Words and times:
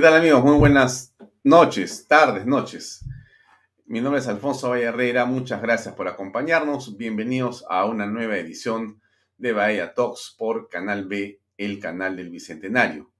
¿Qué 0.00 0.06
tal 0.06 0.14
amigos? 0.16 0.42
Muy 0.42 0.56
buenas 0.56 1.14
noches, 1.44 2.06
tardes, 2.08 2.46
noches. 2.46 3.04
Mi 3.84 4.00
nombre 4.00 4.20
es 4.20 4.28
Alfonso 4.28 4.70
Valle 4.70 4.84
Herrera, 4.84 5.26
muchas 5.26 5.60
gracias 5.60 5.94
por 5.94 6.08
acompañarnos. 6.08 6.96
Bienvenidos 6.96 7.66
a 7.68 7.84
una 7.84 8.06
nueva 8.06 8.38
edición 8.38 9.02
de 9.36 9.52
Bahía 9.52 9.92
Talks 9.92 10.34
por 10.38 10.70
Canal 10.70 11.06
B, 11.06 11.42
el 11.58 11.78
canal 11.80 12.16
del 12.16 12.30
Bicentenario. 12.30 13.12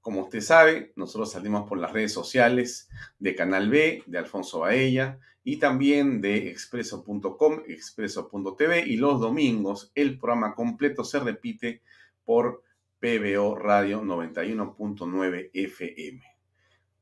Como 0.00 0.22
usted 0.22 0.40
sabe, 0.40 0.94
nosotros 0.96 1.32
salimos 1.32 1.68
por 1.68 1.76
las 1.76 1.92
redes 1.92 2.14
sociales 2.14 2.88
de 3.18 3.34
Canal 3.34 3.68
B, 3.68 4.02
de 4.06 4.16
Alfonso 4.16 4.60
Baella 4.60 5.18
y 5.44 5.58
también 5.58 6.22
de 6.22 6.48
expreso.com, 6.48 7.60
expreso.tv 7.68 8.86
y 8.86 8.96
los 8.96 9.20
domingos 9.20 9.92
el 9.94 10.18
programa 10.18 10.54
completo 10.54 11.04
se 11.04 11.20
repite 11.20 11.82
por 12.24 12.62
PBO 13.02 13.56
Radio 13.56 14.00
91.9 14.00 15.50
FM. 15.52 16.22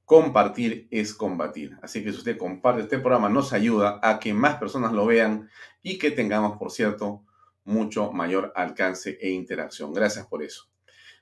Compartir 0.07 0.89
es 0.91 1.13
combatir. 1.13 1.77
Así 1.83 2.03
que 2.03 2.11
si 2.11 2.17
usted 2.17 2.39
comparte 2.39 2.83
este 2.83 2.99
programa, 2.99 3.29
nos 3.29 3.53
ayuda 3.53 4.01
a 4.03 4.19
que 4.19 4.33
más 4.33 4.57
personas 4.57 4.95
lo 4.95 5.05
vean 5.05 5.51
y 5.83 5.99
que 5.99 6.11
tengamos, 6.11 6.57
por 6.57 6.73
cierto, 6.73 7.27
mucho 7.65 8.13
mayor 8.13 8.51
alcance 8.57 9.19
e 9.21 9.29
interacción. 9.29 9.93
Gracias 9.93 10.27
por 10.27 10.43
eso. 10.43 10.71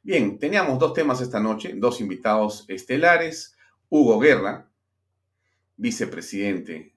Bien, 0.04 0.38
teníamos 0.38 0.78
dos 0.78 0.94
temas 0.94 1.20
esta 1.20 1.40
noche, 1.40 1.72
dos 1.74 2.00
invitados 2.00 2.64
estelares. 2.68 3.56
Hugo 3.88 4.20
Guerra, 4.20 4.70
vicepresidente, 5.76 6.94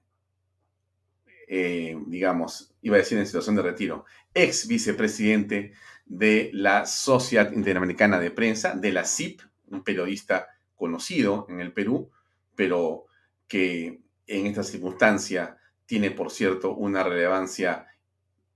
eh, 1.48 1.98
digamos, 2.06 2.76
iba 2.80 2.94
a 2.94 3.00
decir 3.00 3.18
en 3.18 3.26
situación 3.26 3.56
de 3.56 3.62
retiro, 3.62 4.04
ex 4.34 4.68
vicepresidente 4.68 5.72
de 6.04 6.50
la 6.52 6.86
Sociedad 6.86 7.52
Interamericana 7.52 8.18
de 8.18 8.30
Prensa, 8.30 8.74
de 8.74 8.92
la 8.92 9.04
CIP, 9.04 9.40
un 9.68 9.82
periodista 9.82 10.48
conocido 10.74 11.46
en 11.48 11.60
el 11.60 11.72
Perú, 11.72 12.10
pero 12.54 13.06
que 13.48 14.00
en 14.26 14.46
esta 14.46 14.62
circunstancia 14.62 15.56
tiene, 15.86 16.10
por 16.10 16.30
cierto, 16.30 16.74
una 16.74 17.02
relevancia 17.02 17.86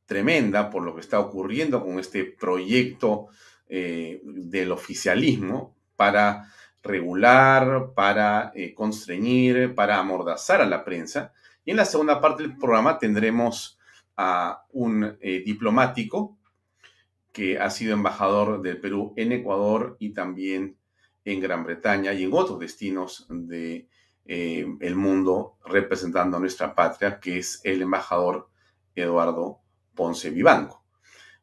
tremenda 0.07 0.71
por 0.71 0.83
lo 0.83 0.95
que 0.95 1.01
está 1.01 1.19
ocurriendo 1.21 1.85
con 1.85 1.99
este 1.99 2.25
proyecto 2.25 3.29
eh, 3.69 4.21
del 4.25 4.73
oficialismo 4.73 5.77
para 5.97 6.53
regular, 6.83 7.93
para 7.95 8.53
eh, 8.55 8.73
constreñir, 8.73 9.75
para 9.75 9.99
amordazar 9.99 10.61
a 10.61 10.67
la 10.67 10.85
prensa. 10.85 11.33
Y 11.65 11.73
en 11.73 11.79
la 11.79 11.85
segunda 11.85 12.21
parte 12.21 12.45
del 12.45 12.57
programa 12.57 12.99
tendremos 12.99 13.79
a 14.17 14.65
un 14.71 15.17
eh, 15.21 15.43
diplomático 15.45 16.39
que 17.37 17.59
ha 17.59 17.69
sido 17.69 17.93
embajador 17.93 18.63
del 18.63 18.81
Perú 18.81 19.13
en 19.15 19.31
Ecuador 19.31 19.99
y 20.01 20.15
también 20.15 20.79
en 21.23 21.39
Gran 21.39 21.65
Bretaña 21.65 22.15
y 22.15 22.25
en 22.25 22.33
otros 22.33 22.59
destinos 22.59 23.27
del 23.29 23.87
de, 24.25 24.77
eh, 24.81 24.95
mundo 24.95 25.59
representando 25.67 26.39
a 26.39 26.41
nuestra 26.41 26.75
patria, 26.75 27.21
que 27.21 27.37
es 27.37 27.61
el 27.63 27.83
embajador 27.83 28.49
Eduardo 28.95 29.61
Ponce 29.95 30.31
Vivanco. 30.31 30.83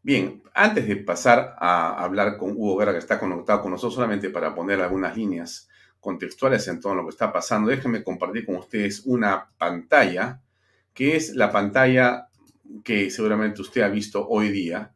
Bien, 0.02 0.42
antes 0.56 0.88
de 0.88 0.96
pasar 0.96 1.56
a 1.60 2.04
hablar 2.04 2.38
con 2.38 2.54
Hugo 2.54 2.78
Guerra, 2.78 2.94
que 2.94 2.98
está 2.98 3.20
conectado 3.20 3.62
con 3.62 3.70
nosotros 3.70 3.94
solamente 3.94 4.32
para 4.32 4.56
poner 4.56 4.82
algunas 4.82 5.16
líneas 5.16 5.70
contextuales 6.00 6.68
en 6.70 6.80
todo 6.80 6.96
lo 6.96 7.03
que 7.03 7.12
está 7.12 7.32
pasando, 7.32 7.70
déjenme 7.70 8.03
compartir 8.03 8.48
con 8.48 8.56
ustedes 8.56 9.03
una 9.06 9.48
pantalla, 9.59 10.42
que 10.92 11.18
es 11.18 11.36
la 11.36 11.52
pantalla 11.52 12.30
que 12.84 13.12
seguramente 13.12 13.62
usted 13.62 13.84
ha 13.84 13.90
visto 13.90 14.28
hoy 14.28 14.50
día, 14.50 14.93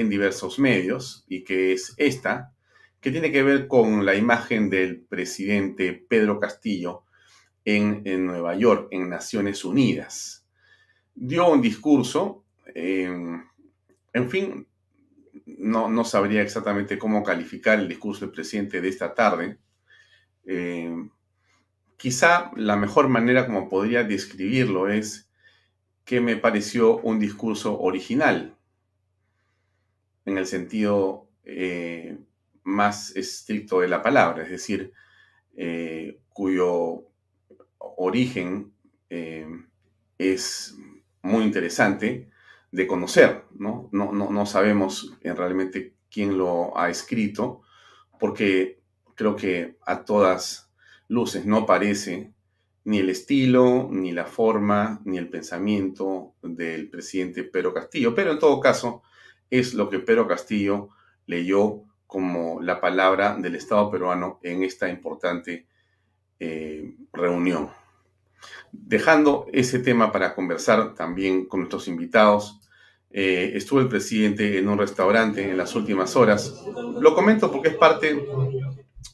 en 0.00 0.08
diversos 0.08 0.58
medios 0.58 1.24
y 1.28 1.44
que 1.44 1.72
es 1.72 1.94
esta, 1.96 2.52
que 3.00 3.10
tiene 3.10 3.32
que 3.32 3.42
ver 3.42 3.68
con 3.68 4.04
la 4.04 4.14
imagen 4.14 4.70
del 4.70 5.00
presidente 5.00 5.92
Pedro 5.92 6.38
Castillo 6.38 7.04
en, 7.64 8.02
Nueva 8.26 8.54
York, 8.56 8.88
en 8.90 9.08
Naciones 9.08 9.64
Unidas. 9.64 10.46
Dio 11.14 11.48
un 11.50 11.60
discurso, 11.60 12.44
en 12.74 14.30
fin, 14.30 14.66
no, 15.46 15.88
no, 15.88 16.04
sabría 16.04 16.42
exactamente 16.42 16.98
cómo 16.98 17.22
calificar 17.22 17.78
el 17.78 17.88
discurso 17.88 18.20
del 18.20 18.34
presidente 18.34 18.80
de 18.80 18.88
esta 18.88 19.14
tarde. 19.14 19.58
Eh, 20.46 20.94
quizá 21.96 22.50
la 22.56 22.76
mejor 22.76 23.08
manera 23.08 23.46
como 23.46 23.68
podría 23.68 24.04
describirlo 24.04 24.88
es 24.88 25.28
que 26.04 26.20
me 26.20 26.36
pareció 26.36 26.98
un 26.98 27.18
discurso 27.18 27.78
original, 27.80 28.57
en 30.28 30.38
el 30.38 30.46
sentido 30.46 31.28
eh, 31.44 32.18
más 32.64 33.16
estricto 33.16 33.80
de 33.80 33.88
la 33.88 34.02
palabra, 34.02 34.44
es 34.44 34.50
decir, 34.50 34.92
eh, 35.56 36.20
cuyo 36.28 37.04
origen 37.78 38.72
eh, 39.08 39.48
es 40.18 40.76
muy 41.22 41.44
interesante 41.44 42.28
de 42.70 42.86
conocer, 42.86 43.44
¿no? 43.58 43.88
No, 43.92 44.12
no, 44.12 44.30
no 44.30 44.44
sabemos 44.44 45.16
realmente 45.22 45.94
quién 46.10 46.36
lo 46.36 46.76
ha 46.78 46.90
escrito, 46.90 47.62
porque 48.20 48.82
creo 49.14 49.34
que 49.34 49.78
a 49.86 50.04
todas 50.04 50.70
luces 51.08 51.46
no 51.46 51.64
parece 51.64 52.34
ni 52.84 52.98
el 52.98 53.08
estilo, 53.08 53.88
ni 53.90 54.12
la 54.12 54.26
forma, 54.26 55.00
ni 55.04 55.16
el 55.16 55.30
pensamiento 55.30 56.34
del 56.42 56.90
presidente 56.90 57.44
Pedro 57.44 57.72
Castillo, 57.72 58.14
pero 58.14 58.32
en 58.32 58.38
todo 58.38 58.60
caso, 58.60 59.02
es 59.50 59.74
lo 59.74 59.88
que 59.88 59.98
Pedro 59.98 60.26
Castillo 60.26 60.90
leyó 61.26 61.84
como 62.06 62.60
la 62.60 62.80
palabra 62.80 63.36
del 63.36 63.54
Estado 63.54 63.90
peruano 63.90 64.40
en 64.42 64.62
esta 64.62 64.88
importante 64.88 65.66
eh, 66.40 66.94
reunión. 67.12 67.70
Dejando 68.72 69.46
ese 69.52 69.78
tema 69.78 70.12
para 70.12 70.34
conversar 70.34 70.94
también 70.94 71.46
con 71.46 71.60
nuestros 71.60 71.88
invitados, 71.88 72.60
eh, 73.10 73.52
estuvo 73.54 73.80
el 73.80 73.88
presidente 73.88 74.58
en 74.58 74.68
un 74.68 74.78
restaurante 74.78 75.50
en 75.50 75.56
las 75.56 75.74
últimas 75.74 76.14
horas. 76.16 76.62
Lo 77.00 77.14
comento 77.14 77.50
porque 77.50 77.68
es 77.68 77.76
parte 77.76 78.22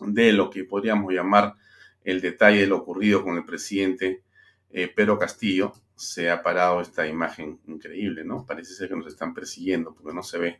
de 0.00 0.32
lo 0.32 0.50
que 0.50 0.64
podríamos 0.64 1.12
llamar 1.12 1.54
el 2.02 2.20
detalle 2.20 2.60
de 2.60 2.66
lo 2.66 2.78
ocurrido 2.78 3.22
con 3.22 3.36
el 3.36 3.44
presidente 3.44 4.23
eh, 4.76 4.88
Pedro 4.88 5.16
Castillo, 5.16 5.72
se 5.94 6.28
ha 6.28 6.42
parado 6.42 6.80
esta 6.80 7.06
imagen 7.06 7.60
increíble, 7.68 8.24
¿no? 8.24 8.44
Parece 8.44 8.74
ser 8.74 8.88
que 8.88 8.96
nos 8.96 9.06
están 9.06 9.32
persiguiendo 9.32 9.94
porque 9.94 10.12
no 10.12 10.24
se 10.24 10.36
ve. 10.36 10.58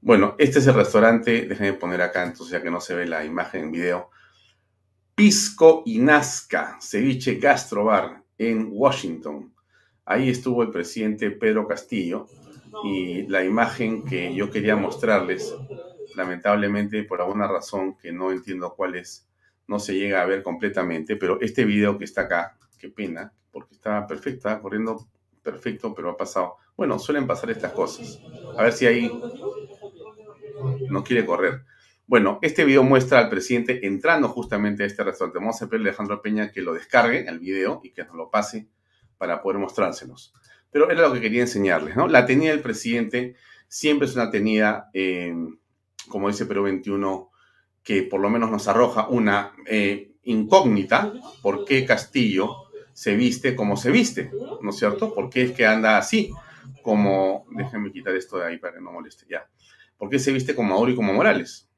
Bueno, 0.00 0.34
este 0.38 0.58
es 0.58 0.66
el 0.66 0.74
restaurante, 0.74 1.42
déjenme 1.42 1.74
poner 1.74 2.00
acá 2.00 2.22
entonces 2.22 2.50
ya 2.50 2.62
que 2.62 2.70
no 2.70 2.80
se 2.80 2.94
ve 2.94 3.06
la 3.06 3.22
imagen 3.22 3.64
en 3.64 3.72
video. 3.72 4.10
Pisco 5.14 5.82
y 5.84 5.98
Nazca, 5.98 6.78
ceviche 6.80 7.34
gastrobar 7.34 8.22
en 8.38 8.68
Washington. 8.72 9.54
Ahí 10.06 10.30
estuvo 10.30 10.62
el 10.62 10.70
presidente 10.70 11.30
Pedro 11.30 11.68
Castillo 11.68 12.26
y 12.84 13.26
la 13.26 13.44
imagen 13.44 14.02
que 14.02 14.34
yo 14.34 14.50
quería 14.50 14.76
mostrarles, 14.76 15.54
lamentablemente 16.16 17.04
por 17.04 17.20
alguna 17.20 17.46
razón 17.48 17.98
que 17.98 18.12
no 18.12 18.32
entiendo 18.32 18.74
cuál 18.74 18.94
es, 18.94 19.28
no 19.66 19.78
se 19.78 19.94
llega 19.94 20.22
a 20.22 20.26
ver 20.26 20.42
completamente, 20.42 21.16
pero 21.16 21.38
este 21.42 21.66
video 21.66 21.98
que 21.98 22.04
está 22.04 22.22
acá, 22.22 22.58
qué 22.84 22.90
pena, 22.90 23.32
porque 23.50 23.74
estaba 23.74 24.06
perfecto, 24.06 24.36
estaba 24.36 24.60
corriendo 24.60 25.08
perfecto, 25.42 25.94
pero 25.94 26.10
ha 26.10 26.16
pasado. 26.16 26.56
Bueno, 26.76 26.98
suelen 26.98 27.26
pasar 27.26 27.50
estas 27.50 27.72
cosas. 27.72 28.20
A 28.58 28.62
ver 28.62 28.72
si 28.72 28.86
ahí 28.86 29.10
no 30.90 31.02
quiere 31.02 31.24
correr. 31.24 31.64
Bueno, 32.06 32.38
este 32.42 32.64
video 32.64 32.82
muestra 32.82 33.20
al 33.20 33.30
presidente 33.30 33.86
entrando 33.86 34.28
justamente 34.28 34.82
a 34.82 34.86
este 34.86 35.02
restaurante. 35.02 35.38
Vamos 35.38 35.62
a 35.62 35.68
pedirle 35.68 35.88
a 35.88 35.90
Alejandro 35.92 36.20
Peña 36.20 36.52
que 36.52 36.60
lo 36.60 36.74
descargue, 36.74 37.26
el 37.26 37.38
video, 37.38 37.80
y 37.82 37.90
que 37.92 38.04
nos 38.04 38.14
lo 38.14 38.30
pase 38.30 38.68
para 39.16 39.40
poder 39.40 39.58
mostrárselos. 39.58 40.34
Pero 40.70 40.90
era 40.90 41.08
lo 41.08 41.14
que 41.14 41.20
quería 41.22 41.40
enseñarles, 41.40 41.96
¿no? 41.96 42.06
La 42.06 42.26
tenida 42.26 42.50
del 42.50 42.60
presidente 42.60 43.36
siempre 43.66 44.06
es 44.06 44.14
una 44.14 44.30
tenida, 44.30 44.90
eh, 44.92 45.34
como 46.08 46.28
dice 46.28 46.44
Perú 46.44 46.64
21, 46.64 47.30
que 47.82 48.02
por 48.02 48.20
lo 48.20 48.28
menos 48.28 48.50
nos 48.50 48.68
arroja 48.68 49.08
una 49.08 49.52
eh, 49.66 50.16
incógnita, 50.24 51.14
¿por 51.40 51.64
qué 51.64 51.86
Castillo 51.86 52.63
se 52.94 53.16
viste 53.16 53.56
como 53.56 53.76
se 53.76 53.90
viste, 53.90 54.30
¿no 54.62 54.70
es 54.70 54.76
cierto? 54.76 55.12
¿Por 55.12 55.28
qué 55.28 55.42
es 55.42 55.52
que 55.52 55.66
anda 55.66 55.98
así? 55.98 56.32
Como, 56.80 57.44
déjenme 57.50 57.92
quitar 57.92 58.14
esto 58.14 58.38
de 58.38 58.46
ahí 58.46 58.58
para 58.58 58.74
que 58.74 58.80
no 58.80 58.92
moleste, 58.92 59.26
ya. 59.28 59.46
¿Por 59.98 60.08
qué 60.08 60.18
se 60.18 60.32
viste 60.32 60.54
como 60.54 60.70
Mauro 60.70 60.92
y 60.92 60.96
como 60.96 61.12
Morales? 61.12 61.68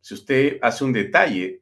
Si 0.00 0.14
usted 0.14 0.58
hace 0.62 0.82
un 0.82 0.92
detalle 0.92 1.60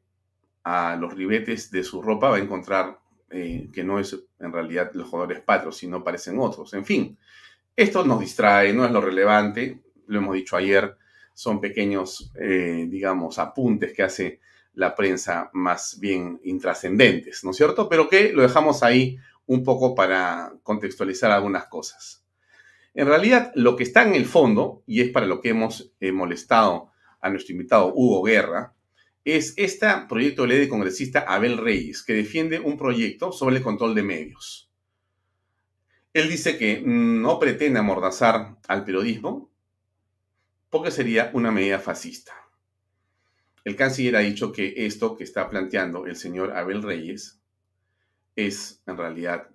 a 0.63 0.95
los 0.95 1.13
ribetes 1.13 1.69
de 1.71 1.83
su 1.83 2.01
ropa, 2.01 2.29
va 2.29 2.37
a 2.37 2.39
encontrar 2.39 2.99
eh, 3.29 3.69
que 3.73 3.83
no 3.83 3.99
es 3.99 4.17
en 4.39 4.53
realidad 4.53 4.91
los 4.93 5.09
jugadores 5.09 5.41
patrios, 5.41 5.75
sino 5.75 6.03
parecen 6.03 6.39
otros. 6.39 6.73
En 6.73 6.85
fin, 6.85 7.17
esto 7.75 8.05
nos 8.05 8.21
distrae, 8.21 8.71
no 8.71 8.85
es 8.85 8.91
lo 8.91 9.01
relevante, 9.01 9.81
lo 10.07 10.19
hemos 10.19 10.35
dicho 10.35 10.55
ayer, 10.55 10.95
son 11.33 11.59
pequeños, 11.59 12.31
eh, 12.39 12.85
digamos, 12.89 13.39
apuntes 13.39 13.93
que 13.93 14.03
hace 14.03 14.39
la 14.73 14.95
prensa 14.95 15.49
más 15.53 15.99
bien 15.99 16.39
intrascendentes, 16.43 17.43
¿no 17.43 17.51
es 17.51 17.57
cierto? 17.57 17.87
Pero 17.89 18.09
que 18.09 18.33
lo 18.33 18.41
dejamos 18.41 18.83
ahí 18.83 19.17
un 19.45 19.63
poco 19.63 19.93
para 19.93 20.53
contextualizar 20.63 21.31
algunas 21.31 21.67
cosas. 21.67 22.25
En 22.93 23.07
realidad, 23.07 23.51
lo 23.55 23.75
que 23.75 23.83
está 23.83 24.03
en 24.03 24.15
el 24.15 24.25
fondo, 24.25 24.83
y 24.85 25.01
es 25.01 25.09
para 25.09 25.25
lo 25.25 25.41
que 25.41 25.49
hemos 25.49 25.91
eh, 25.99 26.11
molestado 26.11 26.91
a 27.21 27.29
nuestro 27.29 27.53
invitado 27.53 27.93
Hugo 27.93 28.23
Guerra, 28.23 28.73
es 29.25 29.53
este 29.57 29.87
proyecto 30.07 30.43
de 30.43 30.49
ley 30.49 30.59
de 30.59 30.69
congresista 30.69 31.21
Abel 31.21 31.57
Reyes, 31.57 32.03
que 32.03 32.13
defiende 32.13 32.59
un 32.59 32.77
proyecto 32.77 33.31
sobre 33.31 33.57
el 33.57 33.63
control 33.63 33.95
de 33.95 34.03
medios. 34.03 34.69
Él 36.13 36.29
dice 36.29 36.57
que 36.57 36.83
no 36.85 37.39
pretende 37.39 37.79
amordazar 37.79 38.57
al 38.67 38.83
periodismo 38.83 39.49
porque 40.69 40.91
sería 40.91 41.31
una 41.33 41.51
medida 41.51 41.79
fascista. 41.79 42.33
El 43.63 43.75
canciller 43.75 44.17
ha 44.17 44.19
dicho 44.19 44.51
que 44.51 44.73
esto 44.85 45.15
que 45.15 45.23
está 45.23 45.49
planteando 45.49 46.05
el 46.05 46.15
señor 46.15 46.51
Abel 46.51 46.83
Reyes 46.83 47.39
es 48.35 48.81
en 48.85 48.97
realidad 48.97 49.49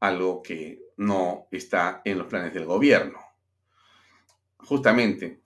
algo 0.00 0.42
que 0.42 0.82
no 0.96 1.46
está 1.50 2.00
en 2.04 2.18
los 2.18 2.26
planes 2.26 2.54
del 2.54 2.64
gobierno. 2.64 3.18
Justamente, 4.56 5.40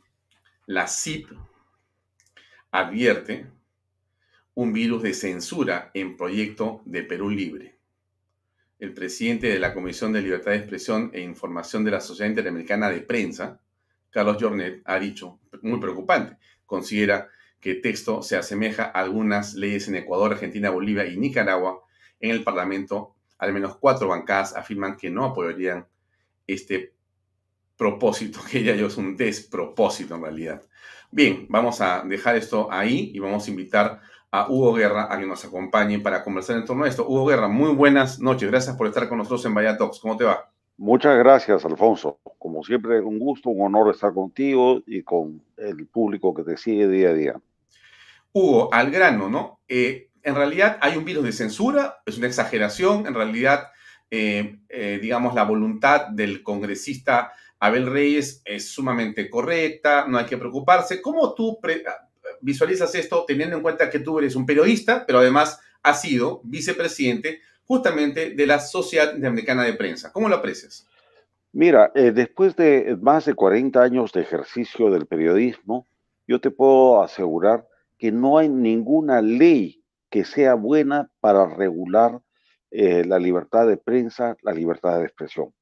la 0.67 0.87
CIP 0.87 1.29
advierte 2.71 3.47
un 4.55 4.73
virus 4.73 5.03
de 5.03 5.15
censura 5.15 5.91
en 5.95 6.17
proyecto 6.17 6.83
de 6.85 7.03
Perú 7.03 7.31
Libre. 7.31 7.79
El 8.79 8.95
presidente 8.95 9.49
de 9.49 9.59
la 9.59 9.75
Comisión 9.75 10.13
de 10.13 10.23
Libertad 10.23 10.53
de 10.53 10.59
Expresión 10.59 11.11
e 11.13 11.21
Información 11.21 11.85
de 11.85 11.91
la 11.93 12.01
Sociedad 12.01 12.31
Interamericana 12.31 12.91
de 12.91 13.01
Prensa, 13.01 13.61
Carlos 14.11 14.37
Jornet, 14.41 14.83
ha 14.85 14.99
dicho, 15.01 15.41
muy 15.63 15.81
preocupante, 15.81 16.39
considera 16.65 17.29
que 17.61 17.75
texto 17.75 18.23
se 18.23 18.37
asemeja 18.37 18.85
a 18.85 19.01
algunas 19.01 19.55
leyes 19.55 19.89
en 19.89 19.97
Ecuador, 19.97 20.33
Argentina, 20.33 20.71
Bolivia 20.71 21.07
y 21.07 21.17
Nicaragua. 21.17 21.83
En 22.21 22.31
el 22.31 22.45
Parlamento, 22.45 23.15
al 23.39 23.53
menos 23.53 23.77
cuatro 23.77 24.09
bancadas 24.09 24.57
afirman 24.57 24.97
que 24.97 25.11
no 25.11 25.25
apoyarían 25.25 25.87
este 26.47 26.95
propósito, 27.77 28.41
que 28.51 28.63
ya 28.63 28.75
yo 28.75 28.87
es 28.87 28.97
un 28.97 29.17
despropósito 29.17 30.17
en 30.17 30.23
realidad. 30.23 30.63
Bien, 31.11 31.47
vamos 31.49 31.81
a 31.81 32.03
dejar 32.03 32.37
esto 32.37 32.69
ahí 32.71 33.11
y 33.15 33.19
vamos 33.19 33.47
a 33.47 33.51
invitar 33.51 34.01
a 34.31 34.51
Hugo 34.51 34.75
Guerra 34.75 35.09
a 35.11 35.19
que 35.19 35.27
nos 35.27 35.45
acompañe 35.45 35.99
para 36.01 36.23
conversar 36.23 36.57
en 36.57 36.67
torno 36.67 36.85
a 36.85 36.89
esto. 36.89 37.07
Hugo 37.09 37.27
Guerra, 37.27 37.49
muy 37.49 37.75
buenas 37.75 38.21
noches. 38.21 38.51
Gracias 38.51 38.77
por 38.77 38.87
estar 38.87 39.09
con 39.09 39.19
nosotros 39.19 39.45
en 39.47 39.55
Vaya 39.55 39.79
Talks. 39.79 40.01
¿Cómo 40.01 40.17
te 40.17 40.25
va? 40.25 40.51
Muchas 40.77 41.19
gracias, 41.19 41.65
Alfonso. 41.65 42.19
Como 42.39 42.63
siempre, 42.63 43.01
un 43.01 43.19
gusto, 43.19 43.51
un 43.51 43.67
honor 43.67 43.93
estar 43.93 44.13
contigo 44.13 44.81
y 44.87 45.03
con 45.03 45.43
el 45.57 45.87
público 45.87 46.35
que 46.35 46.45
te 46.45 46.57
sigue 46.57 46.87
día 46.87 47.09
a 47.09 47.15
día. 47.15 47.41
Hugo, 48.33 48.73
al 48.73 48.91
grano, 48.91 49.29
¿no? 49.29 49.61
Eh, 49.69 50.11
en 50.23 50.35
realidad 50.35 50.79
hay 50.81 50.97
un 50.97 51.05
virus 51.05 51.25
de 51.25 51.33
censura, 51.33 52.03
es 52.05 52.19
una 52.19 52.27
exageración, 52.27 53.07
en 53.07 53.15
realidad, 53.15 53.69
eh, 54.11 54.59
eh, 54.69 54.99
digamos, 55.01 55.35
la 55.35 55.45
voluntad 55.45 56.09
del 56.09 56.43
congresista 56.43 57.33
Abel 57.59 57.87
Reyes 57.87 58.43
es 58.45 58.71
sumamente 58.71 59.29
correcta, 59.31 60.07
no 60.07 60.19
hay 60.19 60.27
que 60.27 60.37
preocuparse. 60.37 61.03
¿Cómo 61.03 61.35
tú 61.35 61.59
visualizas 62.41 62.95
esto 62.95 63.25
teniendo 63.27 63.57
en 63.57 63.63
cuenta 63.63 63.91
que 63.91 63.99
tú 63.99 64.19
eres 64.19 64.37
un 64.37 64.47
periodista, 64.47 65.05
pero 65.07 65.19
además 65.19 65.61
has 65.83 66.03
sido 66.03 66.41
vicepresidente 66.45 67.41
justamente 67.65 68.31
de 68.31 68.47
la 68.47 68.61
Sociedad 68.61 69.15
Interamericana 69.15 69.65
de 69.65 69.75
Prensa? 69.75 70.13
¿Cómo 70.13 70.29
lo 70.29 70.37
aprecias? 70.37 70.87
Mira, 71.53 71.91
después 71.95 72.55
de 72.55 72.97
más 73.01 73.25
de 73.25 73.35
40 73.35 73.83
años 73.83 74.13
de 74.13 74.21
ejercicio 74.21 74.91
del 74.91 75.07
periodismo, 75.07 75.89
yo 76.29 76.41
te 76.41 76.51
puedo 76.51 77.03
asegurar 77.03 77.67
que 77.99 78.13
no 78.13 78.39
hay 78.39 78.49
ninguna 78.49 79.21
ley 79.21 79.83
que 80.11 80.25
sea 80.25 80.55
buena 80.55 81.11
para 81.21 81.47
regular 81.47 82.21
eh, 82.71 83.05
la 83.05 83.19
libertad 83.19 83.67
de 83.67 83.77
prensa, 83.77 84.37
la 84.43 84.53
libertad 84.53 84.99
de 84.99 85.07
expresión. 85.07 85.53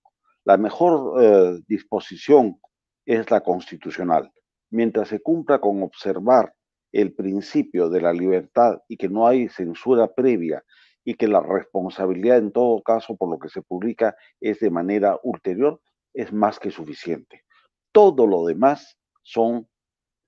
La 0.44 0.56
mejor 0.56 1.22
eh, 1.22 1.60
disposición 1.66 2.60
es 3.04 3.30
la 3.30 3.40
constitucional. 3.40 4.30
Mientras 4.70 5.08
se 5.08 5.20
cumpla 5.20 5.60
con 5.60 5.82
observar 5.82 6.52
el 6.92 7.14
principio 7.14 7.88
de 7.88 8.00
la 8.00 8.12
libertad 8.12 8.78
y 8.88 8.96
que 8.96 9.08
no 9.08 9.26
hay 9.26 9.48
censura 9.48 10.12
previa 10.14 10.64
y 11.04 11.14
que 11.14 11.28
la 11.28 11.40
responsabilidad 11.40 12.38
en 12.38 12.52
todo 12.52 12.82
caso 12.82 13.16
por 13.16 13.30
lo 13.30 13.38
que 13.38 13.48
se 13.48 13.62
publica 13.62 14.16
es 14.40 14.60
de 14.60 14.70
manera 14.70 15.18
ulterior, 15.22 15.80
es 16.12 16.32
más 16.32 16.58
que 16.58 16.70
suficiente. 16.70 17.44
Todo 17.92 18.26
lo 18.26 18.44
demás 18.46 18.98
son 19.22 19.68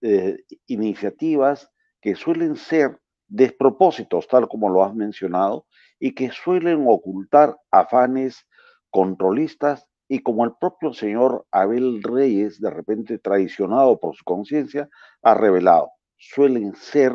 eh, 0.01 0.39
iniciativas 0.67 1.71
que 2.01 2.15
suelen 2.15 2.57
ser 2.57 2.99
despropósitos, 3.29 4.27
tal 4.29 4.49
como 4.49 4.69
lo 4.69 4.85
has 4.85 4.95
mencionado, 4.95 5.67
y 5.99 6.15
que 6.15 6.31
suelen 6.31 6.85
ocultar 6.87 7.57
afanes 7.71 8.47
controlistas 8.91 9.87
y 10.09 10.21
como 10.21 10.45
el 10.45 10.53
propio 10.59 10.95
señor 10.95 11.47
Abel 11.51 12.03
Reyes, 12.03 12.61
de 12.61 12.71
repente 12.71 13.19
traicionado 13.19 14.01
por 14.01 14.17
su 14.17 14.25
conciencia, 14.25 14.89
ha 15.23 15.35
revelado, 15.35 15.91
suelen 16.17 16.75
ser 16.75 17.13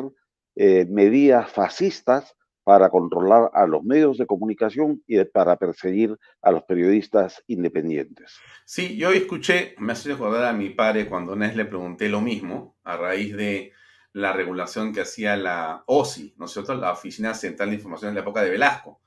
eh, 0.54 0.86
medidas 0.88 1.50
fascistas 1.50 2.36
para 2.62 2.88
controlar 2.88 3.50
a 3.52 3.66
los 3.66 3.84
medios 3.84 4.16
de 4.16 4.26
comunicación 4.26 5.02
y 5.06 5.22
para 5.24 5.56
perseguir 5.56 6.16
a 6.40 6.50
los 6.50 6.62
periodistas 6.62 7.42
independientes. 7.46 8.38
Sí, 8.64 8.96
yo 8.96 9.10
escuché, 9.10 9.74
me 9.78 9.92
hace 9.92 10.10
recordar 10.10 10.44
a 10.44 10.52
mi 10.54 10.70
padre 10.70 11.06
cuando 11.06 11.36
vez 11.36 11.54
le 11.56 11.66
pregunté 11.66 12.08
lo 12.08 12.20
mismo 12.20 12.76
a 12.84 12.96
raíz 12.96 13.36
de 13.36 13.72
la 14.14 14.32
regulación 14.32 14.92
que 14.92 15.00
hacía 15.00 15.36
la 15.36 15.82
OSI, 15.86 16.34
¿no 16.38 16.46
es 16.46 16.52
cierto? 16.52 16.74
La 16.74 16.92
Oficina 16.92 17.34
Central 17.34 17.70
de 17.70 17.76
Información 17.76 18.10
en 18.10 18.14
la 18.14 18.20
época 18.20 18.42
de 18.42 18.50
Velasco. 18.50 19.00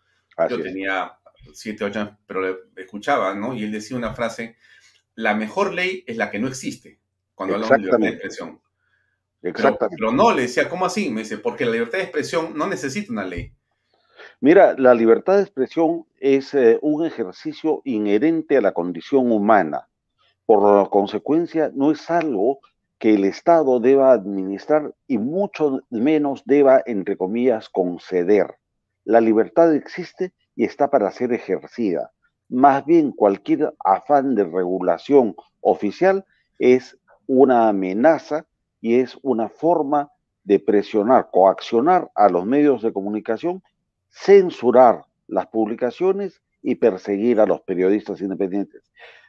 yo 0.50 0.62
tenía 0.62 1.18
siete, 1.54 1.86
ocho 1.86 2.02
años, 2.02 2.18
pero 2.28 2.42
le 2.42 2.58
escuchaba, 2.76 3.34
¿no? 3.34 3.56
Y 3.56 3.64
él 3.64 3.72
decía 3.72 3.96
una 3.96 4.14
frase, 4.14 4.58
la 5.16 5.34
mejor 5.34 5.74
ley 5.74 6.04
es 6.06 6.18
la 6.18 6.30
que 6.30 6.40
no 6.40 6.50
existe, 6.50 7.00
cuando 7.34 7.56
hablamos 7.56 7.78
de 7.78 7.84
libertad 7.84 8.00
de 8.00 8.10
expresión. 8.10 8.62
Exactamente. 9.42 9.96
Pero, 9.98 10.12
no, 10.12 10.34
le 10.34 10.42
decía, 10.42 10.68
¿cómo 10.68 10.86
así? 10.86 11.10
Me 11.10 11.22
dice, 11.22 11.38
porque 11.38 11.66
la 11.66 11.72
libertad 11.72 12.00
de 12.00 12.04
expresión 12.04 12.58
no 12.58 12.68
necesita 12.68 13.14
una 13.14 13.24
ley. 13.24 13.54
Mira, 14.42 14.76
la 14.78 14.94
libertad 14.94 15.38
de 15.38 15.44
expresión 15.44 16.06
es 16.20 16.54
eh, 16.54 16.80
un 16.82 17.06
ejercicio 17.06 17.82
inherente 17.86 18.58
a 18.58 18.62
la 18.62 18.74
condición 18.74 19.32
humana. 19.32 19.88
Por 20.46 20.90
consecuencia, 20.90 21.72
no 21.74 21.92
es 21.92 22.10
algo 22.10 22.60
que 23.00 23.14
el 23.14 23.26
Estado 23.26 23.80
deba 23.80 24.12
administrar 24.12 24.94
y 25.08 25.18
mucho 25.18 25.82
menos 25.90 26.44
deba, 26.46 26.82
entre 26.86 27.18
comillas, 27.18 27.70
conceder. 27.70 28.56
La 29.04 29.22
libertad 29.22 29.76
existe 29.76 30.34
y 30.56 30.66
está 30.66 30.90
para 30.90 31.12
ser 31.12 31.32
ejercida. 31.34 32.12
Más 32.50 32.86
bien 32.86 33.12
cualquier 33.12 33.74
afán 33.84 34.36
de 34.36 34.46
regulación 34.46 35.36
oficial 35.62 36.26
es 36.60 36.98
una 37.28 37.68
amenaza 37.70 38.46
y 38.82 39.00
es 39.00 39.18
una 39.22 39.50
forma 39.50 40.12
de 40.44 40.60
presionar, 40.60 41.30
coaccionar 41.32 42.10
a 42.16 42.30
los 42.30 42.46
medios 42.46 42.82
de 42.82 42.94
comunicación, 42.94 43.62
censurar 44.10 45.04
las 45.28 45.48
publicaciones 45.48 46.42
y 46.62 46.76
perseguir 46.76 47.40
a 47.40 47.46
los 47.46 47.62
periodistas 47.62 48.22
independientes. 48.22 48.82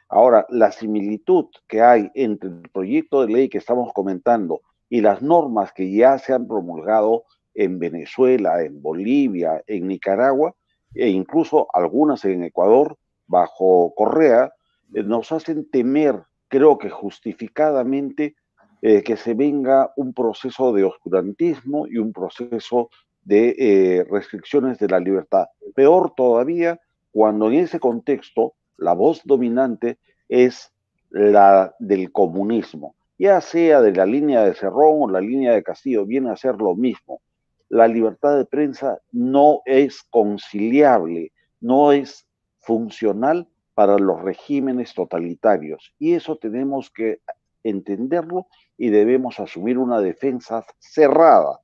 Ahora, 0.09 0.47
la 0.49 0.71
similitud 0.71 1.45
que 1.67 1.81
hay 1.81 2.09
entre 2.15 2.49
el 2.49 2.69
proyecto 2.73 3.21
de 3.21 3.31
ley 3.31 3.49
que 3.49 3.59
estamos 3.59 3.93
comentando 3.93 4.61
y 4.89 5.01
las 5.01 5.21
normas 5.21 5.71
que 5.71 5.91
ya 5.91 6.17
se 6.17 6.33
han 6.33 6.47
promulgado 6.47 7.25
en 7.53 7.77
Venezuela, 7.77 8.63
en 8.63 8.81
Bolivia, 8.81 9.63
en 9.67 9.87
Nicaragua, 9.87 10.55
e 10.95 11.09
incluso 11.09 11.67
algunas 11.73 12.25
en 12.25 12.43
Ecuador, 12.43 12.97
bajo 13.27 13.93
Correa, 13.95 14.51
eh, 14.95 15.03
nos 15.03 15.31
hacen 15.31 15.69
temer, 15.69 16.23
creo 16.47 16.79
que 16.79 16.89
justificadamente, 16.89 18.35
eh, 18.81 19.03
que 19.03 19.15
se 19.15 19.35
venga 19.35 19.93
un 19.95 20.13
proceso 20.13 20.73
de 20.73 20.85
oscurantismo 20.85 21.85
y 21.85 21.97
un 21.97 22.13
proceso 22.13 22.89
de 23.21 23.55
eh, 23.59 24.03
restricciones 24.09 24.79
de 24.79 24.87
la 24.87 24.99
libertad. 24.99 25.47
Peor 25.75 26.13
todavía, 26.15 26.79
cuando 27.11 27.51
en 27.51 27.59
ese 27.59 27.79
contexto 27.79 28.53
la 28.79 28.93
voz 28.93 29.21
dominante 29.25 29.97
es 30.27 30.71
la 31.09 31.75
del 31.79 32.11
comunismo, 32.11 32.95
ya 33.17 33.41
sea 33.41 33.81
de 33.81 33.93
la 33.93 34.05
línea 34.05 34.43
de 34.43 34.53
Cerrón 34.53 35.01
o 35.01 35.09
la 35.09 35.21
línea 35.21 35.53
de 35.53 35.63
Castillo, 35.63 36.05
viene 36.05 36.31
a 36.31 36.37
ser 36.37 36.55
lo 36.55 36.75
mismo 36.75 37.21
la 37.69 37.87
libertad 37.87 38.35
de 38.37 38.45
prensa 38.45 38.99
no 39.11 39.61
es 39.65 40.03
conciliable, 40.09 41.31
no 41.61 41.91
es 41.91 42.27
funcional 42.59 43.47
para 43.75 43.97
los 43.97 44.21
regímenes 44.21 44.93
totalitarios. 44.93 45.93
Y 45.99 46.13
eso 46.13 46.35
tenemos 46.35 46.89
que 46.89 47.21
entenderlo 47.63 48.47
y 48.77 48.89
debemos 48.89 49.39
asumir 49.39 49.77
una 49.77 50.01
defensa 50.01 50.65
cerrada 50.79 51.59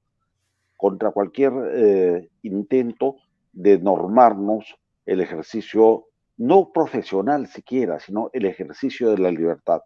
contra 0.78 1.12
cualquier 1.12 1.54
eh, 1.74 2.30
intento 2.44 3.16
de 3.52 3.80
normarnos 3.80 4.78
el 5.06 5.22
ejercicio 5.22 6.06
no 6.38 6.72
profesional 6.72 7.48
siquiera, 7.48 8.00
sino 8.00 8.30
el 8.34 8.46
ejercicio 8.46 9.10
de 9.12 9.18
la 9.18 9.32
libertad. 9.32 9.82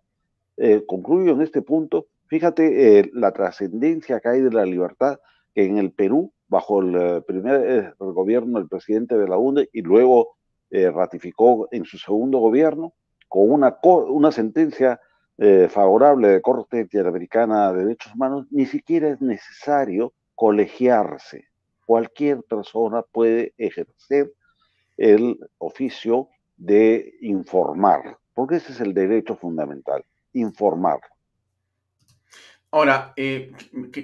Eh, 0.57 0.83
concluyo 0.87 1.33
en 1.33 1.41
este 1.41 1.61
punto, 1.61 2.07
fíjate 2.27 2.99
eh, 2.99 3.09
la 3.13 3.31
trascendencia 3.31 4.19
que 4.19 4.29
hay 4.29 4.41
de 4.41 4.51
la 4.51 4.65
libertad 4.65 5.19
que 5.53 5.65
en 5.65 5.77
el 5.77 5.91
Perú, 5.91 6.31
bajo 6.47 6.81
el 6.81 6.95
eh, 6.95 7.21
primer 7.21 7.61
eh, 7.65 7.93
gobierno 7.97 8.59
del 8.59 8.67
presidente 8.67 9.17
de 9.17 9.27
la 9.27 9.37
UNE 9.37 9.69
y 9.73 9.81
luego 9.81 10.35
ratificó 10.71 11.67
en 11.71 11.83
su 11.83 11.97
segundo 11.97 12.37
gobierno, 12.37 12.93
con 13.27 13.49
una, 13.49 13.79
una 13.81 14.31
sentencia 14.31 14.99
favorable 15.69 16.27
de 16.27 16.41
Corte 16.43 16.81
Interamericana 16.81 17.73
de 17.73 17.85
Derechos 17.85 18.13
Humanos, 18.13 18.45
ni 18.51 18.67
siquiera 18.67 19.09
es 19.09 19.19
necesario 19.19 20.13
colegiarse. 20.35 21.47
Cualquier 21.87 22.43
persona 22.43 23.01
puede 23.01 23.55
ejercer 23.57 24.31
el 24.95 25.39
oficio 25.57 26.29
de 26.59 27.15
informar, 27.21 28.19
porque 28.33 28.57
ese 28.57 28.73
es 28.73 28.81
el 28.81 28.93
derecho 28.93 29.35
fundamental, 29.37 30.03
informar. 30.33 30.99
Ahora, 32.69 33.13
eh, 33.15 33.51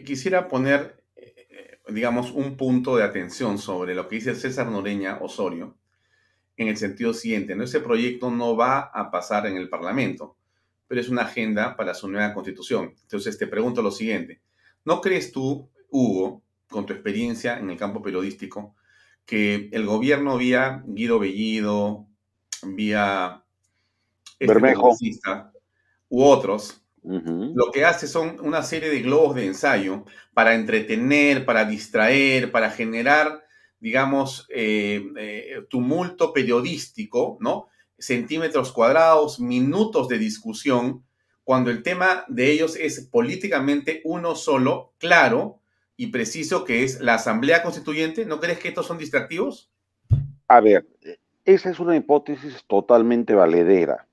quisiera 0.06 0.48
poner, 0.48 1.04
eh, 1.18 1.80
digamos, 1.90 2.32
un 2.32 2.56
punto 2.56 2.96
de 2.96 3.04
atención 3.04 3.58
sobre 3.58 3.94
lo 3.94 4.08
que 4.08 4.16
dice 4.16 4.36
César 4.36 4.68
Noreña 4.68 5.20
Osorio, 5.22 5.78
en 6.58 6.70
el 6.70 6.78
sentido 6.78 7.14
siguiente. 7.14 7.54
Ese 7.62 7.82
proyecto 7.82 8.32
no 8.32 8.56
va 8.56 8.80
a 8.80 9.12
pasar 9.12 9.46
en 9.48 9.58
el 9.58 9.70
Parlamento, 9.70 10.38
pero 10.88 11.02
es 11.02 11.10
una 11.10 11.24
agenda 11.24 11.76
para 11.76 11.94
su 11.94 12.08
nueva 12.08 12.34
constitución. 12.34 12.94
Entonces, 13.02 13.38
te 13.38 13.48
pregunto 13.48 13.82
lo 13.82 13.92
siguiente, 13.92 14.42
¿no 14.86 15.02
crees 15.02 15.34
tú, 15.34 15.70
Hugo, 15.90 16.42
con 16.70 16.86
tu 16.86 16.94
experiencia 16.94 17.60
en 17.60 17.70
el 17.70 17.78
campo 17.78 18.02
periodístico, 18.02 18.76
que 19.26 19.70
el 19.74 19.86
gobierno 19.86 20.38
vía 20.38 20.84
Guido 20.88 21.20
Bellido, 21.20 22.08
vía 22.64 23.44
este 24.40 24.54
Bermejo 24.54 24.96
u 26.10 26.24
otros, 26.24 26.82
lo 27.04 27.72
que 27.72 27.86
hace 27.86 28.08
son 28.08 28.40
una 28.42 28.64
serie 28.64 28.90
de 28.90 29.02
globos 29.02 29.36
de 29.36 29.46
ensayo 29.46 30.06
para 30.34 30.56
entretener, 30.56 31.46
para 31.46 31.66
distraer, 31.66 32.52
para 32.52 32.72
generar, 32.72 33.44
digamos, 33.80 34.48
eh, 34.50 35.04
eh, 35.18 35.66
tumulto 35.70 36.34
periodístico, 36.34 37.38
¿no? 37.42 37.68
Centímetros 37.98 38.72
cuadrados, 38.72 39.40
minutos 39.40 40.08
de 40.08 40.18
discusión, 40.18 41.06
cuando 41.44 41.70
el 41.70 41.84
tema 41.84 42.26
de 42.28 42.52
ellos 42.52 42.76
es 42.76 43.02
políticamente 43.02 44.02
uno 44.04 44.36
solo, 44.36 44.94
claro 44.98 45.62
y 45.96 46.08
preciso, 46.08 46.66
que 46.66 46.84
es 46.84 47.00
la 47.00 47.14
Asamblea 47.14 47.62
Constituyente. 47.62 48.26
¿No 48.26 48.40
crees 48.40 48.58
que 48.58 48.70
estos 48.70 48.88
son 48.88 48.98
distractivos? 48.98 49.72
A 50.48 50.60
ver, 50.60 50.88
esa 51.46 51.70
es 51.70 51.80
una 51.80 51.96
hipótesis 51.96 52.66
totalmente 52.68 53.36
valedera. 53.36 54.08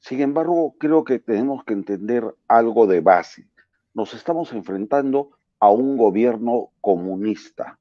Sin 0.00 0.20
embargo, 0.20 0.74
creo 0.78 1.04
que 1.04 1.20
tenemos 1.20 1.64
que 1.64 1.74
entender 1.74 2.24
algo 2.48 2.88
de 2.88 3.00
base. 3.00 3.46
Nos 3.94 4.14
estamos 4.14 4.52
enfrentando 4.52 5.30
a 5.60 5.70
un 5.70 5.96
gobierno 5.96 6.70
comunista 6.80 7.78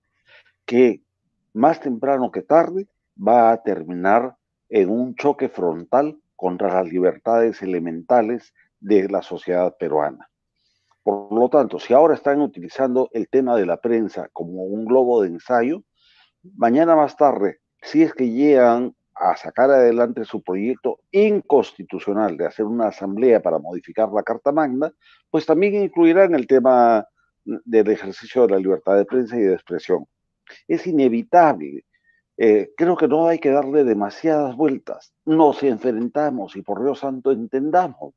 que 0.65 1.01
más 1.53 1.81
temprano 1.81 2.31
que 2.31 2.43
tarde 2.43 2.87
va 3.17 3.51
a 3.51 3.63
terminar 3.63 4.35
en 4.69 4.89
un 4.89 5.15
choque 5.15 5.49
frontal 5.49 6.19
contra 6.35 6.71
las 6.73 6.91
libertades 6.91 7.61
elementales 7.63 8.53
de 8.79 9.09
la 9.09 9.23
sociedad 9.23 9.75
peruana. 9.77 10.29
Por 11.03 11.33
lo 11.33 11.49
tanto, 11.49 11.79
si 11.79 11.93
ahora 11.93 12.13
están 12.13 12.39
utilizando 12.41 13.09
el 13.13 13.27
tema 13.29 13.55
de 13.55 13.65
la 13.65 13.77
prensa 13.77 14.29
como 14.31 14.63
un 14.63 14.85
globo 14.85 15.23
de 15.23 15.29
ensayo, 15.29 15.83
mañana 16.55 16.95
más 16.95 17.17
tarde, 17.17 17.61
si 17.81 18.03
es 18.03 18.13
que 18.13 18.29
llegan 18.29 18.95
a 19.15 19.35
sacar 19.35 19.69
adelante 19.69 20.25
su 20.25 20.41
proyecto 20.41 20.99
inconstitucional 21.11 22.37
de 22.37 22.47
hacer 22.47 22.65
una 22.65 22.87
asamblea 22.87 23.41
para 23.41 23.59
modificar 23.59 24.09
la 24.11 24.23
Carta 24.23 24.51
Magna, 24.51 24.91
pues 25.29 25.45
también 25.45 25.75
incluirán 25.75 26.33
el 26.33 26.47
tema 26.47 27.07
del 27.43 27.89
ejercicio 27.89 28.43
de 28.43 28.53
la 28.53 28.59
libertad 28.59 28.97
de 28.97 29.05
prensa 29.05 29.37
y 29.37 29.41
de 29.41 29.53
expresión. 29.53 30.05
Es 30.67 30.87
inevitable. 30.87 31.85
Eh, 32.37 32.71
creo 32.75 32.97
que 32.97 33.07
no 33.07 33.27
hay 33.27 33.39
que 33.39 33.51
darle 33.51 33.83
demasiadas 33.83 34.55
vueltas. 34.55 35.13
Nos 35.25 35.61
enfrentamos, 35.63 36.55
y 36.55 36.61
por 36.61 36.83
Dios 36.83 36.99
santo 36.99 37.31
entendamos, 37.31 38.15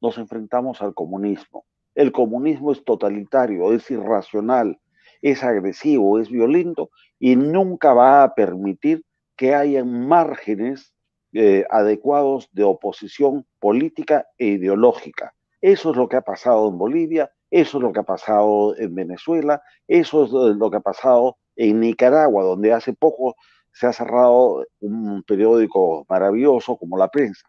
nos 0.00 0.18
enfrentamos 0.18 0.82
al 0.82 0.94
comunismo. 0.94 1.64
El 1.94 2.12
comunismo 2.12 2.72
es 2.72 2.84
totalitario, 2.84 3.72
es 3.72 3.90
irracional, 3.90 4.78
es 5.22 5.42
agresivo, 5.42 6.18
es 6.18 6.28
violento 6.28 6.90
y 7.18 7.36
nunca 7.36 7.94
va 7.94 8.24
a 8.24 8.34
permitir 8.34 9.04
que 9.36 9.54
haya 9.54 9.84
márgenes 9.84 10.92
eh, 11.32 11.64
adecuados 11.70 12.48
de 12.52 12.64
oposición 12.64 13.46
política 13.58 14.26
e 14.36 14.46
ideológica. 14.48 15.32
Eso 15.60 15.92
es 15.92 15.96
lo 15.96 16.08
que 16.08 16.16
ha 16.16 16.22
pasado 16.22 16.68
en 16.68 16.76
Bolivia, 16.76 17.30
eso 17.50 17.78
es 17.78 17.82
lo 17.82 17.92
que 17.92 18.00
ha 18.00 18.04
pasado 18.04 18.76
en 18.76 18.94
Venezuela, 18.94 19.62
eso 19.86 20.24
es 20.24 20.30
lo 20.32 20.70
que 20.70 20.76
ha 20.76 20.80
pasado 20.80 21.38
en 21.56 21.80
Nicaragua, 21.80 22.42
donde 22.42 22.72
hace 22.72 22.92
poco 22.92 23.36
se 23.72 23.86
ha 23.86 23.92
cerrado 23.92 24.66
un 24.80 25.22
periódico 25.22 26.04
maravilloso 26.08 26.76
como 26.76 26.98
La 26.98 27.08
Prensa. 27.08 27.46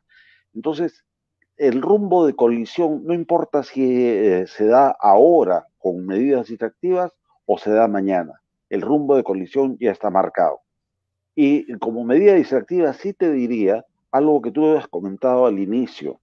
Entonces, 0.54 1.04
el 1.58 1.82
rumbo 1.82 2.26
de 2.26 2.36
colisión 2.36 3.04
no 3.06 3.14
importa 3.14 3.64
si 3.64 4.08
eh, 4.08 4.46
se 4.48 4.66
da 4.66 4.96
ahora 5.00 5.68
con 5.78 6.06
medidas 6.06 6.48
distractivas 6.48 7.12
o 7.46 7.58
se 7.58 7.72
da 7.72 7.88
mañana. 7.88 8.42
El 8.70 8.82
rumbo 8.82 9.16
de 9.16 9.24
colisión 9.24 9.78
ya 9.80 9.92
está 9.92 10.10
marcado. 10.10 10.62
Y 11.36 11.74
como 11.80 12.04
medida 12.04 12.34
distractiva, 12.34 12.94
sí 12.94 13.14
te 13.14 13.32
diría 13.32 13.86
algo 14.12 14.42
que 14.42 14.52
tú 14.52 14.78
has 14.78 14.88
comentado 14.88 15.46
al 15.46 15.60
inicio. 15.60 16.22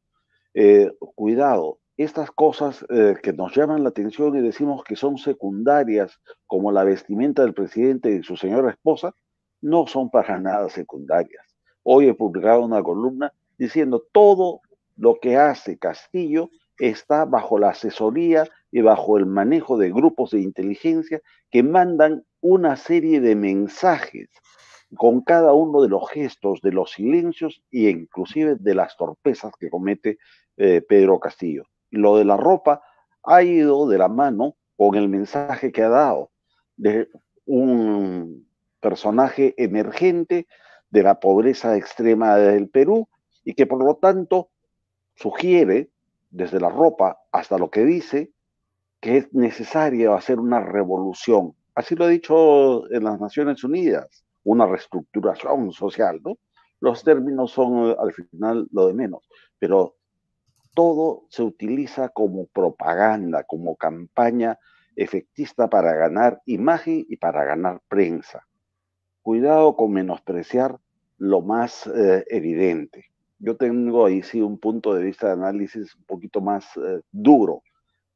Eh, 0.55 0.91
cuidado, 1.15 1.79
estas 1.97 2.31
cosas 2.31 2.87
eh, 2.89 3.17
que 3.23 3.33
nos 3.33 3.55
llaman 3.55 3.83
la 3.83 3.91
atención 3.91 4.35
y 4.37 4.41
decimos 4.41 4.83
que 4.85 4.97
son 4.97 5.19
secundarias, 5.19 6.19
como 6.47 6.73
la 6.73 6.85
vestimenta 6.85 7.43
del 7.43 7.55
presidente 7.55 8.11
y 8.11 8.23
su 8.23 8.37
señora 8.37 8.71
esposa, 8.71 9.15
no 9.61 9.87
son 9.87 10.11
para 10.11 10.39
nada 10.39 10.69
secundarias. 10.71 11.45
Hoy 11.83 12.09
he 12.09 12.15
publicado 12.15 12.65
una 12.65 12.83
columna 12.83 13.33
diciendo 13.59 14.03
todo 14.13 14.61
lo 14.97 15.19
que 15.21 15.37
hace 15.37 15.79
Castillo 15.79 16.51
está 16.79 17.25
bajo 17.25 17.59
la 17.59 17.71
asesoría 17.71 18.49
y 18.73 18.81
bajo 18.81 19.19
el 19.19 19.27
manejo 19.27 19.77
de 19.79 19.91
grupos 19.91 20.31
de 20.31 20.41
inteligencia 20.41 21.21
que 21.51 21.63
mandan 21.63 22.25
una 22.41 22.77
serie 22.77 23.21
de 23.21 23.35
mensajes 23.35 24.29
con 24.97 25.21
cada 25.21 25.53
uno 25.53 25.83
de 25.83 25.89
los 25.89 26.09
gestos, 26.11 26.61
de 26.63 26.73
los 26.73 26.93
silencios 26.93 27.63
e 27.71 27.91
inclusive 27.91 28.57
de 28.57 28.75
las 28.75 28.97
torpezas 28.97 29.53
que 29.59 29.71
comete 29.71 30.19
eh, 30.57 30.83
Pedro 30.83 31.21
Castillo. 31.21 31.65
Lo 31.91 32.17
de 32.17 32.25
la 32.25 32.37
ropa 32.37 32.83
ha 33.23 33.43
ido 33.43 33.89
de 33.89 33.99
la 33.99 34.09
mano 34.09 34.57
con 34.77 34.95
el 34.95 35.09
mensaje 35.09 35.73
que 35.73 35.83
ha 35.83 35.89
dado 35.89 36.31
de 36.77 37.09
un 37.47 38.47
personaje 38.81 39.55
emergente 39.59 40.47
de 40.91 41.03
la 41.03 41.21
pobreza 41.21 41.77
extrema 41.77 42.37
del 42.37 42.69
Perú 42.69 43.09
y 43.45 43.55
que 43.55 43.67
por 43.67 43.85
lo 43.85 43.97
tanto 43.97 44.51
sugiere, 45.15 45.91
desde 46.31 46.61
la 46.61 46.69
ropa 46.69 47.21
hasta 47.33 47.59
lo 47.59 47.71
que 47.71 47.85
dice, 47.85 48.33
que 49.01 49.19
es 49.19 49.35
necesario 49.35 50.15
hacer 50.15 50.39
una 50.39 50.61
revolución. 50.61 51.55
Así 51.75 51.95
lo 51.95 52.05
ha 52.05 52.09
dicho 52.09 52.91
en 52.93 53.05
las 53.05 53.21
Naciones 53.21 53.65
Unidas 53.65 54.25
una 54.45 54.67
reestructuración 54.67 55.73
social, 55.73 56.21
¿no? 56.25 56.39
Los 56.81 57.05
términos 57.05 57.53
son 57.53 57.95
al 57.99 58.13
final 58.13 58.67
lo 58.73 58.87
de 58.87 58.95
menos, 58.95 59.29
pero 59.59 59.97
todo 60.75 61.27
se 61.29 61.43
utiliza 61.43 62.09
como 62.09 62.47
propaganda, 62.47 63.45
como 63.45 63.77
campaña 63.77 64.59
efectista 64.97 65.69
para 65.69 65.95
ganar 65.95 66.41
imagen 66.47 67.05
y 67.09 67.17
para 67.17 67.45
ganar 67.45 67.81
prensa. 67.89 68.47
Cuidado 69.23 69.77
con 69.77 69.93
menospreciar 69.93 70.79
lo 71.19 71.43
más 71.43 71.87
eh, 71.87 72.25
evidente. 72.29 73.07
Yo 73.39 73.57
tengo 73.57 74.07
ahí 74.07 74.23
sí 74.23 74.41
un 74.41 74.59
punto 74.59 74.95
de 74.95 75.05
vista 75.05 75.29
de 75.29 75.33
análisis 75.35 75.95
un 75.95 76.05
poquito 76.05 76.41
más 76.41 76.67
eh, 76.77 77.01
duro. 77.11 77.63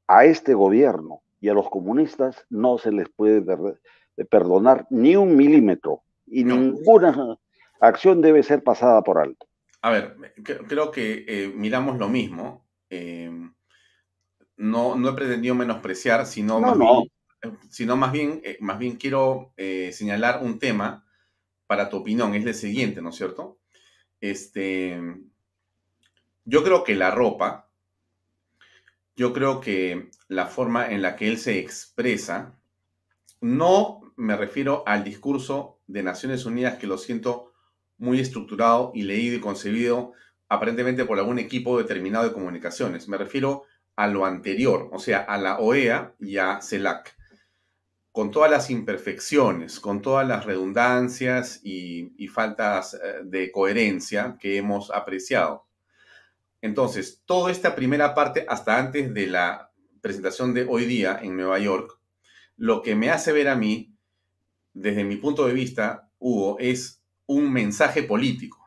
A 0.07 0.25
este 0.25 0.55
gobierno 0.55 1.23
y 1.41 1.49
a 1.49 1.55
los 1.55 1.69
comunistas 1.71 2.45
no 2.51 2.79
se 2.79 2.93
les 2.93 3.09
puede 3.09 3.43
perdonar 4.31 4.87
ni 4.91 5.17
un 5.17 5.37
milímetro 5.37 6.03
y 6.27 6.45
ninguna 6.45 7.39
acción 7.81 8.21
debe 8.21 8.43
ser 8.43 8.63
pasada 8.63 9.03
por 9.03 9.19
alto. 9.19 9.47
A 9.83 9.91
ver, 9.91 10.17
creo 10.67 10.91
que 10.91 11.25
eh, 11.29 11.53
miramos 11.55 11.99
lo 11.99 12.09
mismo. 12.09 12.67
Eh, 12.89 13.31
no, 14.57 14.97
no 14.97 15.09
he 15.11 15.13
pretendido 15.13 15.55
menospreciar, 15.55 16.25
sino, 16.27 16.61
más, 16.61 16.79
Bien, 16.79 17.11
eh, 17.43 17.59
sino 17.69 17.97
más 17.97 18.11
bien, 18.11 18.41
más 18.61 18.79
bien 18.79 18.97
quiero 18.97 19.53
señalar 19.93 20.41
un 20.43 20.59
tema 20.59 21.05
para 21.67 21.89
tu 21.89 21.99
opinión. 21.99 22.35
Es 22.35 22.47
el 22.47 22.55
siguiente, 22.55 23.03
¿no 23.03 23.11
es 23.11 23.17
cierto? 23.17 23.59
Este, 24.21 24.99
yo 26.45 26.65
creo 26.65 26.83
que 26.83 26.95
la 26.95 27.11
ropa, 27.11 27.63
yo 29.16 29.33
creo 29.33 29.61
que 29.61 30.11
la 30.28 30.47
forma 30.47 30.90
en 30.90 31.02
la 31.02 31.16
que 31.16 31.28
él 31.28 31.38
se 31.38 31.59
expresa, 31.59 32.59
no 33.40 34.12
me 34.16 34.37
refiero 34.37 34.83
al 34.87 35.04
discurso 35.04 35.80
de 35.87 36.02
Naciones 36.02 36.47
Unidas 36.47 36.78
que 36.78 36.87
lo 36.87 36.99
siento 36.99 37.52
muy 37.99 38.21
estructurado 38.21 38.90
y 38.94 39.02
leído 39.02 39.37
y 39.37 39.40
concebido 39.40 40.12
aparentemente 40.49 41.04
por 41.04 41.18
algún 41.18 41.38
equipo 41.38 41.78
determinado 41.78 42.25
de 42.25 42.33
comunicaciones. 42.33 43.09
Me 43.09 43.16
refiero 43.16 43.64
a 43.97 44.06
lo 44.09 44.26
anterior, 44.26 44.88
o 44.92 44.99
sea, 44.99 45.21
a 45.21 45.38
la 45.38 45.59
OEA 45.59 46.14
y 46.18 46.38
a 46.38 46.61
CELAC, 46.61 47.16
con 48.12 48.30
todas 48.30 48.50
las 48.50 48.71
imperfecciones, 48.71 49.80
con 49.80 50.02
todas 50.02 50.26
las 50.26 50.44
redundancias 50.44 51.61
y, 51.62 52.12
y 52.16 52.28
faltas 52.28 52.94
eh, 52.94 53.23
de 53.25 53.50
coherencia 53.50 54.37
que 54.38 54.56
hemos 54.56 54.90
apreciado. 54.90 55.63
Entonces, 56.64 57.23
toda 57.26 57.52
esta 57.52 57.76
primera 57.76 58.14
parte, 58.14 58.47
hasta 58.49 58.78
antes 58.78 59.12
de 59.12 59.26
la 59.26 59.71
presentación 60.00 60.54
de 60.54 60.64
hoy 60.66 60.87
día 60.87 61.21
en 61.21 61.37
Nueva 61.37 61.59
York, 61.59 62.00
lo 62.56 62.80
que 62.80 62.94
me 62.94 63.11
hace 63.11 63.33
ver 63.33 63.49
a 63.49 63.54
mí, 63.54 63.94
desde 64.73 65.04
mi 65.04 65.16
punto 65.16 65.47
de 65.47 65.52
vista, 65.52 66.09
Hugo, 66.18 66.56
es 66.59 67.02
un 67.26 67.52
mensaje 67.52 68.02
político. 68.02 68.66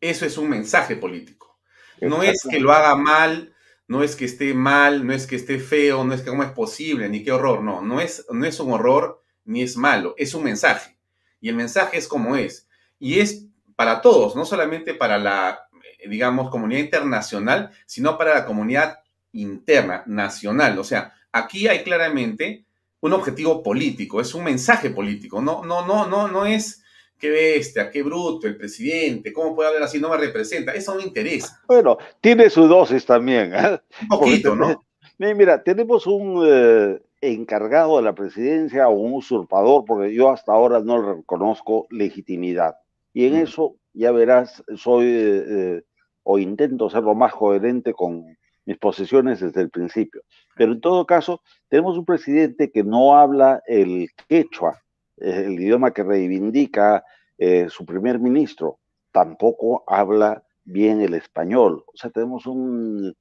Eso 0.00 0.24
es 0.24 0.38
un 0.38 0.48
mensaje 0.48 0.96
político. 0.96 1.60
No 2.00 2.22
es 2.22 2.42
que 2.48 2.58
lo 2.58 2.72
haga 2.72 2.96
mal, 2.96 3.54
no 3.86 4.02
es 4.02 4.16
que 4.16 4.24
esté 4.24 4.54
mal, 4.54 5.06
no 5.06 5.12
es 5.12 5.26
que 5.26 5.36
esté 5.36 5.58
feo, 5.58 6.02
no 6.04 6.14
es 6.14 6.22
que 6.22 6.30
cómo 6.30 6.42
es 6.42 6.52
posible, 6.52 7.06
ni 7.10 7.22
qué 7.22 7.32
horror, 7.32 7.62
no, 7.62 7.82
no 7.82 8.00
es, 8.00 8.24
no 8.30 8.46
es 8.46 8.58
un 8.60 8.72
horror 8.72 9.22
ni 9.44 9.60
es 9.60 9.76
malo, 9.76 10.14
es 10.16 10.32
un 10.32 10.44
mensaje. 10.44 10.96
Y 11.38 11.50
el 11.50 11.54
mensaje 11.54 11.98
es 11.98 12.08
como 12.08 12.36
es. 12.36 12.66
Y 12.98 13.20
es 13.20 13.44
para 13.76 14.00
todos, 14.00 14.36
no 14.36 14.46
solamente 14.46 14.94
para 14.94 15.18
la, 15.18 15.69
digamos, 16.08 16.50
comunidad 16.50 16.80
internacional, 16.80 17.70
sino 17.86 18.16
para 18.16 18.34
la 18.34 18.46
comunidad 18.46 18.98
interna, 19.32 20.02
nacional. 20.06 20.78
O 20.78 20.84
sea, 20.84 21.12
aquí 21.32 21.68
hay 21.68 21.82
claramente 21.82 22.64
un 23.00 23.12
objetivo 23.12 23.62
político, 23.62 24.20
es 24.20 24.34
un 24.34 24.44
mensaje 24.44 24.90
político. 24.90 25.40
No, 25.40 25.64
no, 25.64 25.86
no, 25.86 26.06
no, 26.06 26.28
no 26.28 26.46
es 26.46 26.82
qué 27.18 27.30
bestia, 27.30 27.90
qué 27.90 28.02
bruto 28.02 28.46
el 28.46 28.56
presidente, 28.56 29.32
cómo 29.32 29.54
puede 29.54 29.68
hablar 29.68 29.84
así, 29.84 30.00
no 30.00 30.08
me 30.08 30.16
representa. 30.16 30.72
Eso 30.72 30.92
no 30.92 30.98
me 30.98 31.06
interesa. 31.06 31.60
Bueno, 31.66 31.98
tiene 32.20 32.50
su 32.50 32.66
dosis 32.66 33.04
también. 33.04 33.54
¿eh? 33.54 33.78
Un 34.02 34.08
poquito, 34.08 34.56
¿no? 34.56 34.84
Mira, 35.18 35.62
tenemos 35.62 36.06
un 36.06 36.42
eh, 36.46 36.98
encargado 37.20 37.98
de 37.98 38.02
la 38.02 38.14
presidencia 38.14 38.88
o 38.88 38.92
un 38.92 39.12
usurpador, 39.12 39.84
porque 39.84 40.14
yo 40.14 40.30
hasta 40.30 40.52
ahora 40.52 40.80
no 40.80 41.16
reconozco 41.16 41.86
legitimidad. 41.90 42.76
Y 43.12 43.26
en 43.26 43.34
mm. 43.34 43.42
eso, 43.42 43.76
ya 43.92 44.12
verás, 44.12 44.64
soy 44.76 45.06
eh, 45.06 45.82
o 46.22 46.38
intento 46.38 46.90
ser 46.90 47.02
lo 47.02 47.14
más 47.14 47.32
coherente 47.32 47.92
con 47.92 48.36
mis 48.66 48.78
posiciones 48.78 49.40
desde 49.40 49.62
el 49.62 49.70
principio. 49.70 50.22
Pero 50.56 50.72
en 50.72 50.80
todo 50.80 51.06
caso, 51.06 51.42
tenemos 51.68 51.96
un 51.96 52.04
presidente 52.04 52.70
que 52.70 52.84
no 52.84 53.16
habla 53.16 53.62
el 53.66 54.08
quechua, 54.28 54.80
el 55.16 55.58
idioma 55.58 55.92
que 55.92 56.02
reivindica 56.02 57.04
eh, 57.38 57.68
su 57.68 57.84
primer 57.84 58.18
ministro, 58.18 58.78
tampoco 59.12 59.84
habla 59.86 60.42
bien 60.64 61.00
el 61.00 61.14
español. 61.14 61.84
O 61.86 61.96
sea, 61.96 62.10
tenemos 62.10 62.46
un, 62.46 63.14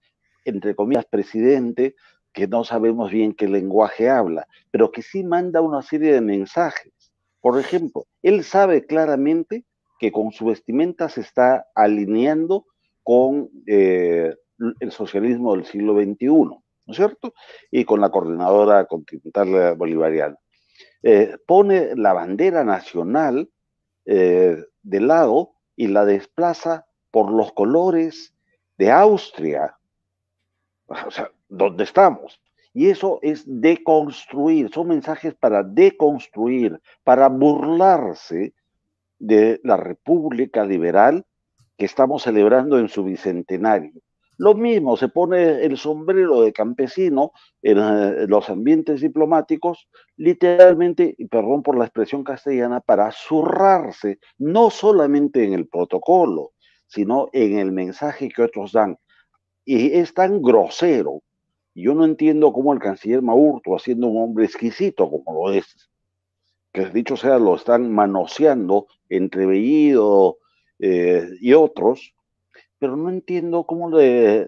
entre 0.45 0.75
comillas, 0.75 1.05
presidente 1.05 1.95
que 2.33 2.47
no 2.47 2.63
sabemos 2.63 3.11
bien 3.11 3.33
qué 3.33 3.47
lenguaje 3.47 4.09
habla, 4.09 4.47
pero 4.71 4.91
que 4.91 5.01
sí 5.01 5.23
manda 5.23 5.61
una 5.61 5.81
serie 5.81 6.13
de 6.13 6.21
mensajes. 6.21 6.93
Por 7.41 7.59
ejemplo, 7.59 8.05
él 8.21 8.43
sabe 8.43 8.85
claramente 8.85 9.65
que 9.99 10.11
con 10.11 10.31
su 10.31 10.45
vestimenta 10.45 11.09
se 11.09 11.21
está 11.21 11.67
alineando 11.75 12.65
con 13.09 13.49
eh, 13.65 14.35
el 14.79 14.91
socialismo 14.91 15.55
del 15.55 15.65
siglo 15.65 15.99
XXI, 15.99 16.27
¿no 16.27 16.61
es 16.85 16.95
cierto? 16.95 17.33
Y 17.71 17.83
con 17.83 18.01
la 18.01 18.11
coordinadora 18.11 18.85
continental 18.85 19.75
bolivariana. 19.75 20.37
Eh, 21.01 21.35
pone 21.47 21.95
la 21.95 22.13
bandera 22.13 22.63
nacional 22.63 23.49
eh, 24.05 24.63
de 24.83 25.01
lado 25.01 25.53
y 25.75 25.87
la 25.87 26.05
desplaza 26.05 26.85
por 27.09 27.31
los 27.31 27.51
colores 27.53 28.35
de 28.77 28.91
Austria, 28.91 29.75
o 30.85 31.09
sea, 31.09 31.31
donde 31.47 31.85
estamos. 31.85 32.39
Y 32.75 32.91
eso 32.91 33.17
es 33.23 33.43
deconstruir, 33.47 34.69
son 34.71 34.89
mensajes 34.89 35.33
para 35.33 35.63
deconstruir, 35.63 36.79
para 37.03 37.27
burlarse 37.27 38.53
de 39.17 39.59
la 39.63 39.77
República 39.77 40.63
Liberal 40.63 41.25
que 41.79 41.85
estamos 41.85 42.23
celebrando 42.23 42.77
en 42.77 42.89
su 42.89 43.05
bicentenario. 43.05 43.93
Lo 44.37 44.53
mismo, 44.53 44.97
se 44.97 45.07
pone 45.07 45.63
el 45.63 45.77
sombrero 45.77 46.41
de 46.41 46.51
campesino 46.51 47.31
en, 47.61 47.77
eh, 47.77 48.27
los 48.27 48.49
ambientes 48.49 49.01
diplomáticos, 49.01 49.87
literalmente, 50.17 51.15
y 51.17 51.25
perdón 51.27 51.63
por 51.63 51.77
la 51.77 51.85
expresión 51.85 52.23
castellana, 52.23 52.81
para 52.81 53.11
zurrarse, 53.11 54.19
no 54.37 54.69
solamente 54.69 55.45
en 55.45 55.53
el 55.53 55.67
protocolo, 55.67 56.51
sino 56.85 57.29
en 57.31 57.57
el 57.57 57.71
mensaje 57.71 58.29
que 58.29 58.43
otros 58.43 58.73
dan. 58.73 58.97
Y 59.63 59.93
es 59.93 60.13
tan 60.13 60.41
grosero. 60.41 61.21
Yo 61.75 61.93
no 61.93 62.03
entiendo 62.03 62.51
cómo 62.51 62.73
el 62.73 62.79
canciller 62.79 63.21
Maurto, 63.21 63.75
haciendo 63.75 64.07
un 64.07 64.21
hombre 64.21 64.45
exquisito 64.45 65.09
como 65.09 65.33
lo 65.33 65.53
es, 65.53 65.89
que 66.73 66.85
dicho 66.87 67.15
sea, 67.15 67.39
lo 67.39 67.55
están 67.55 67.89
manoseando 67.91 68.87
entre 69.07 69.45
Bellido 69.45 70.37
eh, 70.79 71.29
y 71.39 71.53
otros, 71.53 72.13
pero 72.79 72.95
no 72.95 73.09
entiendo 73.09 73.65
cómo 73.65 73.89
le 73.89 74.47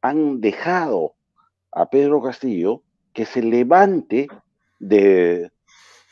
han 0.00 0.40
dejado 0.40 1.14
a 1.72 1.90
Pedro 1.90 2.22
Castillo 2.22 2.82
que 3.12 3.24
se 3.24 3.42
levante 3.42 4.28
de 4.78 5.50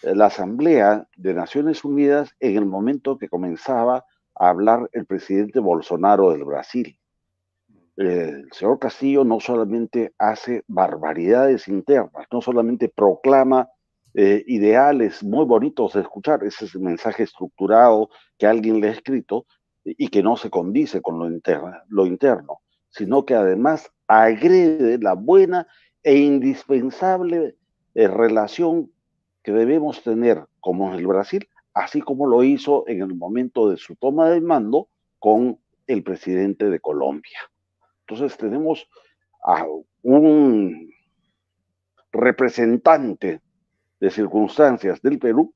la 0.02 0.26
Asamblea 0.26 1.08
de 1.16 1.34
Naciones 1.34 1.84
Unidas 1.84 2.34
en 2.40 2.56
el 2.56 2.66
momento 2.66 3.18
que 3.18 3.28
comenzaba 3.28 4.04
a 4.34 4.48
hablar 4.48 4.88
el 4.92 5.06
presidente 5.06 5.58
Bolsonaro 5.60 6.30
del 6.30 6.44
Brasil. 6.44 6.98
El 7.96 8.48
señor 8.52 8.78
Castillo 8.78 9.24
no 9.24 9.40
solamente 9.40 10.12
hace 10.18 10.62
barbaridades 10.68 11.66
internas, 11.66 12.26
no 12.30 12.40
solamente 12.40 12.88
proclama 12.88 13.68
eh, 14.20 14.42
ideales 14.48 15.22
muy 15.22 15.44
bonitos 15.44 15.92
de 15.92 16.00
escuchar, 16.00 16.42
ese 16.42 16.64
es 16.64 16.74
el 16.74 16.80
mensaje 16.80 17.22
estructurado 17.22 18.10
que 18.36 18.48
alguien 18.48 18.80
le 18.80 18.88
ha 18.88 18.90
escrito, 18.90 19.46
y 19.84 20.08
que 20.08 20.22
no 20.22 20.36
se 20.36 20.50
condice 20.50 21.00
con 21.00 21.18
lo 21.18 21.26
interno, 21.26 21.72
lo 21.88 22.04
interno, 22.04 22.60
sino 22.90 23.24
que 23.24 23.34
además 23.34 23.90
agrede 24.06 24.98
la 24.98 25.14
buena 25.14 25.66
e 26.02 26.16
indispensable 26.16 27.56
eh, 27.94 28.08
relación 28.08 28.90
que 29.42 29.52
debemos 29.52 30.02
tener 30.02 30.44
como 30.60 30.94
el 30.94 31.06
Brasil, 31.06 31.48
así 31.72 32.00
como 32.00 32.26
lo 32.26 32.42
hizo 32.42 32.84
en 32.88 33.02
el 33.02 33.14
momento 33.14 33.70
de 33.70 33.76
su 33.76 33.94
toma 33.96 34.30
de 34.30 34.40
mando 34.40 34.88
con 35.18 35.58
el 35.86 36.02
presidente 36.02 36.68
de 36.68 36.80
Colombia. 36.80 37.38
Entonces 38.00 38.36
tenemos 38.36 38.88
a 39.44 39.64
un 40.02 40.90
representante 42.10 43.40
de 44.00 44.10
circunstancias 44.10 45.00
del 45.02 45.18
Perú 45.18 45.54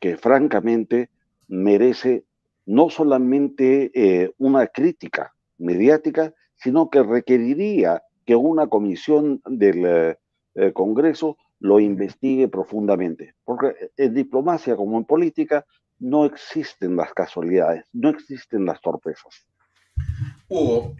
que 0.00 0.16
francamente 0.16 1.10
merece 1.48 2.24
no 2.66 2.88
solamente 2.88 3.90
eh, 3.94 4.32
una 4.38 4.66
crítica 4.66 5.34
mediática, 5.58 6.34
sino 6.56 6.88
que 6.88 7.02
requeriría 7.02 8.02
que 8.24 8.36
una 8.36 8.68
comisión 8.68 9.42
del 9.44 9.84
eh, 9.84 10.18
eh, 10.54 10.72
Congreso 10.72 11.36
lo 11.58 11.80
investigue 11.80 12.48
profundamente. 12.48 13.34
Porque 13.44 13.74
en 13.96 14.14
diplomacia 14.14 14.76
como 14.76 14.96
en 14.98 15.04
política 15.04 15.66
no 15.98 16.24
existen 16.24 16.96
las 16.96 17.12
casualidades, 17.12 17.84
no 17.92 18.08
existen 18.08 18.64
las 18.64 18.80
torpezas. 18.80 19.46
Hugo, 20.48 20.94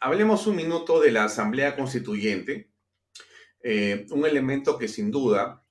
hablemos 0.00 0.46
un 0.46 0.56
minuto 0.56 1.00
de 1.00 1.12
la 1.12 1.24
Asamblea 1.24 1.74
Constituyente, 1.74 2.68
un 3.64 4.26
elemento 4.26 4.76
que 4.76 4.86
sin 4.86 5.10
duda 5.10 5.61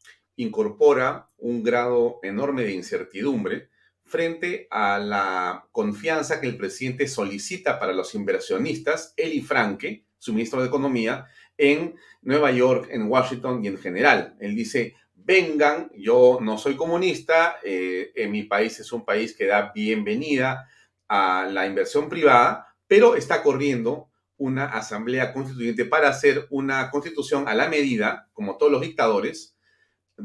incorpora 0.41 1.29
un 1.37 1.63
grado 1.63 2.19
enorme 2.23 2.63
de 2.63 2.73
incertidumbre 2.73 3.69
frente 4.03 4.67
a 4.69 4.99
la 4.99 5.67
confianza 5.71 6.41
que 6.41 6.47
el 6.47 6.57
presidente 6.57 7.07
solicita 7.07 7.79
para 7.79 7.93
los 7.93 8.13
inversionistas, 8.15 9.13
Eli 9.15 9.41
Franke, 9.41 10.05
su 10.17 10.33
ministro 10.33 10.61
de 10.61 10.67
Economía, 10.67 11.25
en 11.57 11.95
Nueva 12.21 12.51
York, 12.51 12.89
en 12.91 13.09
Washington 13.09 13.63
y 13.63 13.67
en 13.67 13.77
general. 13.77 14.35
Él 14.39 14.55
dice, 14.55 14.95
vengan, 15.13 15.91
yo 15.95 16.39
no 16.41 16.57
soy 16.57 16.75
comunista, 16.75 17.57
eh, 17.63 18.11
en 18.15 18.31
mi 18.31 18.43
país 18.43 18.79
es 18.79 18.91
un 18.91 19.05
país 19.05 19.35
que 19.35 19.45
da 19.45 19.71
bienvenida 19.73 20.67
a 21.07 21.47
la 21.49 21.65
inversión 21.65 22.09
privada, 22.09 22.67
pero 22.87 23.15
está 23.15 23.43
corriendo 23.43 24.09
una 24.37 24.65
asamblea 24.65 25.33
constituyente 25.33 25.85
para 25.85 26.09
hacer 26.09 26.47
una 26.49 26.89
constitución 26.89 27.47
a 27.47 27.53
la 27.53 27.69
medida, 27.69 28.29
como 28.33 28.57
todos 28.57 28.71
los 28.71 28.81
dictadores, 28.81 29.55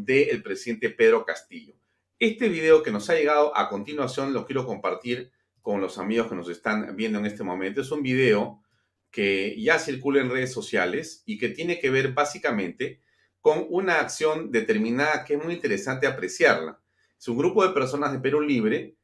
del 0.05 0.43
presidente 0.43 0.91
Pedro 0.91 1.25
Castillo. 1.25 1.75
Este 2.19 2.49
video 2.49 2.83
que 2.83 2.91
nos 2.91 3.11
ha 3.11 3.15
llegado 3.15 3.57
a 3.57 3.69
continuación 3.69 4.33
lo 4.33 4.47
quiero 4.47 4.67
compartir 4.67 5.31
con 5.61 5.81
los 5.81 5.99
amigos 5.99 6.29
que 6.29 6.35
nos 6.35 6.49
están 6.49 6.95
viendo 6.97 7.19
en 7.19 7.27
este 7.27 7.43
momento. 7.43 7.81
Es 7.81 7.91
un 7.91 8.03
video 8.03 8.63
que 9.11 9.61
ya 9.61 9.79
circula 9.79 10.21
en 10.21 10.31
redes 10.31 10.53
sociales 10.53 11.23
y 11.27 11.39
que 11.39 11.49
tiene 11.49 11.81
que 11.81 11.91
ver 11.91 12.13
básicamente 12.13 13.01
con 13.41 13.67
una 13.71 14.01
acción 14.01 14.51
determinada 14.51 15.25
que 15.25 15.35
es 15.35 15.45
muy 15.45 15.55
interesante 15.55 16.07
apreciarla. 16.07 16.81
Es 17.19 17.29
un 17.29 17.39
grupo 17.39 17.67
de 17.67 17.73
personas 17.73 18.13
de 18.13 18.19
Perú 18.19 18.41
Libre 18.41 18.97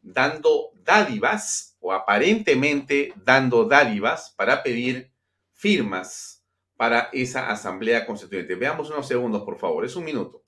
dando 0.00 0.70
dádivas 0.84 1.76
o 1.80 1.92
aparentemente 1.92 3.12
dando 3.24 3.64
dádivas 3.64 4.32
para 4.36 4.62
pedir 4.62 5.10
firmas 5.52 6.37
para 6.78 7.10
esa 7.12 7.50
asamblea 7.50 8.06
constituyente. 8.06 8.54
Veamos 8.54 8.88
unos 8.88 9.08
segundos, 9.08 9.42
por 9.42 9.58
favor. 9.58 9.84
Es 9.84 9.96
un 9.96 10.04
minuto. 10.04 10.44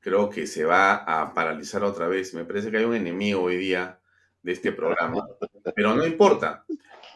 Creo 0.00 0.30
que 0.30 0.46
se 0.46 0.64
va 0.64 0.94
a 0.94 1.34
paralizar 1.34 1.84
otra 1.84 2.08
vez. 2.08 2.32
Me 2.32 2.46
parece 2.46 2.70
que 2.70 2.78
hay 2.78 2.84
un 2.84 2.94
enemigo 2.94 3.42
hoy 3.42 3.58
día 3.58 4.00
de 4.42 4.52
este 4.52 4.72
programa, 4.72 5.22
pero 5.76 5.94
no 5.94 6.06
importa, 6.06 6.64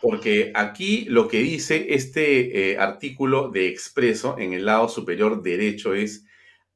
porque 0.02 0.52
aquí 0.54 1.06
lo 1.06 1.26
que 1.26 1.38
dice 1.38 1.94
este 1.94 2.72
eh, 2.72 2.78
artículo 2.78 3.48
de 3.48 3.68
Expreso 3.68 4.36
en 4.38 4.52
el 4.52 4.66
lado 4.66 4.90
superior 4.90 5.42
derecho 5.42 5.94
es 5.94 6.26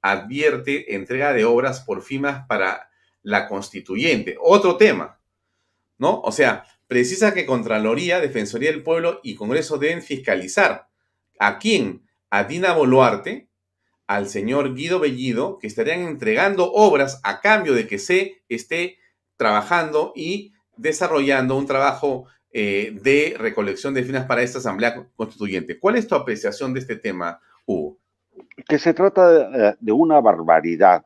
advierte 0.00 0.94
entrega 0.94 1.34
de 1.34 1.44
obras 1.44 1.80
por 1.80 2.00
firmas 2.00 2.46
para 2.46 2.88
la 3.22 3.46
constituyente. 3.46 4.38
Otro 4.40 4.78
tema, 4.78 5.20
¿no? 5.98 6.20
O 6.20 6.32
sea, 6.32 6.64
precisa 6.88 7.35
que 7.35 7.46
Contraloría, 7.46 8.20
Defensoría 8.20 8.70
del 8.70 8.82
Pueblo 8.82 9.20
y 9.22 9.35
Congreso 9.35 9.78
deben 9.78 10.02
fiscalizar. 10.02 10.88
¿A 11.38 11.59
quién? 11.59 12.02
A 12.30 12.44
Dina 12.44 12.72
Boluarte, 12.72 13.48
al 14.06 14.28
señor 14.28 14.74
Guido 14.74 15.00
Bellido, 15.00 15.59
que 15.59 15.66
estarían 15.66 16.00
entregando 16.00 16.72
obras 16.72 17.20
a 17.24 17.40
cambio 17.40 17.74
de 17.74 17.87
que 17.87 17.98
se 17.98 18.42
esté 18.48 18.98
trabajando 19.37 20.12
y 20.14 20.52
desarrollando 20.76 21.56
un 21.56 21.66
trabajo 21.66 22.26
eh, 22.52 22.96
de 23.02 23.35
recolección 23.38 23.94
de 23.94 24.02
firmas 24.02 24.26
para 24.26 24.42
esta 24.42 24.59
Asamblea 24.59 25.09
Constituyente. 25.16 25.78
¿Cuál 25.78 25.96
es 25.96 26.06
tu 26.06 26.14
apreciación 26.14 26.72
de 26.72 26.80
este 26.80 26.96
tema, 26.96 27.40
Hugo? 27.66 27.98
Que 28.68 28.78
se 28.78 28.94
trata 28.94 29.76
de 29.78 29.92
una 29.92 30.20
barbaridad. 30.20 31.04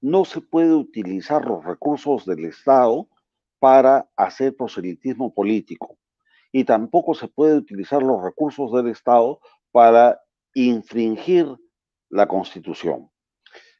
No 0.00 0.24
se 0.24 0.40
puede 0.40 0.74
utilizar 0.74 1.44
los 1.44 1.64
recursos 1.64 2.26
del 2.26 2.44
Estado 2.44 3.08
para 3.64 4.06
hacer 4.14 4.54
proselitismo 4.54 5.32
político. 5.32 5.96
Y 6.52 6.64
tampoco 6.64 7.14
se 7.14 7.28
puede 7.28 7.56
utilizar 7.56 8.02
los 8.02 8.22
recursos 8.22 8.70
del 8.74 8.88
Estado 8.88 9.40
para 9.72 10.20
infringir 10.52 11.46
la 12.10 12.28
Constitución. 12.28 13.08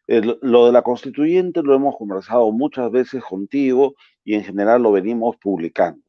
lo 0.07 0.65
de 0.65 0.73
la 0.73 0.81
constituyente 0.81 1.63
lo 1.63 1.75
hemos 1.75 1.99
conversado 1.99 2.51
muchas 2.51 2.91
veces 2.91 3.23
contigo 3.23 3.93
y 4.25 4.33
en 4.33 4.45
general 4.45 4.83
lo 4.83 4.93
venimos 4.93 5.37
publicando. 5.37 6.01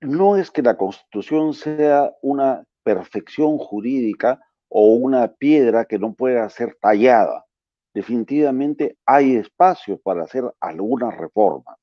No 0.00 0.36
es 0.36 0.48
que 0.52 0.62
la 0.62 0.76
Constitución 0.76 1.52
sea 1.52 2.12
una 2.22 2.62
perfección 2.84 3.58
jurídica 3.58 4.40
o 4.68 4.94
una 4.94 5.34
piedra 5.34 5.84
que 5.84 5.98
no 5.98 6.14
pueda 6.14 6.48
ser 6.48 6.76
tallada. 6.80 7.44
Definitivamente 7.92 8.96
hay 9.04 9.34
espacio 9.34 9.98
para 9.98 10.22
hacer 10.22 10.44
algunas 10.60 11.16
reformas 11.16 11.76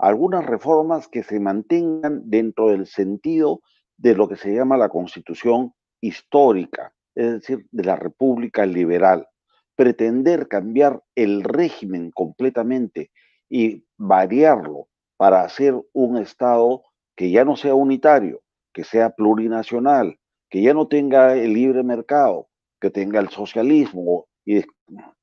algunas 0.00 0.44
reformas 0.46 1.08
que 1.08 1.22
se 1.22 1.38
mantengan 1.38 2.22
dentro 2.24 2.68
del 2.68 2.86
sentido 2.86 3.60
de 3.96 4.14
lo 4.14 4.28
que 4.28 4.36
se 4.36 4.54
llama 4.54 4.76
la 4.76 4.88
constitución 4.88 5.74
histórica, 6.00 6.94
es 7.14 7.32
decir, 7.32 7.66
de 7.70 7.84
la 7.84 7.96
República 7.96 8.64
Liberal. 8.64 9.28
Pretender 9.76 10.48
cambiar 10.48 11.02
el 11.14 11.42
régimen 11.42 12.10
completamente 12.10 13.10
y 13.48 13.84
variarlo 13.98 14.88
para 15.16 15.42
hacer 15.42 15.74
un 15.92 16.16
Estado 16.16 16.82
que 17.14 17.30
ya 17.30 17.44
no 17.44 17.56
sea 17.56 17.74
unitario, 17.74 18.40
que 18.72 18.84
sea 18.84 19.10
plurinacional, 19.10 20.18
que 20.48 20.62
ya 20.62 20.72
no 20.72 20.88
tenga 20.88 21.34
el 21.36 21.52
libre 21.52 21.82
mercado, 21.82 22.48
que 22.80 22.90
tenga 22.90 23.20
el 23.20 23.28
socialismo 23.28 24.26
y 24.46 24.64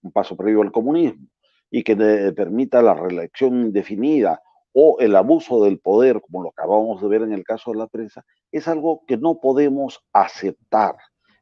un 0.03 0.11
paso 0.11 0.37
previo 0.37 0.61
al 0.61 0.71
comunismo, 0.71 1.27
y 1.71 1.83
que 1.83 1.95
permita 2.35 2.81
la 2.83 2.93
reelección 2.93 3.59
indefinida 3.59 4.39
o 4.79 4.97
el 4.99 5.15
abuso 5.15 5.63
del 5.63 5.79
poder, 5.79 6.21
como 6.21 6.43
lo 6.43 6.49
acabamos 6.49 7.01
de 7.01 7.07
ver 7.07 7.23
en 7.23 7.33
el 7.33 7.43
caso 7.43 7.71
de 7.71 7.79
la 7.79 7.87
prensa, 7.87 8.23
es 8.51 8.67
algo 8.67 9.01
que 9.07 9.17
no 9.17 9.39
podemos 9.39 10.05
aceptar. 10.13 10.95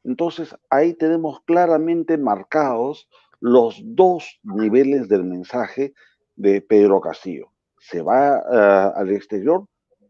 Entonces, 0.04 0.56
ahí 0.70 0.94
tenemos 0.94 1.40
claramente 1.44 2.16
marcados 2.16 3.10
los 3.38 3.78
dos 3.84 4.40
niveles 4.42 5.10
del 5.10 5.24
mensaje 5.24 5.92
de 6.34 6.62
Pedro 6.62 7.02
Castillo. 7.02 7.52
Se 7.78 8.00
va 8.00 8.38
eh, 8.38 8.92
al 8.96 9.10
exterior 9.10 9.66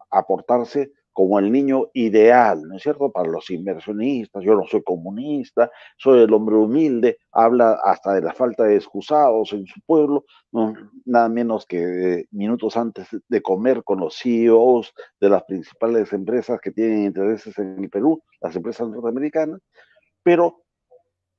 a 0.08 0.22
portarse 0.22 0.92
como 1.16 1.38
el 1.38 1.50
niño 1.50 1.88
ideal, 1.94 2.60
¿no 2.68 2.76
es 2.76 2.82
cierto?, 2.82 3.10
para 3.10 3.30
los 3.30 3.48
inversionistas, 3.48 4.44
yo 4.44 4.54
no 4.54 4.66
soy 4.66 4.82
comunista, 4.82 5.70
soy 5.96 6.20
el 6.20 6.34
hombre 6.34 6.56
humilde, 6.56 7.16
habla 7.32 7.80
hasta 7.82 8.12
de 8.12 8.20
la 8.20 8.34
falta 8.34 8.64
de 8.64 8.76
excusados 8.76 9.50
en 9.54 9.66
su 9.66 9.80
pueblo, 9.86 10.26
nada 11.06 11.30
menos 11.30 11.64
que 11.64 12.26
minutos 12.32 12.76
antes 12.76 13.08
de 13.28 13.40
comer 13.40 13.82
con 13.82 14.00
los 14.00 14.18
CEOs 14.18 14.92
de 15.18 15.30
las 15.30 15.42
principales 15.44 16.12
empresas 16.12 16.60
que 16.60 16.70
tienen 16.70 17.04
intereses 17.04 17.58
en 17.58 17.82
el 17.82 17.88
Perú, 17.88 18.22
las 18.42 18.54
empresas 18.54 18.86
norteamericanas, 18.86 19.62
pero 20.22 20.64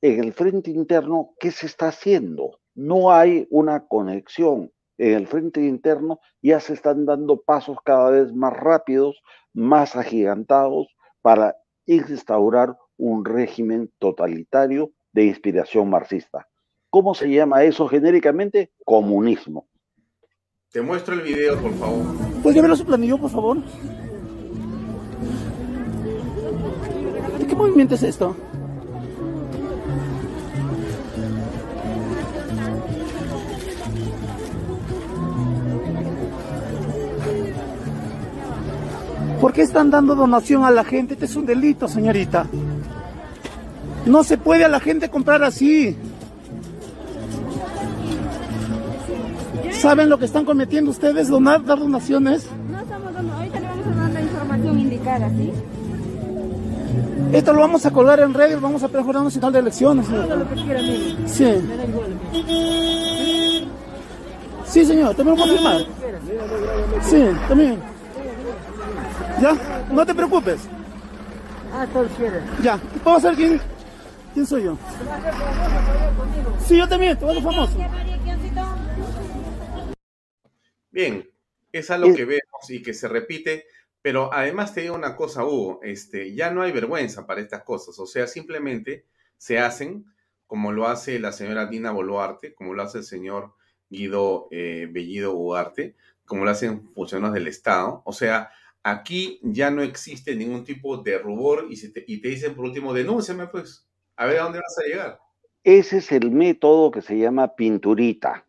en 0.02 0.24
el 0.24 0.34
frente 0.34 0.72
interno, 0.72 1.36
¿qué 1.40 1.52
se 1.52 1.68
está 1.68 1.90
haciendo? 1.90 2.58
No 2.74 3.12
hay 3.12 3.46
una 3.52 3.86
conexión 3.86 4.72
en 4.98 5.14
el 5.14 5.28
frente 5.28 5.62
interno 5.62 6.20
ya 6.42 6.60
se 6.60 6.74
están 6.74 7.06
dando 7.06 7.42
pasos 7.42 7.78
cada 7.84 8.10
vez 8.10 8.34
más 8.34 8.54
rápidos, 8.54 9.22
más 9.58 9.96
agigantados 9.96 10.88
para 11.24 11.56
instaurar 11.88 12.78
un 12.96 13.26
régimen 13.26 13.92
totalitario 13.98 14.92
de 15.12 15.26
inspiración 15.26 15.90
marxista. 15.90 16.48
¿Cómo 16.92 17.16
se 17.16 17.28
llama 17.28 17.64
eso 17.64 17.88
genéricamente? 17.88 18.72
Comunismo. 18.86 19.68
Te 20.72 20.80
muestro 20.80 21.16
el 21.16 21.22
video, 21.22 21.60
por 21.60 21.74
favor. 21.74 22.06
¿Puedes 22.44 22.62
verlo 22.62 22.76
su 22.76 22.86
planillo, 22.86 23.18
por 23.18 23.32
favor? 23.32 23.58
¿De 27.40 27.48
qué 27.48 27.56
movimiento 27.56 27.96
es 27.96 28.04
esto? 28.04 28.36
¿Por 39.40 39.54
qué 39.54 39.62
están 39.62 39.92
dando 39.92 40.16
donación 40.16 40.64
a 40.64 40.72
la 40.72 40.84
gente? 40.84 41.14
Este 41.14 41.26
es 41.26 41.36
un 41.36 41.46
delito, 41.46 41.88
señorita. 41.88 42.48
No 44.06 44.24
se 44.24 44.38
puede 44.38 44.66
a 44.66 44.70
la 44.70 44.80
gente 44.80 45.10
comprar 45.10 45.44
así. 45.44 45.96
¿Saben 49.72 50.10
lo 50.10 50.18
que 50.18 50.26
están 50.26 50.44
cometiendo 50.44 50.90
ustedes? 50.90 51.28
Donar, 51.28 51.64
dar 51.64 51.78
donaciones. 51.78 52.48
No 52.72 52.80
estamos 52.80 53.14
dando, 53.14 53.34
ahorita 53.34 53.60
le 53.60 53.68
vamos 53.68 53.86
a 53.86 54.00
dar 54.00 54.12
la 54.12 54.22
información 54.22 54.80
indicada, 54.80 55.30
¿sí? 55.30 55.52
Esto 57.32 57.54
lo 57.54 57.60
vamos 57.60 57.86
a 57.86 57.92
colgar 57.92 58.20
en 58.22 58.34
redes, 58.34 58.60
vamos 58.60 58.82
a 58.82 58.88
prejurar 58.88 59.24
nacional 59.24 59.54
de 59.54 59.60
elecciones. 59.60 60.10
Haga 60.10 60.36
lo 60.36 60.50
que 60.50 60.56
quiera, 60.56 60.80
Sí. 61.26 61.44
Me 61.44 61.78
da 61.78 61.86
igual. 61.86 62.18
Sí, 64.66 64.86
señor, 64.86 65.14
también 65.16 65.38
lo 65.38 65.44
puedo 65.44 65.56
firmar. 65.56 65.82
Sí, 67.04 67.24
también. 67.48 67.97
¿Ya? 69.42 69.86
No 69.92 70.06
te 70.06 70.16
preocupes. 70.16 70.62
Ah, 71.72 71.86
todo 71.92 72.08
quiere. 72.08 72.42
Ya. 72.62 72.78
¿Puedo 73.04 73.20
saber 73.20 73.38
quién, 73.38 73.62
quién 74.34 74.46
soy 74.46 74.64
yo? 74.64 74.78
Sí, 76.66 76.78
yo 76.78 76.88
también, 76.88 77.18
te 77.18 77.26
voy 77.26 77.38
a 77.38 77.42
famoso. 77.42 77.78
Bien, 80.92 81.30
es 81.72 81.92
algo 81.92 82.14
que 82.16 82.26
vemos 82.26 82.70
y 82.70 82.82
que 82.82 82.94
se 82.94 83.08
repite, 83.08 83.66
pero 84.02 84.34
además 84.34 84.74
te 84.74 84.82
digo 84.82 84.96
una 84.96 85.16
cosa, 85.16 85.46
Hugo, 85.46 85.80
este, 85.84 86.34
ya 86.34 86.50
no 86.50 86.64
hay 86.64 86.72
vergüenza 86.72 87.28
para 87.28 87.42
estas 87.42 87.64
cosas, 87.64 88.00
o 88.00 88.08
sea, 88.08 88.26
simplemente 88.26 89.06
se 89.38 89.60
hacen 89.60 90.06
como 90.48 90.72
lo 90.72 90.88
hace 90.88 91.20
la 91.20 91.34
señora 91.34 91.68
Dina 91.68 91.92
Boluarte, 91.92 92.56
como 92.56 92.74
lo 92.74 92.82
hace 92.82 93.00
el 93.00 93.04
señor 93.04 93.54
Guido 93.90 94.48
eh, 94.50 94.88
Bellido 94.90 95.34
Ugarte, 95.34 95.96
como 96.26 96.46
lo 96.46 96.52
hacen 96.52 96.90
funcionarios 96.94 97.34
del 97.36 97.48
Estado, 97.48 98.02
o 98.06 98.14
sea, 98.14 98.50
Aquí 98.84 99.40
ya 99.44 99.70
no 99.70 99.82
existe 99.82 100.36
ningún 100.36 100.64
tipo 100.64 100.98
de 100.98 101.18
rubor 101.18 101.68
y, 101.70 101.92
te, 101.92 102.02
dicen 102.06 102.56
por 102.56 102.66
último, 102.66 102.94
denúnciame 102.94 103.48
pues, 103.48 103.88
a 104.16 104.26
ver 104.26 104.40
a 104.40 104.44
dónde 104.44 104.60
vas 104.60 104.78
a 104.80 104.88
llegar. 104.88 105.20
Ese 105.64 105.98
es 105.98 106.12
el 106.12 106.32
método 106.32 106.92
que 106.92 107.02
se 107.02 107.18
llama 107.18 107.56
pinturita. 107.56 108.46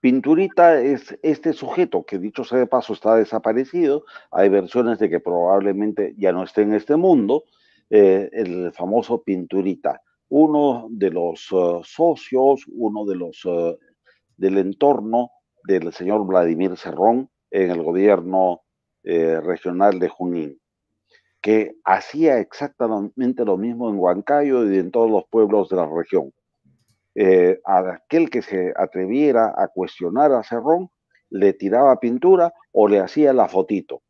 Pinturita 0.00 0.80
es 0.80 1.18
este 1.22 1.52
sujeto 1.52 2.04
que 2.04 2.18
dicho 2.18 2.44
sea 2.44 2.58
de 2.58 2.66
paso 2.66 2.92
está 2.92 3.16
desaparecido. 3.16 4.04
Hay 4.30 4.48
versiones 4.48 4.98
de 4.98 5.10
que 5.10 5.20
probablemente 5.20 6.14
ya 6.16 6.32
no 6.32 6.44
esté 6.44 6.62
en 6.62 6.74
este 6.74 6.96
mundo. 6.96 7.44
Eh, 7.90 8.30
el 8.32 8.72
famoso 8.72 9.22
Pinturita, 9.22 10.02
uno 10.30 10.88
de 10.90 11.10
los 11.10 11.52
uh, 11.52 11.80
socios, 11.84 12.64
uno 12.72 13.04
de 13.04 13.14
los 13.14 13.44
uh, 13.44 13.78
del 14.36 14.58
entorno 14.58 15.30
del 15.62 15.92
señor 15.92 16.26
Vladimir 16.26 16.76
Cerrón 16.76 17.30
en 17.50 17.70
el 17.70 17.82
gobierno 17.82 18.63
eh, 19.04 19.40
regional 19.40 19.98
de 19.98 20.08
Junín, 20.08 20.58
que 21.42 21.76
hacía 21.84 22.38
exactamente 22.38 23.44
lo 23.44 23.58
mismo 23.58 23.90
en 23.90 23.98
Huancayo 23.98 24.70
y 24.70 24.78
en 24.78 24.90
todos 24.90 25.10
los 25.10 25.24
pueblos 25.28 25.68
de 25.68 25.76
la 25.76 25.86
región. 25.86 26.32
Eh, 27.14 27.60
a 27.66 27.80
aquel 27.80 28.30
que 28.30 28.40
se 28.40 28.72
atreviera 28.76 29.54
a 29.56 29.68
cuestionar 29.68 30.32
a 30.32 30.42
Cerrón, 30.42 30.88
le 31.28 31.52
tiraba 31.52 32.00
pintura 32.00 32.54
o 32.72 32.88
le 32.88 32.98
hacía 32.98 33.34
la 33.34 33.46
fotito. 33.46 34.00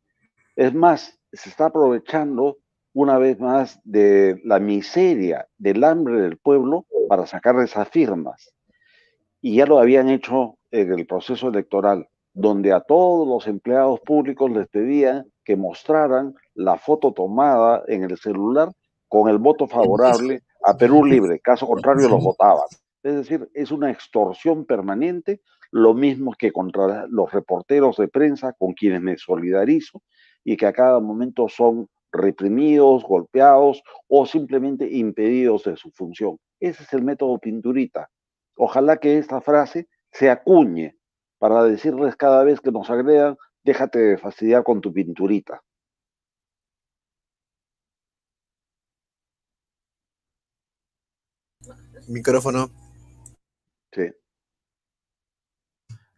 Es 0.55 0.73
más, 0.73 1.19
se 1.33 1.49
está 1.49 1.65
aprovechando 1.65 2.59
una 2.93 3.17
vez 3.17 3.37
más 3.39 3.81
de 3.83 4.39
la 4.45 4.59
miseria, 4.59 5.45
del 5.57 5.83
hambre 5.83 6.21
del 6.21 6.37
pueblo 6.37 6.85
para 7.09 7.25
sacar 7.25 7.59
esas 7.59 7.89
firmas. 7.89 8.55
Y 9.41 9.57
ya 9.57 9.65
lo 9.65 9.79
habían 9.79 10.07
hecho 10.07 10.57
en 10.71 10.93
el 10.93 11.05
proceso 11.05 11.49
electoral 11.49 12.07
donde 12.35 12.73
a 12.73 12.81
todos 12.81 13.25
los 13.25 13.47
empleados 13.47 14.01
públicos 14.01 14.51
les 14.51 14.67
pedían 14.67 15.25
que 15.45 15.55
mostraran 15.55 16.35
la 16.53 16.77
foto 16.77 17.13
tomada 17.13 17.83
en 17.87 18.03
el 18.03 18.17
celular 18.17 18.69
con 19.07 19.29
el 19.29 19.37
voto 19.37 19.67
favorable 19.67 20.41
a 20.63 20.75
Perú 20.75 21.05
Libre, 21.05 21.39
caso 21.39 21.65
contrario 21.65 22.09
los 22.09 22.21
votaban. 22.21 22.65
Es 23.03 23.15
decir, 23.15 23.49
es 23.53 23.71
una 23.71 23.89
extorsión 23.89 24.65
permanente, 24.65 25.41
lo 25.71 25.93
mismo 25.93 26.33
que 26.37 26.51
contra 26.51 27.07
los 27.07 27.31
reporteros 27.31 27.95
de 27.97 28.09
prensa 28.09 28.51
con 28.53 28.73
quienes 28.73 29.01
me 29.01 29.17
solidarizo 29.17 30.01
y 30.43 30.57
que 30.57 30.65
a 30.65 30.73
cada 30.73 30.99
momento 30.99 31.47
son 31.47 31.87
reprimidos, 32.11 33.03
golpeados 33.03 33.81
o 34.09 34.25
simplemente 34.25 34.89
impedidos 34.91 35.63
de 35.63 35.77
su 35.77 35.89
función. 35.91 36.37
Ese 36.59 36.83
es 36.83 36.91
el 36.93 37.03
método 37.03 37.37
pinturita. 37.39 38.09
Ojalá 38.57 38.97
que 38.97 39.17
esta 39.17 39.39
frase 39.39 39.87
se 40.11 40.29
acuñe 40.29 40.95
para 41.39 41.63
decirles 41.63 42.15
cada 42.15 42.43
vez 42.43 42.59
que 42.61 42.71
nos 42.71 42.89
agredan, 42.89 43.37
déjate 43.63 43.99
de 43.99 44.17
fastidiar 44.17 44.63
con 44.63 44.81
tu 44.81 44.93
pinturita. 44.93 45.61
Micrófono. 52.07 52.69
Sí. 53.91 54.11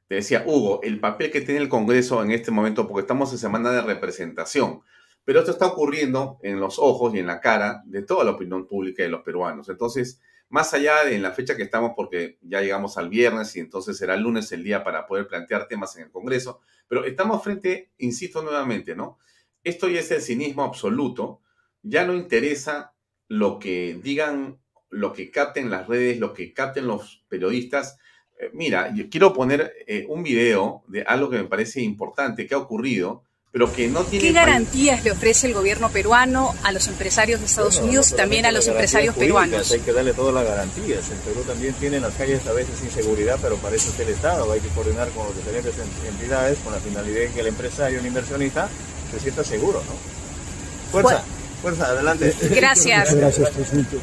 Te 0.08 0.16
decía, 0.16 0.44
Hugo, 0.46 0.82
el 0.84 1.00
papel 1.00 1.32
que 1.32 1.42
tiene 1.42 1.62
el 1.62 1.70
Congreso 1.70 2.24
en 2.24 2.32
este 2.32 2.52
momento, 2.52 2.88
porque 2.88 3.02
estamos 3.02 3.32
en 3.32 3.38
semana 3.38 3.72
de 3.72 3.82
representación, 3.82 4.82
pero 5.24 5.40
esto 5.40 5.52
está 5.52 5.68
ocurriendo 5.68 6.40
en 6.42 6.60
los 6.60 6.80
ojos 6.80 7.14
y 7.14 7.20
en 7.20 7.28
la 7.28 7.42
cara 7.42 7.84
de 7.86 8.02
toda 8.04 8.24
la 8.24 8.32
opinión 8.32 8.66
pública 8.68 9.04
de 9.04 9.10
los 9.10 9.24
peruanos. 9.24 9.68
Entonces, 9.68 10.22
más 10.50 10.74
allá 10.74 11.04
de 11.04 11.20
la 11.20 11.32
fecha 11.32 11.56
que 11.58 11.64
estamos, 11.64 11.92
porque 11.96 12.38
ya 12.42 12.62
llegamos 12.62 12.98
al 12.98 13.10
viernes 13.10 13.56
y 13.56 13.60
entonces 13.60 13.98
será 13.98 14.16
el 14.16 14.22
lunes 14.22 14.52
el 14.52 14.64
día 14.64 14.84
para 14.84 15.06
poder 15.06 15.28
plantear 15.28 15.68
temas 15.68 15.96
en 15.98 16.04
el 16.04 16.12
Congreso, 16.12 16.62
pero 16.88 17.06
estamos 17.06 17.44
frente, 17.44 17.92
insisto 17.98 18.42
nuevamente, 18.42 18.96
¿no? 18.96 19.20
Esto 19.64 19.90
ya 19.90 20.00
es 20.00 20.12
el 20.12 20.22
cinismo 20.22 20.64
absoluto, 20.64 21.42
ya 21.82 22.06
no 22.06 22.14
interesa 22.14 22.94
lo 23.28 23.60
que 23.60 24.00
digan, 24.02 24.60
lo 24.90 25.12
que 25.12 25.30
capten 25.32 25.70
las 25.70 25.88
redes, 25.88 26.20
lo 26.20 26.34
que 26.34 26.54
capten 26.54 26.88
los 26.88 27.26
periodistas. 27.28 27.98
Eh, 28.40 28.50
mira, 28.54 28.94
yo 28.96 29.10
quiero 29.10 29.34
poner 29.34 29.74
eh, 29.86 30.06
un 30.08 30.24
video 30.24 30.84
de 30.88 31.04
algo 31.04 31.30
que 31.30 31.38
me 31.38 31.50
parece 31.50 31.82
importante 31.82 32.48
que 32.48 32.56
ha 32.56 32.60
ocurrido 32.60 33.24
pero 33.58 33.74
que 33.74 33.88
no 33.88 34.06
tiene... 34.06 34.28
¿Qué 34.28 34.34
garantías 34.34 35.04
le 35.04 35.10
ofrece 35.10 35.48
el 35.48 35.56
gobierno 35.56 35.90
peruano 35.90 36.54
a 36.62 36.72
los 36.72 36.88
empresarios 36.88 37.40
de 37.40 37.48
Estados 37.48 37.80
Unidos 37.80 38.12
y 38.12 38.16
también 38.16 38.46
a 38.46 38.52
los 38.52 38.68
empresarios 38.68 39.16
peruanos? 39.16 39.72
Hay 39.72 39.80
que 39.80 39.94
darle 39.94 40.14
todas 40.14 40.36
las 40.36 40.46
garantías. 40.46 41.10
En 41.10 41.18
Perú 41.22 41.42
también 41.42 41.74
tienen 41.74 42.04
las 42.04 42.14
calles 42.14 42.46
a 42.46 42.54
veces 42.54 42.84
inseguridad, 42.84 43.40
pero 43.42 43.56
para 43.56 43.76
eso 43.76 43.90
es 43.90 44.00
el 44.00 44.10
Estado. 44.10 44.52
Hay 44.52 44.60
que 44.60 44.68
coordinar 44.68 45.10
con 45.10 45.26
las 45.26 45.36
diferentes 45.36 45.74
entidades 46.08 46.60
con 46.60 46.72
la 46.72 46.80
finalidad 46.80 47.22
de 47.22 47.32
que 47.32 47.40
el 47.40 47.48
empresario, 47.48 48.00
el 48.00 48.06
inversionista, 48.06 48.70
se 49.10 49.20
sienta 49.20 49.44
seguro, 49.44 49.82
¿no? 49.88 50.92
Fuerza, 50.92 51.24
fuerza, 51.60 51.88
adelante. 51.88 52.36
Gracias. 52.52 53.16
Gracias, 53.16 53.50
presidente. 53.50 53.98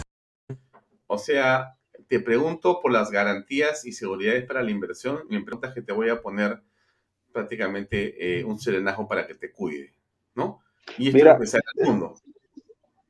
O 1.06 1.16
sea, 1.16 1.76
te 2.08 2.18
pregunto 2.18 2.80
por 2.82 2.90
las 2.90 3.12
garantías 3.12 3.86
y 3.86 3.92
seguridades 3.92 4.44
para 4.46 4.64
la 4.64 4.72
inversión. 4.72 5.20
Mi 5.28 5.40
pregunta 5.44 5.68
es 5.68 5.74
que 5.74 5.82
te 5.82 5.92
voy 5.92 6.10
a 6.10 6.20
poner 6.20 6.60
prácticamente 7.34 8.38
eh, 8.38 8.44
un 8.44 8.60
serenajo 8.60 9.08
para 9.08 9.26
que 9.26 9.34
te 9.34 9.50
cuide, 9.50 9.92
¿no? 10.36 10.60
Y 10.96 11.08
esto 11.08 11.18
Mira, 11.18 11.38
es 11.42 11.54
el 11.54 11.62
mundo. 11.84 12.14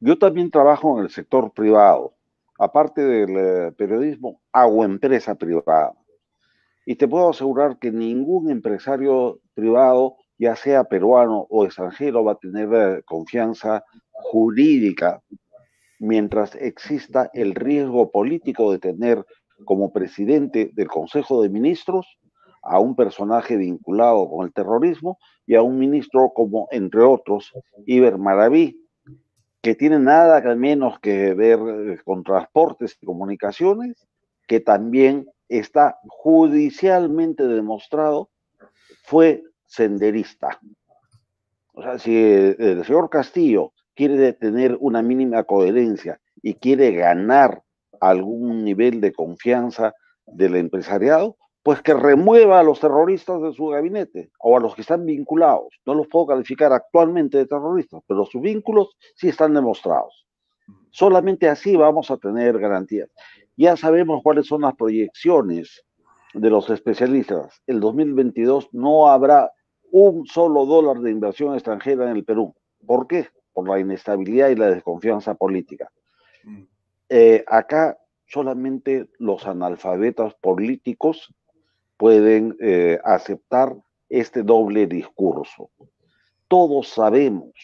Yo 0.01 0.19
también 0.19 0.51
trabajo 0.51 0.99
en 0.99 1.05
el 1.05 1.11
sector 1.11 1.53
privado. 1.53 2.15
Aparte 2.59 3.03
del 3.03 3.37
eh, 3.37 3.73
periodismo, 3.73 4.41
hago 4.51 4.85
empresa 4.85 5.35
privada. 5.35 5.93
Y 6.87 6.97
te 6.97 7.07
puedo 7.07 7.31
asegurar 7.31 7.79
que 7.79 7.91
ningún 7.91 8.51
empresario 8.51 9.41
privado, 9.53 10.17
ya 10.39 10.57
sea 10.57 10.85
peruano 10.85 11.47
o 11.51 11.67
extranjero, 11.67 12.25
va 12.25 12.33
a 12.33 12.39
tener 12.39 12.69
eh, 12.73 13.03
confianza 13.05 13.85
jurídica 14.11 15.23
mientras 15.99 16.55
exista 16.55 17.31
el 17.35 17.55
riesgo 17.55 18.11
político 18.11 18.73
de 18.73 18.79
tener 18.79 19.25
como 19.65 19.93
presidente 19.93 20.71
del 20.73 20.89
Consejo 20.89 21.43
de 21.43 21.49
Ministros 21.51 22.19
a 22.64 22.81
un 22.81 22.96
personaje 22.96 23.57
vinculado 23.57 24.29
con 24.29 24.46
el 24.46 24.53
terrorismo 24.53 25.18
y 25.46 25.55
a 25.55 25.62
un 25.62 25.79
ministro 25.79 26.33
como, 26.35 26.68
entre 26.70 27.03
otros, 27.03 27.53
Iber 27.87 28.18
Maraví, 28.18 28.81
que 29.61 29.74
tiene 29.74 29.98
nada 29.98 30.40
menos 30.55 30.98
que 31.00 31.35
ver 31.35 31.59
eh, 31.59 31.98
con 32.05 32.22
transportes 32.22 32.96
y 33.00 33.07
comunicaciones, 33.07 34.07
que 34.46 34.61
también 34.61 35.27
está 35.48 35.98
judicialmente 36.07 37.46
demostrado, 37.46 38.31
fue 39.05 39.42
senderista. 39.66 40.59
O 41.72 41.83
sea, 41.83 41.98
si 41.98 42.16
el 42.16 42.85
señor 42.85 43.11
Castillo 43.11 43.72
quiere 43.94 44.33
tener 44.33 44.77
una 44.81 45.03
mínima 45.03 45.44
coherencia 45.44 46.20
y 46.42 46.55
quiere 46.55 46.92
ganar 46.92 47.62
algún 48.00 48.64
nivel 48.64 49.00
de 49.00 49.12
confianza 49.12 49.94
del 50.27 50.57
empresariado, 50.57 51.37
pues 51.64 51.81
que 51.81 51.94
remueva 51.94 52.61
a 52.61 52.62
los 52.62 52.79
terroristas 52.79 53.40
de 53.40 53.55
su 53.55 53.68
gabinete 53.68 54.31
o 54.38 54.55
a 54.55 54.61
los 54.61 54.74
que 54.74 54.83
están 54.83 55.07
vinculados. 55.07 55.68
No 55.87 55.94
los 55.94 56.07
puedo 56.09 56.27
calificar 56.27 56.70
actualmente 56.74 57.38
de 57.38 57.46
terroristas, 57.46 58.03
pero 58.07 58.27
sus 58.27 58.42
vínculos 58.42 58.94
sí 59.16 59.31
están 59.31 59.55
demostrados. 59.55 60.27
Solamente 60.90 61.48
así 61.48 61.74
vamos 61.74 62.11
a 62.11 62.18
tener 62.18 62.59
garantías. 62.59 63.09
Ya 63.57 63.79
sabemos 63.79 64.22
cuáles 64.22 64.46
son 64.46 64.61
las 64.61 64.74
proyecciones 64.77 65.83
de 66.35 66.50
los 66.50 66.68
especialistas. 66.68 67.62
El 67.66 67.81
2022 67.81 68.68
no 68.72 69.09
habrá 69.09 69.50
un 69.90 70.27
solo 70.27 70.66
dólar 70.66 70.98
de 70.98 71.12
inversión 71.12 71.55
extranjera 71.55 72.05
en 72.05 72.16
el 72.16 72.24
Perú. 72.27 72.55
¿Por 72.87 73.07
qué? 73.07 73.29
Por 73.55 73.66
la 73.66 73.81
inestabilidad 73.81 74.50
y 74.50 74.57
la 74.57 74.68
desconfianza 74.70 75.35
política. 75.35 75.90
Eh, 77.09 77.42
acá 77.46 77.96
solamente 78.27 79.09
los 79.18 79.46
analfabetas 79.46 80.35
políticos 80.35 81.35
pueden 82.05 82.55
eh, 82.61 82.99
aceptar 83.03 83.75
este 84.11 84.43
doble 84.43 84.87
discurso. 84.87 85.71
Todos 86.49 86.88
sabemos 86.88 87.55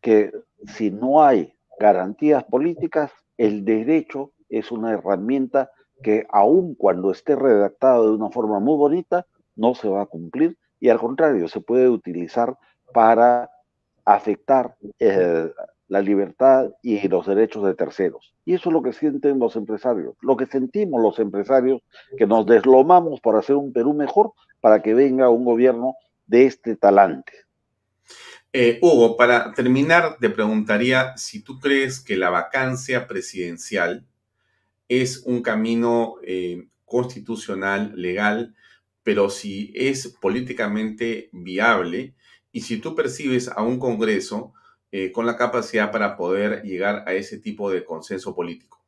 que 0.00 0.30
si 0.68 0.92
no 0.92 1.20
hay 1.20 1.52
garantías 1.80 2.44
políticas, 2.44 3.10
el 3.36 3.64
derecho 3.64 4.30
es 4.48 4.70
una 4.70 4.92
herramienta 4.92 5.72
que 6.00 6.24
aun 6.30 6.76
cuando 6.76 7.10
esté 7.10 7.34
redactado 7.34 8.04
de 8.04 8.14
una 8.14 8.30
forma 8.30 8.60
muy 8.60 8.76
bonita, 8.76 9.26
no 9.56 9.74
se 9.74 9.88
va 9.88 10.02
a 10.02 10.06
cumplir 10.06 10.56
y 10.78 10.88
al 10.88 11.00
contrario, 11.00 11.48
se 11.48 11.60
puede 11.60 11.88
utilizar 11.88 12.56
para 12.94 13.50
afectar 14.04 14.76
eh, 15.00 15.50
la 15.92 16.00
libertad 16.00 16.70
y 16.82 17.06
los 17.06 17.26
derechos 17.26 17.66
de 17.66 17.74
terceros. 17.74 18.32
Y 18.46 18.54
eso 18.54 18.70
es 18.70 18.72
lo 18.72 18.82
que 18.82 18.94
sienten 18.94 19.38
los 19.38 19.56
empresarios, 19.56 20.16
lo 20.22 20.38
que 20.38 20.46
sentimos 20.46 21.02
los 21.02 21.18
empresarios, 21.18 21.82
que 22.16 22.26
nos 22.26 22.46
deslomamos 22.46 23.20
para 23.20 23.40
hacer 23.40 23.56
un 23.56 23.74
Perú 23.74 23.92
mejor, 23.92 24.32
para 24.62 24.80
que 24.80 24.94
venga 24.94 25.28
un 25.28 25.44
gobierno 25.44 25.96
de 26.26 26.46
este 26.46 26.76
talante. 26.76 27.34
Eh, 28.54 28.78
Hugo, 28.80 29.18
para 29.18 29.52
terminar, 29.52 30.16
te 30.18 30.30
preguntaría 30.30 31.14
si 31.18 31.42
tú 31.42 31.60
crees 31.60 32.00
que 32.00 32.16
la 32.16 32.30
vacancia 32.30 33.06
presidencial 33.06 34.06
es 34.88 35.22
un 35.26 35.42
camino 35.42 36.14
eh, 36.22 36.68
constitucional, 36.86 37.92
legal, 37.96 38.54
pero 39.02 39.28
si 39.28 39.70
es 39.76 40.08
políticamente 40.22 41.28
viable 41.32 42.14
y 42.50 42.62
si 42.62 42.78
tú 42.78 42.94
percibes 42.94 43.48
a 43.48 43.62
un 43.62 43.78
Congreso 43.78 44.54
eh, 44.92 45.10
con 45.10 45.26
la 45.26 45.36
capacidad 45.36 45.90
para 45.90 46.16
poder 46.16 46.62
llegar 46.62 47.02
a 47.06 47.14
ese 47.14 47.38
tipo 47.38 47.70
de 47.70 47.84
consenso 47.84 48.34
político? 48.34 48.78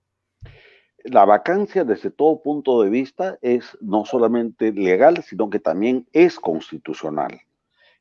La 1.04 1.24
vacancia 1.24 1.84
desde 1.84 2.10
todo 2.10 2.42
punto 2.42 2.82
de 2.82 2.90
vista 2.90 3.38
es 3.42 3.76
no 3.80 4.04
solamente 4.04 4.72
legal, 4.72 5.22
sino 5.22 5.50
que 5.50 5.60
también 5.60 6.06
es 6.12 6.38
constitucional. 6.38 7.40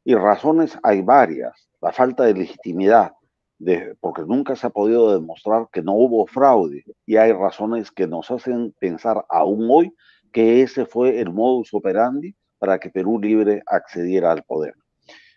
Y 0.04 0.16
razones 0.16 0.78
hay 0.84 1.02
varias. 1.02 1.70
La 1.82 1.92
falta 1.92 2.24
de 2.24 2.34
legitimidad, 2.34 3.14
porque 4.00 4.24
nunca 4.24 4.56
se 4.56 4.68
ha 4.68 4.70
podido 4.70 5.14
demostrar 5.14 5.68
que 5.72 5.82
no 5.82 5.94
hubo 5.94 6.28
fraude. 6.28 6.84
Y 7.06 7.18
hay 7.18 7.32
razones 7.32 7.92
que 7.92 8.08
nos 8.08 8.30
hacen 8.32 8.74
pensar 8.80 9.26
aún 9.30 9.68
hoy 9.70 9.94
que 10.32 10.62
ese 10.62 10.86
fue 10.86 11.20
el 11.20 11.32
modus 11.32 11.74
operandi 11.74 12.36
para 12.58 12.80
que 12.80 12.90
Perú 12.90 13.20
Libre 13.20 13.62
accediera 13.66 14.32
al 14.32 14.44
poder. 14.44 14.74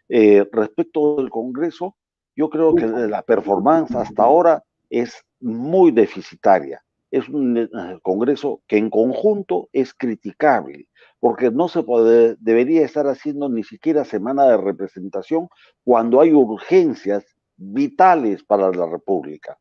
Eh, 0.09 0.49
respecto 0.53 1.17
del 1.17 1.31
Congreso, 1.31 1.97
yo 2.37 2.51
creo 2.51 2.75
que 2.75 2.87
la 2.87 3.23
performance 3.23 3.95
hasta 3.95 4.23
ahora 4.23 4.63
es 4.91 5.25
muy 5.41 5.91
deficitaria. 5.91 6.83
Es 7.11 7.29
un 7.29 7.57
eh, 7.57 7.69
Congreso 8.03 8.61
que 8.67 8.77
en 8.77 8.91
conjunto 8.91 9.69
es 9.73 9.95
criticable, 9.95 10.89
porque 11.19 11.51
no 11.51 11.69
se 11.69 11.83
puede, 11.83 12.37
debería 12.39 12.85
estar 12.85 13.07
haciendo 13.07 13.49
ni 13.49 13.65
siquiera 13.65 14.05
semana 14.05 14.45
de 14.45 14.59
representación 14.59 15.49
cuando 15.83 16.21
hay 16.21 16.33
urgencias 16.33 17.25
vitales 17.57 18.45
para 18.45 18.71
la 18.71 18.87
República. 18.87 19.59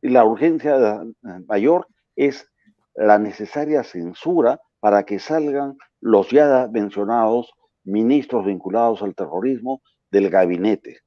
Y 0.00 0.10
la 0.10 0.24
urgencia 0.24 1.02
eh, 1.02 1.40
mayor 1.48 1.88
es 2.14 2.48
la 2.94 3.18
necesaria 3.18 3.82
censura 3.82 4.60
para 4.78 5.04
que 5.04 5.18
salgan 5.18 5.76
los 6.00 6.30
ya 6.30 6.68
mencionados 6.70 7.50
ministros 7.82 8.46
vinculados 8.46 9.02
al 9.02 9.14
terrorismo 9.14 9.82
del 10.10 10.30
gabinete. 10.30 11.00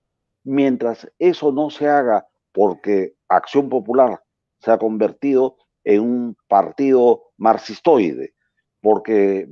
Mientras 0.51 1.07
eso 1.19 1.51
no 1.51 1.69
se 1.69 1.87
haga 1.87 2.27
porque 2.51 3.13
Acción 3.27 3.69
Popular 3.69 4.19
se 4.59 4.71
ha 4.71 4.79
convertido 4.79 5.57
en 5.83 6.01
un 6.01 6.37
partido 6.47 7.25
marxistoide, 7.37 8.33
porque 8.81 9.47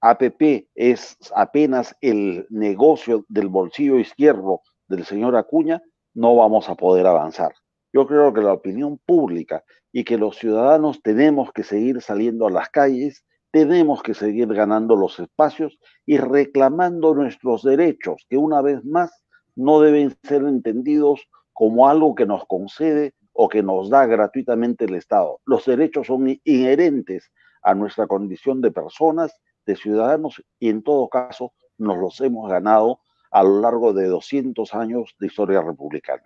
APP 0.00 0.68
es 0.74 1.16
apenas 1.36 1.94
el 2.00 2.48
negocio 2.50 3.24
del 3.28 3.46
bolsillo 3.46 4.00
izquierdo 4.00 4.62
del 4.88 5.04
señor 5.04 5.36
Acuña, 5.36 5.80
no 6.14 6.34
vamos 6.34 6.68
a 6.68 6.74
poder 6.74 7.06
avanzar. 7.06 7.52
Yo 7.92 8.08
creo 8.08 8.34
que 8.34 8.40
la 8.40 8.54
opinión 8.54 8.98
pública 9.06 9.62
y 9.92 10.02
que 10.02 10.18
los 10.18 10.36
ciudadanos 10.36 11.00
tenemos 11.00 11.52
que 11.52 11.62
seguir 11.62 12.02
saliendo 12.02 12.48
a 12.48 12.50
las 12.50 12.70
calles, 12.70 13.24
tenemos 13.52 14.02
que 14.02 14.14
seguir 14.14 14.48
ganando 14.48 14.96
los 14.96 15.20
espacios 15.20 15.78
y 16.06 16.18
reclamando 16.18 17.14
nuestros 17.14 17.62
derechos, 17.62 18.26
que 18.28 18.36
una 18.36 18.62
vez 18.62 18.84
más 18.84 19.12
no 19.56 19.80
deben 19.80 20.16
ser 20.22 20.42
entendidos 20.42 21.28
como 21.52 21.88
algo 21.88 22.14
que 22.14 22.26
nos 22.26 22.46
concede 22.46 23.14
o 23.32 23.48
que 23.48 23.62
nos 23.62 23.90
da 23.90 24.06
gratuitamente 24.06 24.84
el 24.84 24.94
Estado. 24.94 25.40
Los 25.44 25.64
derechos 25.64 26.06
son 26.06 26.40
inherentes 26.44 27.30
a 27.62 27.74
nuestra 27.74 28.06
condición 28.06 28.60
de 28.60 28.70
personas, 28.70 29.32
de 29.66 29.76
ciudadanos, 29.76 30.42
y 30.58 30.68
en 30.68 30.82
todo 30.82 31.08
caso 31.08 31.52
nos 31.78 31.98
los 31.98 32.20
hemos 32.20 32.50
ganado 32.50 33.00
a 33.30 33.42
lo 33.42 33.60
largo 33.60 33.92
de 33.92 34.06
200 34.06 34.74
años 34.74 35.14
de 35.18 35.26
historia 35.26 35.62
republicana. 35.62 36.24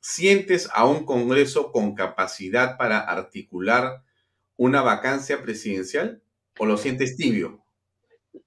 ¿Sientes 0.00 0.68
a 0.72 0.86
un 0.86 1.04
Congreso 1.04 1.72
con 1.72 1.94
capacidad 1.94 2.78
para 2.78 3.00
articular 3.00 4.02
una 4.56 4.82
vacancia 4.82 5.42
presidencial 5.42 6.22
o 6.58 6.66
lo 6.66 6.76
sientes 6.76 7.16
tibio? 7.16 7.62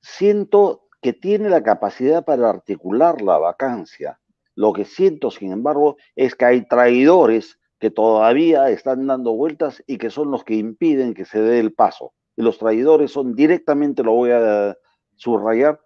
Siento 0.02 0.88
que 1.04 1.14
tiene 1.14 1.50
la 1.50 1.62
capacidad 1.62 2.26
para 2.26 2.50
articular 2.50 3.22
la 3.22 3.38
vacancia. 3.38 4.20
Lo 4.56 4.74
que 4.74 4.86
siento, 4.86 5.30
sin 5.30 5.52
embargo, 5.52 5.98
es 6.16 6.34
que 6.36 6.46
hay 6.46 6.68
traidores 6.68 7.60
que 7.80 7.92
todavía 7.92 8.70
están 8.70 9.06
dando 9.06 9.34
vueltas 9.34 9.84
y 9.86 9.98
que 9.98 10.10
son 10.10 10.32
los 10.32 10.44
que 10.44 10.56
impiden 10.56 11.14
que 11.14 11.26
se 11.26 11.42
dé 11.42 11.60
el 11.60 11.74
paso. 11.74 12.14
Y 12.36 12.42
los 12.42 12.58
traidores 12.58 13.12
son 13.12 13.36
directamente, 13.36 14.02
lo 14.02 14.14
voy 14.14 14.32
a 14.32 14.76
subrayar, 15.16 15.80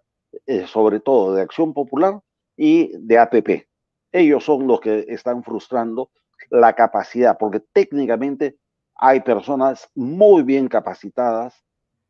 eh, 0.46 0.66
sobre 0.68 1.02
todo 1.02 1.34
de 1.34 1.42
Acción 1.42 1.74
Popular 1.74 2.22
y 2.56 2.92
de 2.98 3.18
APP 3.18 3.68
ellos 4.12 4.44
son 4.44 4.68
los 4.68 4.80
que 4.80 5.06
están 5.10 5.44
frustrando 5.44 6.12
la 6.50 6.74
capacidad, 6.74 7.38
porque 7.38 7.60
técnicamente 7.60 8.58
hay 8.96 9.22
personas 9.22 9.90
muy 9.96 10.44
bien 10.44 10.68
capacitadas 10.68 11.64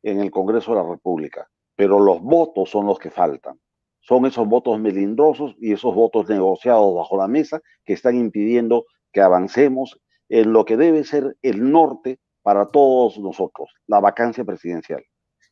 en 0.04 0.20
el 0.22 0.32
Congreso 0.32 0.72
de 0.72 0.84
la 0.84 0.90
República, 0.90 1.50
pero 1.78 2.00
los 2.00 2.22
votos 2.22 2.72
son 2.72 2.88
los 2.88 3.00
que 3.00 3.12
faltan. 3.12 3.58
Son 4.02 4.26
esos 4.26 4.48
votos 4.48 4.80
melindrosos 4.80 5.56
y 5.60 5.72
esos 5.72 5.94
votos 5.94 6.28
negociados 6.28 6.94
bajo 6.96 7.18
la 7.18 7.28
mesa 7.28 7.62
que 7.86 7.94
están 7.94 8.18
impidiendo 8.18 8.86
que 9.14 9.22
avancemos 9.22 10.00
en 10.28 10.52
lo 10.52 10.66
que 10.66 10.76
debe 10.76 11.04
ser 11.04 11.38
el 11.42 11.72
norte 11.72 12.20
para 12.42 12.66
todos 12.66 13.20
nosotros, 13.20 13.70
la 13.86 14.00
vacancia 14.00 14.44
presidencial, 14.44 15.04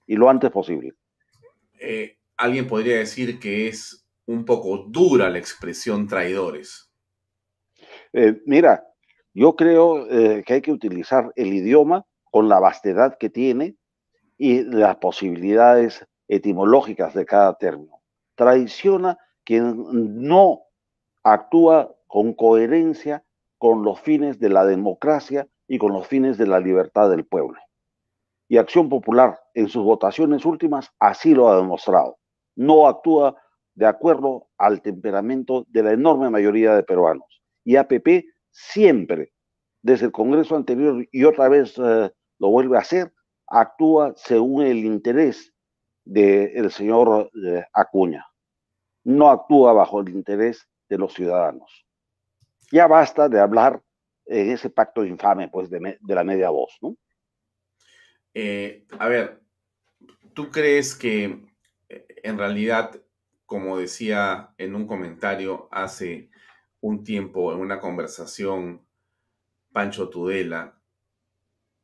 y 0.08 0.16
lo 0.16 0.30
antes 0.30 0.50
posible. 0.50 0.94
Eh, 1.80 2.18
alguien 2.38 2.68
podría 2.68 2.98
decir 2.98 3.40
que 3.40 3.68
es 3.68 4.06
un 4.26 4.46
poco 4.46 4.86
dura 4.88 5.30
la 5.30 5.38
expresión 5.38 6.08
traidores. 6.08 6.90
Eh, 8.14 8.42
mira, 8.46 8.84
yo 9.34 9.56
creo 9.56 10.10
eh, 10.10 10.44
que 10.44 10.54
hay 10.54 10.62
que 10.62 10.72
utilizar 10.72 11.32
el 11.36 11.54
idioma 11.54 12.06
con 12.32 12.50
la 12.50 12.60
vastedad 12.60 13.16
que 13.20 13.30
tiene 13.30 13.76
y 14.38 14.64
las 14.64 14.96
posibilidades 14.98 16.06
etimológicas 16.28 17.14
de 17.14 17.26
cada 17.26 17.54
término. 17.56 18.02
Traiciona 18.36 19.18
quien 19.44 19.86
no 20.28 20.62
actúa 21.24 21.96
con 22.08 22.34
coherencia 22.34 23.24
con 23.58 23.84
los 23.84 24.00
fines 24.00 24.40
de 24.40 24.50
la 24.50 24.66
democracia 24.66 25.48
y 25.68 25.78
con 25.78 25.94
los 25.94 26.08
fines 26.08 26.38
de 26.38 26.48
la 26.48 26.60
libertad 26.60 27.10
del 27.10 27.26
pueblo. 27.26 27.58
Y 28.48 28.58
Acción 28.58 28.90
Popular 28.90 29.40
en 29.54 29.70
sus 29.70 29.84
votaciones 29.84 30.46
últimas 30.46 30.92
así 31.00 31.34
lo 31.34 31.50
ha 31.50 31.56
demostrado. 31.56 32.18
No 32.56 32.88
actúa 32.88 33.36
de 33.74 33.88
acuerdo 33.88 34.48
al 34.58 34.82
temperamento 34.82 35.66
de 35.70 35.84
la 35.84 35.94
enorme 35.94 36.30
mayoría 36.30 36.76
de 36.76 36.84
peruanos. 36.84 37.42
Y 37.64 37.76
APP 37.76 38.26
siempre, 38.52 39.34
desde 39.82 40.06
el 40.06 40.12
Congreso 40.12 40.56
anterior 40.56 41.06
y 41.12 41.24
otra 41.24 41.50
vez 41.50 41.76
eh, 41.78 42.12
lo 42.40 42.50
vuelve 42.50 42.78
a 42.78 42.82
hacer, 42.82 43.12
actúa 43.48 44.14
según 44.16 44.64
el 44.64 44.86
interés 44.86 45.55
del 46.06 46.72
señor 46.72 47.32
eh, 47.46 47.66
Acuña. 47.74 48.26
No 49.04 49.30
actúa 49.30 49.74
bajo 49.74 50.00
el 50.00 50.10
interés 50.10 50.68
de 50.88 50.98
los 50.98 51.14
ciudadanos. 51.14 51.86
Ya 52.72 52.88
basta 52.88 53.28
de 53.28 53.40
hablar 53.40 53.82
en 54.26 54.52
ese 54.52 54.70
pacto 54.70 55.06
infame 55.06 55.50
pues, 55.50 55.70
de, 55.70 55.98
la 56.08 56.24
media 56.24 56.50
voz, 56.50 56.78
¿no? 56.82 56.96
Eh, 58.34 58.86
a 59.00 59.08
ver, 59.08 59.42
¿tú 60.34 60.50
crees 60.50 60.96
que 60.96 61.46
en 61.88 62.38
realidad 62.38 63.00
como 63.46 63.78
decía 63.78 64.54
en 64.58 64.76
un 64.76 64.88
comentario 64.88 65.68
hace 65.72 66.30
un 66.82 67.04
tiempo 67.04 67.54
en 67.54 67.60
una 67.60 67.80
conversación, 67.80 68.86
Pancho 69.72 70.10
Tudela 70.10 70.80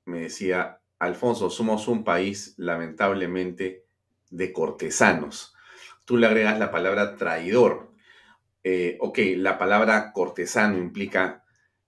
me 0.06 0.22
decía, 0.22 0.82
Alfonso, 1.00 1.50
somos 1.50 1.88
un 1.88 2.04
país 2.04 2.56
lamentablemente 2.58 3.86
de 4.32 4.52
cortesanos. 4.52 5.54
Tú 6.06 6.18
le 6.18 6.26
agregas 6.26 6.58
la 6.58 6.72
palabra 6.72 7.16
traidor. 7.16 7.92
Eh, 8.64 8.98
ok, 9.00 9.20
la 9.38 9.60
palabra 9.60 10.12
cortesano 10.12 10.78
implica 10.78 11.44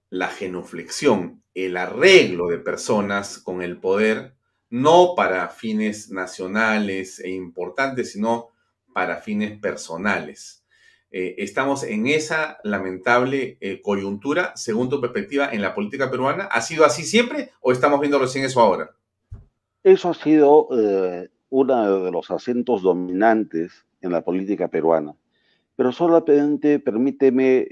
la 0.10 0.28
genuflexión, 0.28 1.42
el 1.56 1.76
arreglo 1.78 2.48
de 2.48 2.60
personas 2.60 3.40
con 3.40 3.64
el 3.64 3.78
poder, 3.78 4.36
no 4.70 5.14
para 5.16 5.50
fines 5.50 6.12
nacionales 6.12 7.20
e 7.20 7.32
importantes, 7.32 8.12
sino 8.12 8.50
para 8.94 9.18
fines 9.18 9.60
personales. 9.60 10.64
Eh, 11.16 11.36
estamos 11.44 11.84
en 11.84 12.08
esa 12.08 12.58
lamentable 12.64 13.60
eh, 13.62 13.82
coyuntura, 13.82 14.52
según 14.56 14.90
tu 14.90 15.00
perspectiva, 15.00 15.50
en 15.52 15.62
la 15.62 15.76
política 15.76 16.10
peruana. 16.10 16.46
¿Ha 16.46 16.60
sido 16.62 16.86
así 16.86 17.04
siempre 17.04 17.52
o 17.62 17.72
estamos 17.72 18.00
viendo 18.00 18.18
recién 18.18 18.46
eso 18.46 18.60
ahora? 18.60 18.90
Eso 19.84 20.10
ha 20.10 20.16
sido 20.16 20.68
eh, 20.72 21.30
uno 21.54 22.04
de 22.06 22.12
los 22.12 22.32
acentos 22.32 22.82
dominantes 22.82 23.86
en 24.02 24.12
la 24.12 24.22
política 24.22 24.68
peruana. 24.68 25.16
Pero 25.76 25.92
solamente 25.92 26.80
permíteme 26.80 27.68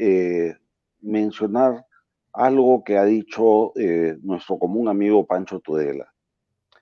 mencionar 1.02 1.86
algo 2.34 2.84
que 2.84 2.98
ha 2.98 3.06
dicho 3.06 3.74
nuestro 4.22 4.58
común 4.58 4.88
amigo 4.88 5.26
Pancho 5.26 5.60
Tudela. 5.60 6.12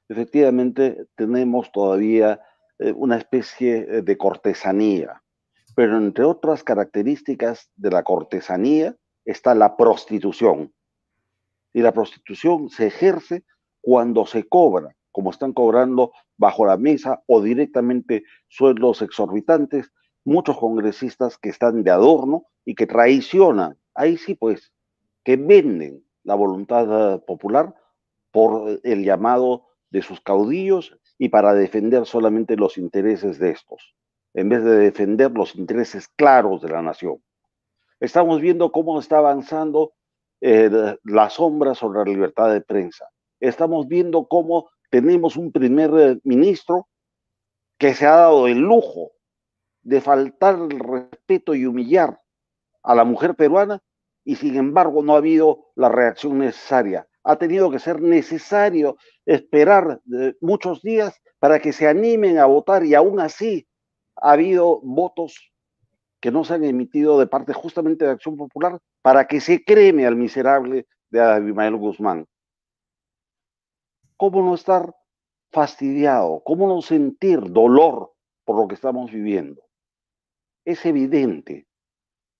Efectivamente, 0.09 1.05
tenemos 1.15 1.71
todavía 1.71 2.41
eh, 2.79 2.93
una 2.95 3.17
especie 3.17 3.77
eh, 3.77 4.01
de 4.01 4.17
cortesanía. 4.17 5.21
Pero 5.75 5.97
entre 5.97 6.25
otras 6.25 6.63
características 6.63 7.69
de 7.75 7.91
la 7.91 8.03
cortesanía 8.03 8.95
está 9.23 9.53
la 9.53 9.77
prostitución. 9.77 10.73
Y 11.73 11.81
la 11.81 11.93
prostitución 11.93 12.69
se 12.69 12.87
ejerce 12.87 13.43
cuando 13.81 14.25
se 14.25 14.47
cobra, 14.47 14.95
como 15.11 15.31
están 15.31 15.53
cobrando 15.53 16.11
bajo 16.37 16.65
la 16.65 16.77
mesa 16.77 17.23
o 17.27 17.41
directamente 17.41 18.23
sueldos 18.47 19.01
exorbitantes, 19.01 19.91
muchos 20.23 20.57
congresistas 20.57 21.37
que 21.37 21.49
están 21.49 21.83
de 21.83 21.91
adorno 21.91 22.45
y 22.65 22.75
que 22.75 22.87
traicionan, 22.87 23.77
ahí 23.93 24.17
sí 24.17 24.35
pues, 24.35 24.71
que 25.23 25.37
venden 25.37 26.03
la 26.23 26.35
voluntad 26.35 27.15
eh, 27.15 27.19
popular 27.19 27.73
por 28.31 28.79
el 28.83 29.03
llamado 29.03 29.67
de 29.89 30.01
sus 30.01 30.21
caudillos 30.21 30.97
y 31.17 31.29
para 31.29 31.53
defender 31.53 32.05
solamente 32.05 32.55
los 32.55 32.77
intereses 32.77 33.39
de 33.39 33.51
estos, 33.51 33.95
en 34.33 34.49
vez 34.49 34.63
de 34.63 34.77
defender 34.77 35.31
los 35.31 35.55
intereses 35.55 36.07
claros 36.15 36.61
de 36.61 36.69
la 36.69 36.81
nación. 36.81 37.21
Estamos 37.99 38.39
viendo 38.39 38.71
cómo 38.71 38.99
está 38.99 39.17
avanzando 39.17 39.93
eh, 40.41 40.69
la 41.03 41.29
sombra 41.29 41.75
sobre 41.75 41.99
la 41.99 42.05
libertad 42.05 42.51
de 42.51 42.61
prensa. 42.61 43.09
Estamos 43.41 43.87
viendo 43.87 44.27
cómo 44.27 44.69
tenemos 44.89 45.37
un 45.37 45.51
primer 45.51 45.91
eh, 45.97 46.19
ministro 46.23 46.87
que 47.77 47.93
se 47.93 48.05
ha 48.05 48.15
dado 48.15 48.47
el 48.47 48.59
lujo 48.59 49.11
de 49.81 50.01
faltar 50.01 50.55
el 50.55 50.79
respeto 50.79 51.55
y 51.55 51.65
humillar 51.65 52.19
a 52.83 52.95
la 52.95 53.03
mujer 53.03 53.35
peruana 53.35 53.81
y 54.23 54.35
sin 54.35 54.55
embargo 54.55 55.01
no 55.01 55.13
ha 55.13 55.17
habido 55.17 55.71
la 55.75 55.89
reacción 55.89 56.39
necesaria 56.39 57.09
ha 57.23 57.35
tenido 57.35 57.69
que 57.69 57.79
ser 57.79 58.01
necesario 58.01 58.97
esperar 59.25 60.01
eh, 60.13 60.33
muchos 60.41 60.81
días 60.81 61.21
para 61.39 61.59
que 61.59 61.73
se 61.73 61.87
animen 61.87 62.37
a 62.39 62.45
votar 62.45 62.85
y 62.85 62.95
aún 62.95 63.19
así 63.19 63.67
ha 64.15 64.31
habido 64.31 64.81
votos 64.81 65.51
que 66.19 66.31
no 66.31 66.43
se 66.43 66.55
han 66.55 66.63
emitido 66.63 67.19
de 67.19 67.27
parte 67.27 67.53
justamente 67.53 68.05
de 68.05 68.11
Acción 68.11 68.35
Popular 68.35 68.79
para 69.01 69.27
que 69.27 69.39
se 69.39 69.63
creme 69.63 70.05
al 70.05 70.15
miserable 70.15 70.87
de 71.09 71.21
Abimael 71.21 71.75
Guzmán. 71.75 72.25
¿Cómo 74.19 74.43
no 74.43 74.53
estar 74.53 74.95
fastidiado? 75.51 76.43
¿Cómo 76.45 76.67
no 76.67 76.83
sentir 76.83 77.39
dolor 77.51 78.11
por 78.49 78.57
lo 78.57 78.67
que 78.67 78.73
estamos 78.73 79.11
viviendo. 79.11 79.61
Es 80.65 80.83
evidente 80.87 81.67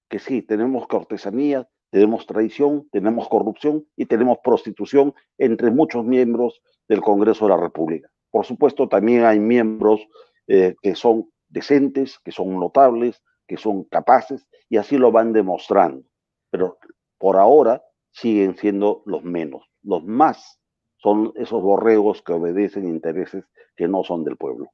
que 0.10 0.18
sí, 0.18 0.42
tenemos 0.42 0.88
cortesanía, 0.88 1.70
tenemos 1.92 2.26
traición, 2.26 2.90
tenemos 2.92 3.30
corrupción 3.30 3.86
y 3.96 4.08
tenemos 4.08 4.40
prostitución 4.44 5.14
entre 5.38 5.70
muchos 5.70 6.04
miembros 6.04 6.64
del 6.88 7.02
Congreso 7.02 7.46
de 7.46 7.52
la 7.52 7.62
República. 7.62 8.10
Por 8.32 8.44
supuesto, 8.44 8.90
también 8.90 9.24
hay 9.24 9.40
miembros 9.40 10.02
eh, 10.48 10.74
que 10.82 10.96
son 10.96 11.30
decentes, 11.48 12.18
que 12.18 12.32
son 12.32 12.60
notables, 12.60 13.22
que 13.46 13.58
son 13.58 13.84
capaces 13.84 14.48
y 14.68 14.78
así 14.78 14.98
lo 14.98 15.12
van 15.12 15.32
demostrando. 15.32 16.08
Pero 16.50 16.80
por 17.20 17.38
ahora 17.38 17.84
siguen 18.10 18.58
siendo 18.58 19.04
los 19.06 19.24
menos. 19.24 19.70
Los 19.84 20.04
más 20.04 20.59
son 21.02 21.34
esos 21.36 21.62
borregos 21.62 22.22
que 22.22 22.34
obedecen 22.34 22.88
intereses 22.88 23.46
que 23.76 23.88
no 23.88 24.04
son 24.04 24.24
del 24.24 24.38
pueblo. 24.38 24.72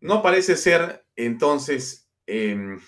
No 0.00 0.22
parece 0.22 0.56
ser 0.56 1.04
entonces 1.16 2.10
em, 2.26 2.78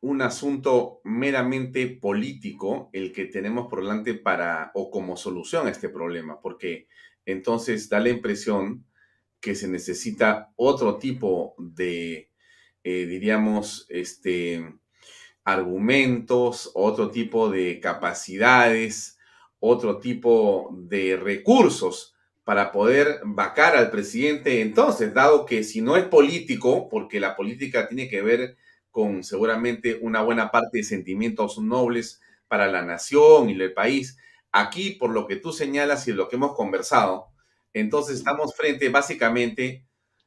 un 0.00 0.22
asunto 0.22 1.00
meramente 1.04 1.86
político 1.86 2.90
el 2.92 3.12
que 3.12 3.26
tenemos 3.26 3.68
por 3.68 3.82
delante 3.82 4.14
para 4.14 4.70
o 4.74 4.90
como 4.90 5.16
solución 5.16 5.66
a 5.66 5.70
este 5.70 5.88
problema, 5.88 6.40
porque 6.40 6.88
entonces 7.24 7.88
da 7.88 8.00
la 8.00 8.08
impresión 8.08 8.86
que 9.40 9.54
se 9.54 9.68
necesita 9.68 10.52
otro 10.56 10.98
tipo 10.98 11.54
de, 11.58 12.30
eh, 12.84 13.06
diríamos, 13.06 13.86
este, 13.88 14.74
argumentos, 15.44 16.70
otro 16.74 17.10
tipo 17.10 17.50
de 17.50 17.80
capacidades, 17.80 19.18
otro 19.60 19.98
tipo 19.98 20.70
de 20.72 21.16
recursos 21.16 22.14
para 22.44 22.72
poder 22.72 23.20
vacar 23.24 23.76
al 23.76 23.90
presidente 23.90 24.60
entonces, 24.60 25.14
dado 25.14 25.46
que 25.46 25.62
si 25.62 25.82
no 25.82 25.96
es 25.96 26.04
político, 26.04 26.88
porque 26.88 27.20
la 27.20 27.36
política 27.36 27.86
tiene 27.86 28.08
que 28.08 28.22
ver 28.22 28.56
con 28.90 29.22
seguramente 29.22 29.98
una 30.00 30.22
buena 30.22 30.50
parte 30.50 30.78
de 30.78 30.84
sentimientos 30.84 31.58
nobles 31.58 32.20
para 32.48 32.66
la 32.66 32.82
nación 32.82 33.50
y 33.50 33.52
el 33.52 33.72
país. 33.72 34.18
Aquí, 34.50 34.90
por 34.90 35.10
lo 35.10 35.28
que 35.28 35.36
tú 35.36 35.52
señalas 35.52 36.08
y 36.08 36.12
lo 36.12 36.28
que 36.28 36.36
hemos 36.36 36.56
conversado, 36.56 37.28
entonces 37.72 38.16
estamos 38.16 38.54
frente 38.56 38.88
básicamente 38.88 39.86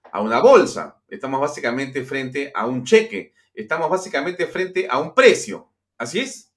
a 0.10 0.22
una 0.22 0.40
bolsa, 0.40 1.02
estamos 1.10 1.42
básicamente 1.42 2.06
frente 2.06 2.52
a 2.56 2.68
un 2.68 2.86
cheque, 2.86 3.34
estamos 3.54 3.90
básicamente 3.90 4.48
frente 4.48 4.88
a 4.90 5.00
un 5.00 5.14
precio. 5.14 5.70
¿Así 5.98 6.20
es? 6.20 6.53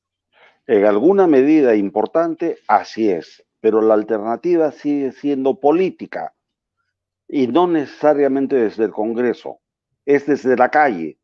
En 0.68 0.84
alguna 0.84 1.26
medida 1.28 1.76
importante, 1.76 2.58
así 2.66 3.08
es, 3.08 3.44
pero 3.60 3.80
la 3.80 3.94
alternativa 3.94 4.72
sigue 4.72 5.12
siendo 5.12 5.60
política. 5.60 6.34
Y 7.28 7.46
no 7.46 7.66
necesariamente 7.68 8.56
desde 8.56 8.84
el 8.84 8.90
Congreso, 8.90 9.60
es 10.04 10.26
desde 10.26 10.56
la 10.56 10.68
calle, 10.68 11.18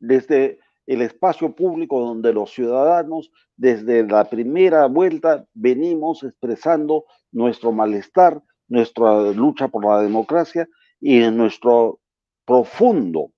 desde 0.00 0.58
el 0.86 1.02
espacio 1.02 1.54
público 1.54 2.00
donde 2.00 2.32
los 2.32 2.52
ciudadanos 2.52 3.32
desde 3.56 4.06
la 4.06 4.28
primera 4.28 4.86
vuelta 4.86 5.46
venimos 5.54 6.22
expresando 6.22 7.04
nuestro 7.32 7.72
malestar, 7.72 8.42
nuestra 8.68 9.32
lucha 9.32 9.68
por 9.68 9.84
la 9.84 10.00
democracia 10.02 10.68
y 11.00 11.20
nuestro 11.30 12.00
profundo 12.44 13.30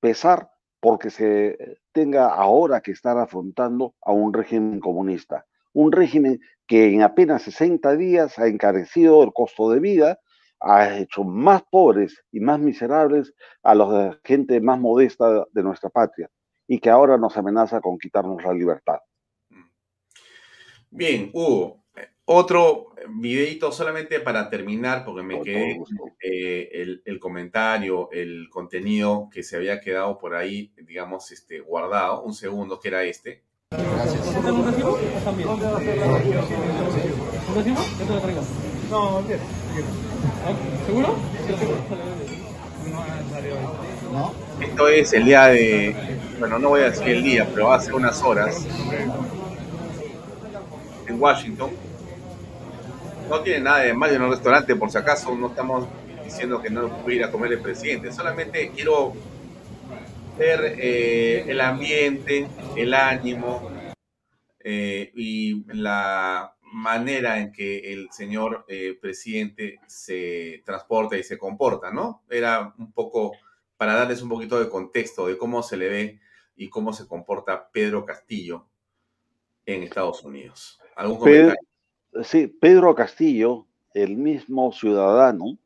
pesar 0.00 0.51
porque 0.82 1.10
se 1.10 1.78
tenga 1.92 2.26
ahora 2.34 2.80
que 2.80 2.90
estar 2.90 3.16
afrontando 3.16 3.94
a 4.02 4.10
un 4.10 4.32
régimen 4.34 4.80
comunista, 4.80 5.46
un 5.72 5.92
régimen 5.92 6.40
que 6.66 6.92
en 6.92 7.02
apenas 7.02 7.42
60 7.42 7.94
días 7.94 8.36
ha 8.40 8.48
encarecido 8.48 9.22
el 9.22 9.32
costo 9.32 9.70
de 9.70 9.78
vida, 9.78 10.18
ha 10.58 10.98
hecho 10.98 11.22
más 11.22 11.62
pobres 11.70 12.24
y 12.32 12.40
más 12.40 12.58
miserables 12.58 13.32
a 13.62 13.76
la 13.76 14.18
gente 14.24 14.60
más 14.60 14.80
modesta 14.80 15.46
de 15.52 15.62
nuestra 15.62 15.88
patria 15.88 16.28
y 16.66 16.80
que 16.80 16.90
ahora 16.90 17.16
nos 17.16 17.36
amenaza 17.36 17.80
con 17.80 17.96
quitarnos 17.96 18.42
la 18.42 18.52
libertad. 18.52 18.98
Bien, 20.90 21.30
Hugo, 21.32 21.81
otro 22.24 22.94
videito 23.08 23.72
solamente 23.72 24.20
para 24.20 24.48
terminar, 24.48 25.04
porque 25.04 25.22
me 25.22 25.40
quedé 25.42 25.80
eh, 26.20 26.68
el, 26.72 27.02
el, 27.04 27.18
comentario, 27.18 28.10
el 28.12 28.48
contenido 28.48 29.28
que 29.32 29.42
se 29.42 29.56
había 29.56 29.80
quedado 29.80 30.18
por 30.18 30.34
ahí, 30.34 30.72
digamos, 30.76 31.30
este, 31.32 31.60
guardado. 31.60 32.22
Un 32.22 32.34
segundo, 32.34 32.78
que 32.78 32.88
era 32.88 33.02
este. 33.02 33.42
Gracias. 33.70 34.26
No, 38.90 39.22
bien. 39.22 39.40
¿Seguro? 40.86 41.16
¿No? 44.12 44.34
Esto 44.60 44.88
es 44.88 45.12
el 45.14 45.24
día 45.24 45.46
de, 45.46 45.96
bueno, 46.38 46.58
no 46.58 46.68
voy 46.70 46.82
a 46.82 46.90
decir 46.90 47.08
el 47.08 47.22
día, 47.22 47.48
pero 47.52 47.72
hace 47.72 47.92
unas 47.92 48.22
horas 48.22 48.66
en 51.06 51.20
Washington. 51.20 51.70
No 53.28 53.40
tiene 53.40 53.60
nada 53.60 53.78
de 53.80 53.94
malo 53.94 54.14
en 54.14 54.22
un 54.22 54.30
restaurante, 54.30 54.76
por 54.76 54.90
si 54.90 54.98
acaso 54.98 55.34
no 55.34 55.48
estamos 55.48 55.88
diciendo 56.24 56.60
que 56.60 56.70
no 56.70 56.88
puede 57.02 57.16
ir 57.16 57.24
a 57.24 57.30
comer 57.30 57.52
el 57.52 57.60
presidente. 57.60 58.12
Solamente 58.12 58.70
quiero 58.74 59.14
ver 60.38 60.76
eh, 60.78 61.44
el 61.48 61.60
ambiente, 61.60 62.48
el 62.76 62.94
ánimo 62.94 63.70
eh, 64.60 65.12
y 65.14 65.64
la 65.74 66.54
manera 66.62 67.38
en 67.38 67.52
que 67.52 67.92
el 67.92 68.10
señor 68.12 68.64
eh, 68.66 68.96
presidente 69.00 69.78
se 69.86 70.62
transporta 70.64 71.16
y 71.16 71.22
se 71.22 71.36
comporta, 71.36 71.90
¿no? 71.90 72.22
Era 72.30 72.74
un 72.78 72.92
poco 72.92 73.32
para 73.76 73.94
darles 73.94 74.22
un 74.22 74.28
poquito 74.28 74.58
de 74.58 74.68
contexto 74.68 75.26
de 75.26 75.36
cómo 75.36 75.62
se 75.62 75.76
le 75.76 75.88
ve 75.88 76.20
y 76.56 76.70
cómo 76.70 76.92
se 76.92 77.06
comporta 77.06 77.70
Pedro 77.70 78.06
Castillo 78.06 78.66
en 79.66 79.82
Estados 79.82 80.22
Unidos. 80.24 80.80
¿Algún 80.96 81.18
comentario? 81.18 81.71
Sí, 82.22 82.46
Pedro 82.46 82.94
Castillo, 82.94 83.66
el 83.94 84.16
mismo 84.16 84.72
ciudadano 84.72 85.58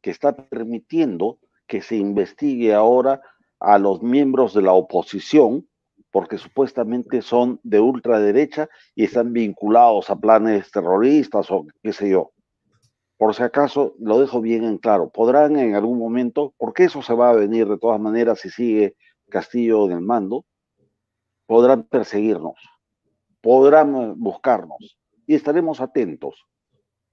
que 0.00 0.10
está 0.10 0.34
permitiendo 0.36 1.38
que 1.66 1.82
se 1.82 1.96
investigue 1.96 2.74
ahora 2.74 3.20
a 3.60 3.78
los 3.78 4.02
miembros 4.02 4.54
de 4.54 4.62
la 4.62 4.72
oposición 4.72 5.66
porque 6.10 6.38
supuestamente 6.38 7.20
son 7.20 7.60
de 7.62 7.80
ultraderecha 7.80 8.68
y 8.94 9.04
están 9.04 9.32
vinculados 9.32 10.08
a 10.08 10.16
planes 10.16 10.70
terroristas 10.70 11.50
o 11.50 11.66
qué 11.82 11.92
sé 11.92 12.10
yo. 12.10 12.32
Por 13.18 13.34
si 13.34 13.42
acaso, 13.42 13.94
lo 13.98 14.20
dejo 14.20 14.40
bien 14.40 14.64
en 14.64 14.78
claro, 14.78 15.10
podrán 15.10 15.58
en 15.58 15.74
algún 15.74 15.98
momento, 15.98 16.54
porque 16.56 16.84
eso 16.84 17.02
se 17.02 17.14
va 17.14 17.30
a 17.30 17.34
venir 17.34 17.68
de 17.68 17.78
todas 17.78 18.00
maneras 18.00 18.40
si 18.40 18.48
sigue 18.48 18.94
Castillo 19.28 19.86
en 19.86 19.92
el 19.92 20.00
mando, 20.00 20.46
podrán 21.46 21.82
perseguirnos, 21.82 22.54
podrán 23.42 24.14
buscarnos 24.18 24.98
y 25.28 25.34
estaremos 25.34 25.80
atentos, 25.80 26.46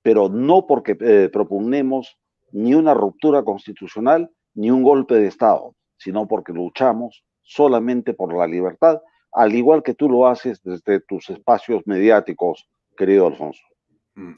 pero 0.01 0.29
no 0.29 0.65
porque 0.65 0.97
eh, 1.01 1.29
proponemos 1.31 2.17
ni 2.51 2.73
una 2.73 2.93
ruptura 2.93 3.43
constitucional 3.43 4.31
ni 4.53 4.71
un 4.71 4.83
golpe 4.83 5.15
de 5.15 5.27
Estado, 5.27 5.75
sino 5.97 6.25
porque 6.25 6.53
luchamos 6.53 7.25
solamente 7.43 8.13
por 8.13 8.33
la 8.33 8.47
libertad, 8.47 9.01
al 9.33 9.53
igual 9.53 9.83
que 9.83 9.93
tú 9.93 10.09
lo 10.09 10.27
haces 10.27 10.63
desde 10.63 11.01
tus 11.01 11.29
espacios 11.29 11.83
mediáticos, 11.85 12.69
querido 12.97 13.27
Alfonso. 13.27 13.61
Mm. 14.15 14.35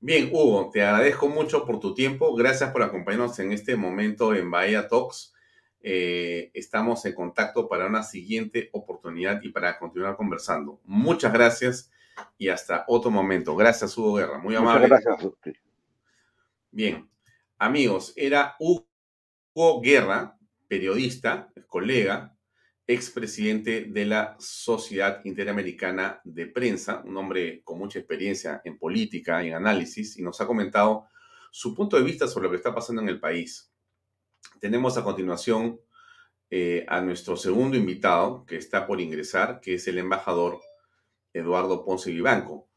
Bien, 0.00 0.28
Hugo, 0.30 0.70
te 0.70 0.82
agradezco 0.82 1.28
mucho 1.28 1.64
por 1.64 1.80
tu 1.80 1.94
tiempo. 1.94 2.36
Gracias 2.36 2.70
por 2.70 2.82
acompañarnos 2.82 3.38
en 3.38 3.52
este 3.52 3.74
momento 3.74 4.34
en 4.34 4.50
Bahía 4.50 4.86
Talks. 4.86 5.34
Eh, 5.80 6.50
estamos 6.52 7.04
en 7.06 7.14
contacto 7.14 7.68
para 7.68 7.86
una 7.86 8.02
siguiente 8.02 8.68
oportunidad 8.72 9.40
y 9.42 9.48
para 9.48 9.78
continuar 9.78 10.16
conversando. 10.16 10.78
Muchas 10.84 11.32
gracias 11.32 11.90
y 12.36 12.48
hasta 12.48 12.84
otro 12.88 13.10
momento. 13.10 13.54
Gracias, 13.56 13.96
Hugo 13.96 14.14
Guerra. 14.14 14.38
Muy 14.38 14.54
amable. 14.54 14.88
Muchas 14.88 15.04
gracias. 15.04 15.32
Bien, 16.70 17.10
amigos, 17.58 18.12
era 18.16 18.56
Hugo 18.58 19.80
Guerra, 19.82 20.38
periodista, 20.68 21.52
colega, 21.66 22.36
expresidente 22.86 23.84
de 23.84 24.06
la 24.06 24.36
Sociedad 24.38 25.20
Interamericana 25.24 26.20
de 26.24 26.46
Prensa, 26.46 27.02
un 27.04 27.16
hombre 27.16 27.62
con 27.62 27.78
mucha 27.78 27.98
experiencia 27.98 28.62
en 28.64 28.78
política 28.78 29.44
y 29.44 29.48
en 29.48 29.54
análisis, 29.54 30.18
y 30.18 30.22
nos 30.22 30.40
ha 30.40 30.46
comentado 30.46 31.06
su 31.50 31.74
punto 31.74 31.96
de 31.96 32.02
vista 32.02 32.26
sobre 32.26 32.44
lo 32.44 32.50
que 32.50 32.56
está 32.56 32.74
pasando 32.74 33.02
en 33.02 33.08
el 33.08 33.20
país. 33.20 33.72
Tenemos 34.60 34.96
a 34.96 35.04
continuación 35.04 35.80
eh, 36.50 36.86
a 36.88 37.02
nuestro 37.02 37.36
segundo 37.36 37.76
invitado 37.76 38.46
que 38.46 38.56
está 38.56 38.86
por 38.86 39.00
ingresar, 39.00 39.60
que 39.60 39.74
es 39.74 39.86
el 39.86 39.98
embajador 39.98 40.60
Eduardo 41.38 41.84
Ponce 41.84 42.10
Vivanco. 42.10 42.68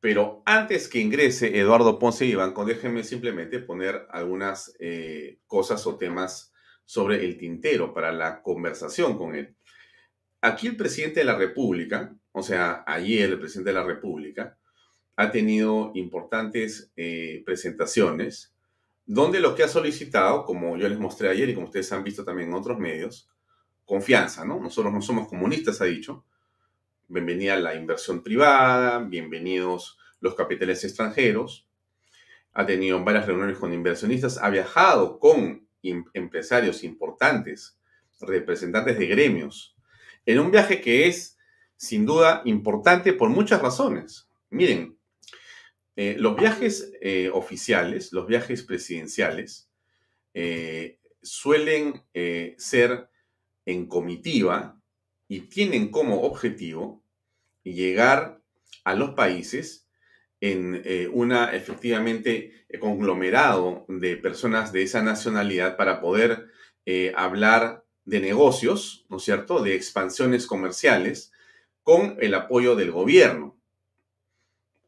Pero 0.00 0.42
antes 0.46 0.88
que 0.88 1.00
ingrese 1.00 1.58
Eduardo 1.58 1.98
Ponce 1.98 2.24
Vivanco, 2.24 2.64
déjenme 2.64 3.02
simplemente 3.04 3.58
poner 3.58 4.06
algunas 4.10 4.74
eh, 4.78 5.40
cosas 5.46 5.86
o 5.86 5.96
temas 5.96 6.52
sobre 6.84 7.24
el 7.24 7.36
tintero 7.36 7.92
para 7.92 8.12
la 8.12 8.42
conversación 8.42 9.18
con 9.18 9.34
él. 9.34 9.56
Aquí 10.40 10.68
el 10.68 10.76
presidente 10.76 11.20
de 11.20 11.26
la 11.26 11.36
República, 11.36 12.14
o 12.32 12.42
sea, 12.42 12.84
ayer 12.86 13.30
el 13.30 13.40
presidente 13.40 13.70
de 13.70 13.74
la 13.74 13.84
República, 13.84 14.56
ha 15.16 15.32
tenido 15.32 15.90
importantes 15.94 16.92
eh, 16.96 17.42
presentaciones 17.44 18.54
donde 19.04 19.40
lo 19.40 19.54
que 19.54 19.64
ha 19.64 19.68
solicitado, 19.68 20.44
como 20.44 20.76
yo 20.76 20.88
les 20.88 20.98
mostré 20.98 21.28
ayer 21.30 21.48
y 21.48 21.54
como 21.54 21.66
ustedes 21.66 21.90
han 21.92 22.04
visto 22.04 22.24
también 22.24 22.50
en 22.50 22.54
otros 22.54 22.78
medios, 22.78 23.28
confianza, 23.84 24.44
¿no? 24.44 24.60
Nosotros 24.60 24.92
no 24.92 25.00
somos 25.00 25.26
comunistas, 25.26 25.80
ha 25.80 25.86
dicho. 25.86 26.24
Bienvenida 27.10 27.56
la 27.56 27.74
inversión 27.74 28.22
privada, 28.22 28.98
bienvenidos 28.98 29.96
los 30.20 30.34
capitales 30.34 30.84
extranjeros. 30.84 31.66
Ha 32.52 32.66
tenido 32.66 33.02
varias 33.02 33.24
reuniones 33.24 33.56
con 33.56 33.72
inversionistas, 33.72 34.36
ha 34.36 34.50
viajado 34.50 35.18
con 35.18 35.66
empresarios 36.12 36.84
importantes, 36.84 37.78
representantes 38.20 38.98
de 38.98 39.06
gremios, 39.06 39.74
en 40.26 40.38
un 40.38 40.50
viaje 40.50 40.82
que 40.82 41.06
es 41.06 41.38
sin 41.78 42.04
duda 42.04 42.42
importante 42.44 43.14
por 43.14 43.30
muchas 43.30 43.62
razones. 43.62 44.28
Miren, 44.50 44.98
eh, 45.96 46.14
los 46.18 46.36
viajes 46.36 46.92
eh, 47.00 47.30
oficiales, 47.32 48.12
los 48.12 48.26
viajes 48.26 48.62
presidenciales, 48.62 49.70
eh, 50.34 50.98
suelen 51.22 52.02
ser 52.58 53.08
en 53.64 53.86
comitiva 53.86 54.77
y 55.28 55.42
tienen 55.42 55.90
como 55.90 56.22
objetivo 56.22 57.02
llegar 57.62 58.40
a 58.84 58.94
los 58.94 59.10
países 59.10 59.86
en 60.40 60.82
una 61.12 61.54
efectivamente 61.54 62.64
conglomerado 62.80 63.84
de 63.88 64.16
personas 64.16 64.72
de 64.72 64.82
esa 64.82 65.02
nacionalidad 65.02 65.76
para 65.76 66.00
poder 66.00 66.46
hablar 67.14 67.84
de 68.04 68.20
negocios, 68.20 69.04
¿no 69.10 69.18
es 69.18 69.24
cierto?, 69.24 69.62
de 69.62 69.74
expansiones 69.74 70.46
comerciales 70.46 71.32
con 71.82 72.16
el 72.20 72.34
apoyo 72.34 72.76
del 72.76 72.90
gobierno 72.92 73.58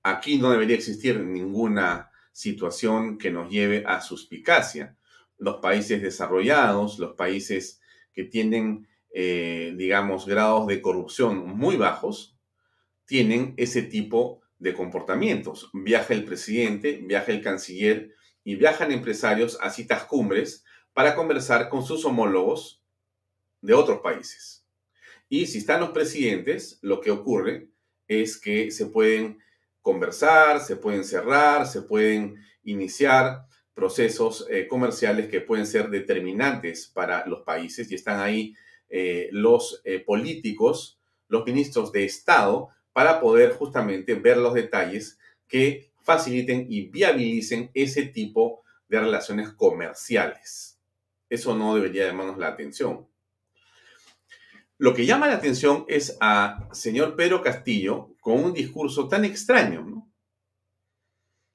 aquí 0.03 0.39
no 0.39 0.51
debería 0.51 0.77
existir 0.77 1.21
ninguna 1.21 2.11
situación 2.33 3.19
que 3.19 3.31
nos 3.31 3.51
lleve 3.51 3.85
a 3.87 4.01
suspicacia. 4.01 4.97
Los 5.39 5.57
países 5.57 6.03
desarrollados, 6.03 6.99
los 6.99 7.15
países 7.15 7.81
que 8.13 8.25
tienen, 8.25 8.89
eh, 9.13 9.75
digamos, 9.77 10.27
grados 10.27 10.67
de 10.67 10.81
corrupción 10.81 11.49
muy 11.57 11.77
bajos, 11.77 12.37
tienen 13.05 13.55
ese 13.57 13.83
tipo 13.83 14.41
de 14.59 14.75
comportamientos. 14.75 15.71
Viaja 15.73 16.15
el 16.15 16.25
presidente, 16.25 17.01
viaja 17.03 17.33
el 17.33 17.43
canciller 17.43 18.15
y 18.45 18.55
viajan 18.55 18.93
empresarios 18.93 19.59
a 19.61 19.71
citas 19.71 20.05
cumbres 20.05 20.65
para 20.93 21.15
conversar 21.15 21.69
con 21.69 21.85
sus 21.85 22.05
homólogos 22.05 22.83
de 23.61 23.75
otros 23.75 24.01
países. 24.01 24.65
Y 25.29 25.47
si 25.47 25.59
están 25.59 25.81
los 25.81 25.91
presidentes, 25.91 26.79
lo 26.83 27.01
que 27.01 27.11
ocurre 27.11 27.69
es 28.09 28.39
que 28.39 28.71
se 28.71 28.87
pueden 28.87 29.39
conversar, 29.81 30.61
se 30.61 30.77
pueden 30.77 31.05
cerrar, 31.05 31.67
se 31.67 31.83
pueden 31.83 32.37
iniciar 32.65 33.47
procesos 33.75 34.47
eh, 34.51 34.67
comerciales 34.67 35.29
que 35.29 35.41
pueden 35.41 35.67
ser 35.67 35.89
determinantes 35.89 36.87
para 36.87 37.25
los 37.27 37.43
países 37.43 37.91
y 37.91 37.95
están 37.95 38.21
ahí 38.21 38.55
eh, 38.91 39.29
los 39.33 39.81
eh, 39.85 40.01
políticos, 40.01 40.99
los 41.29 41.47
ministros 41.47 41.93
de 41.93 42.05
Estado, 42.05 42.69
para 42.93 43.21
poder 43.21 43.53
justamente 43.53 44.15
ver 44.15 44.37
los 44.37 44.53
detalles 44.53 45.19
que 45.47 45.91
faciliten 46.03 46.67
y 46.69 46.89
viabilicen 46.89 47.71
ese 47.73 48.03
tipo 48.07 48.63
de 48.89 49.01
relaciones 49.01 49.51
comerciales. 49.51 50.79
Eso 51.29 51.57
no 51.57 51.77
debería 51.77 52.07
llamarnos 52.07 52.39
la 52.39 52.49
atención. 52.49 53.07
Lo 54.79 54.95
que 54.95 55.07
llama 55.07 55.29
la 55.29 55.35
atención 55.35 55.85
es 55.89 56.17
a 56.21 56.69
señor 56.73 57.15
Pedro 57.15 57.43
Castillo 57.43 58.15
con 58.21 58.43
un 58.43 58.53
discurso 58.53 59.09
tan 59.09 59.25
extraño. 59.25 60.11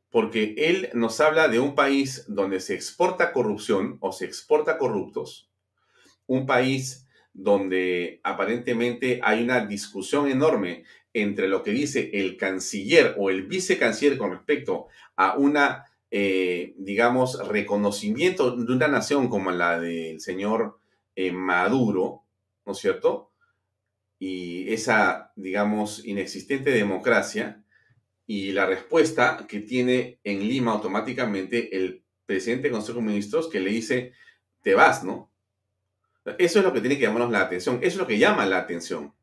Porque 0.09 0.53
él 0.57 0.89
nos 0.93 1.19
habla 1.19 1.49
de 1.49 1.59
un 1.59 1.75
país 1.75 2.23
donde 2.27 2.61
se 2.61 2.75
exporta 2.75 3.33
corrupción 3.33 3.97
o 3.99 4.13
se 4.13 4.25
exporta 4.25 4.77
corruptos, 4.77 5.49
un 6.27 6.45
país 6.45 7.05
donde 7.36 8.21
aparentemente 8.23 9.19
hay 9.21 9.43
una 9.43 9.65
discusión 9.65 10.29
enorme 10.29 10.86
entre 11.13 11.49
lo 11.49 11.63
que 11.63 11.71
dice 11.71 12.09
el 12.13 12.38
canciller 12.38 13.15
o 13.17 13.29
el 13.29 13.43
vicecanciller 13.43 14.17
con 14.17 14.31
respecto 14.31 14.88
a 15.17 15.36
una, 15.38 15.86
eh, 16.11 16.73
digamos, 16.77 17.45
reconocimiento 17.47 18.55
de 18.55 18.73
una 18.73 18.88
nación 18.88 19.27
como 19.27 19.51
la 19.51 19.79
del 19.79 20.21
señor 20.21 20.79
eh, 21.15 21.33
Maduro, 21.33 22.23
¿no 22.65 22.71
es 22.71 22.77
cierto? 22.77 23.31
Y 24.17 24.73
esa, 24.73 25.33
digamos, 25.36 26.05
inexistente 26.05 26.71
democracia 26.71 27.63
y 28.25 28.53
la 28.53 28.65
respuesta 28.65 29.45
que 29.47 29.59
tiene 29.59 30.19
en 30.23 30.39
Lima 30.39 30.71
automáticamente 30.71 31.75
el 31.75 32.03
presidente 32.25 32.63
del 32.63 32.73
Consejo 32.73 32.99
de 32.99 33.05
Ministros 33.05 33.49
que 33.49 33.59
le 33.59 33.71
dice, 33.71 34.13
te 34.61 34.73
vas, 34.73 35.03
¿no? 35.03 35.31
Eso 36.38 36.59
es 36.59 36.65
lo 36.65 36.73
que 36.73 36.82
tiene 36.82 36.97
que 36.97 37.03
llamarnos 37.03 37.32
la 37.32 37.41
atención, 37.41 37.78
eso 37.78 37.88
es 37.88 37.97
lo 37.97 38.07
que 38.07 38.17
llama 38.17 38.45
la 38.45 38.57
atención. 38.57 39.13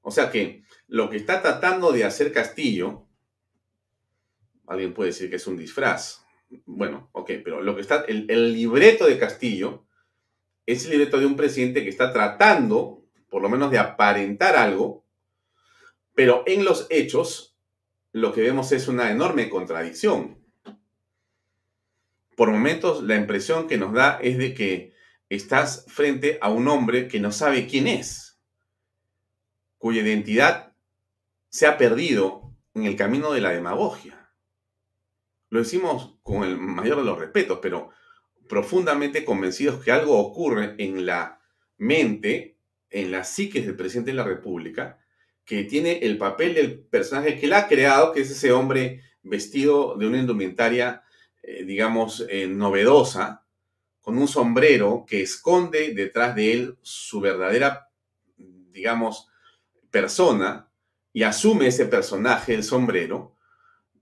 O 0.00 0.10
sea 0.10 0.30
que 0.30 0.64
lo 0.88 1.10
que 1.10 1.16
está 1.16 1.42
tratando 1.42 1.92
de 1.92 2.04
hacer 2.04 2.32
Castillo, 2.32 3.06
alguien 4.66 4.94
puede 4.94 5.10
decir 5.10 5.28
que 5.30 5.36
es 5.36 5.46
un 5.46 5.56
disfraz. 5.56 6.24
Bueno, 6.66 7.10
ok, 7.12 7.30
pero 7.42 7.60
lo 7.60 7.74
que 7.74 7.82
está, 7.82 8.04
el, 8.08 8.26
el 8.28 8.52
libreto 8.52 9.06
de 9.06 9.18
Castillo 9.18 9.86
es 10.66 10.84
el 10.84 10.92
libreto 10.92 11.18
de 11.18 11.26
un 11.26 11.36
presidente 11.36 11.82
que 11.82 11.90
está 11.90 12.12
tratando, 12.12 13.04
por 13.28 13.42
lo 13.42 13.48
menos, 13.48 13.70
de 13.70 13.78
aparentar 13.78 14.56
algo, 14.56 15.04
pero 16.14 16.44
en 16.46 16.64
los 16.64 16.86
hechos 16.90 17.56
lo 18.12 18.32
que 18.32 18.42
vemos 18.42 18.72
es 18.72 18.88
una 18.88 19.10
enorme 19.10 19.50
contradicción. 19.50 20.38
Por 22.36 22.50
momentos 22.50 23.02
la 23.02 23.16
impresión 23.16 23.66
que 23.66 23.76
nos 23.76 23.92
da 23.92 24.18
es 24.22 24.38
de 24.38 24.54
que 24.54 24.93
estás 25.34 25.84
frente 25.88 26.38
a 26.40 26.50
un 26.50 26.68
hombre 26.68 27.08
que 27.08 27.20
no 27.20 27.32
sabe 27.32 27.66
quién 27.66 27.86
es, 27.86 28.38
cuya 29.78 30.02
identidad 30.02 30.74
se 31.48 31.66
ha 31.66 31.78
perdido 31.78 32.54
en 32.74 32.84
el 32.84 32.96
camino 32.96 33.32
de 33.32 33.40
la 33.40 33.50
demagogia. 33.50 34.30
Lo 35.50 35.60
decimos 35.60 36.18
con 36.22 36.42
el 36.42 36.56
mayor 36.58 36.98
de 36.98 37.04
los 37.04 37.18
respetos, 37.18 37.60
pero 37.62 37.90
profundamente 38.48 39.24
convencidos 39.24 39.82
que 39.82 39.92
algo 39.92 40.18
ocurre 40.18 40.74
en 40.78 41.06
la 41.06 41.40
mente, 41.76 42.58
en 42.90 43.10
la 43.10 43.24
psique 43.24 43.60
del 43.60 43.76
presidente 43.76 44.10
de 44.10 44.16
la 44.16 44.24
República, 44.24 44.98
que 45.44 45.64
tiene 45.64 45.98
el 45.98 46.18
papel 46.18 46.54
del 46.54 46.80
personaje 46.80 47.38
que 47.38 47.46
él 47.46 47.52
ha 47.52 47.68
creado, 47.68 48.12
que 48.12 48.22
es 48.22 48.30
ese 48.30 48.52
hombre 48.52 49.02
vestido 49.22 49.96
de 49.96 50.06
una 50.06 50.18
indumentaria, 50.18 51.02
eh, 51.42 51.64
digamos, 51.64 52.24
eh, 52.28 52.46
novedosa, 52.46 53.43
con 54.04 54.18
un 54.18 54.28
sombrero 54.28 55.06
que 55.08 55.22
esconde 55.22 55.94
detrás 55.94 56.36
de 56.36 56.52
él 56.52 56.78
su 56.82 57.20
verdadera, 57.20 57.88
digamos, 58.36 59.28
persona, 59.90 60.68
y 61.10 61.22
asume 61.22 61.68
ese 61.68 61.86
personaje, 61.86 62.52
el 62.52 62.64
sombrero, 62.64 63.34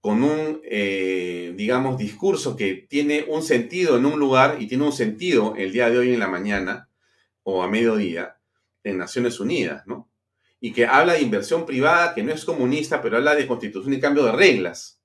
con 0.00 0.24
un, 0.24 0.60
eh, 0.64 1.54
digamos, 1.54 1.98
discurso 1.98 2.56
que 2.56 2.84
tiene 2.90 3.26
un 3.28 3.44
sentido 3.44 3.96
en 3.96 4.04
un 4.04 4.18
lugar 4.18 4.60
y 4.60 4.66
tiene 4.66 4.82
un 4.82 4.92
sentido 4.92 5.54
el 5.56 5.70
día 5.70 5.88
de 5.88 5.98
hoy 5.98 6.12
en 6.12 6.18
la 6.18 6.26
mañana 6.26 6.88
o 7.44 7.62
a 7.62 7.68
mediodía 7.68 8.38
en 8.82 8.98
Naciones 8.98 9.38
Unidas, 9.38 9.86
¿no? 9.86 10.10
Y 10.58 10.72
que 10.72 10.84
habla 10.84 11.12
de 11.12 11.22
inversión 11.22 11.64
privada, 11.64 12.12
que 12.12 12.24
no 12.24 12.32
es 12.32 12.44
comunista, 12.44 13.00
pero 13.00 13.18
habla 13.18 13.36
de 13.36 13.46
constitución 13.46 13.94
y 13.94 14.00
cambio 14.00 14.24
de 14.24 14.32
reglas. 14.32 15.00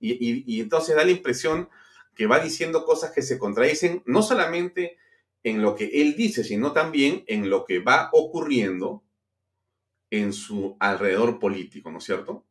Y, 0.00 0.42
y 0.52 0.60
entonces 0.60 0.96
da 0.96 1.04
la 1.04 1.12
impresión 1.12 1.68
que 2.14 2.26
va 2.26 2.40
diciendo 2.40 2.84
cosas 2.84 3.12
que 3.12 3.22
se 3.22 3.38
contradicen 3.38 4.02
no 4.06 4.22
solamente 4.22 4.98
en 5.42 5.62
lo 5.62 5.74
que 5.74 5.86
él 6.00 6.14
dice, 6.16 6.44
sino 6.44 6.72
también 6.72 7.24
en 7.26 7.50
lo 7.50 7.64
que 7.64 7.80
va 7.80 8.10
ocurriendo 8.12 9.04
en 10.10 10.32
su 10.32 10.76
alrededor 10.78 11.38
político, 11.38 11.90
¿no 11.90 11.98
es 11.98 12.04
cierto? 12.04 12.46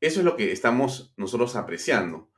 Eso 0.00 0.20
es 0.20 0.24
lo 0.24 0.36
que 0.36 0.52
estamos 0.52 1.14
nosotros 1.16 1.56
apreciando. 1.56 2.30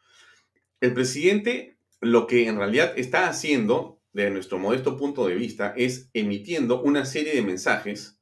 El 0.81 0.95
presidente 0.95 1.77
lo 2.01 2.27
que 2.27 2.47
en 2.47 2.57
realidad 2.57 2.93
está 2.97 3.29
haciendo, 3.29 4.03
desde 4.13 4.31
nuestro 4.31 4.59
modesto 4.59 4.97
punto 4.97 5.27
de 5.27 5.35
vista, 5.35 5.75
es 5.77 6.11
emitiendo 6.13 6.83
una 6.83 7.05
serie 7.05 7.35
de 7.35 7.43
mensajes 7.43 8.21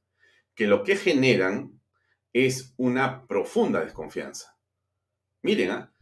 que 0.55 0.67
lo 0.67 0.83
que 0.83 0.97
generan 0.97 1.81
es 2.33 2.75
una 2.77 3.27
profunda 3.27 3.81
desconfianza. 3.81 4.57
Miren, 5.43 5.71
¿ah? 5.71 5.94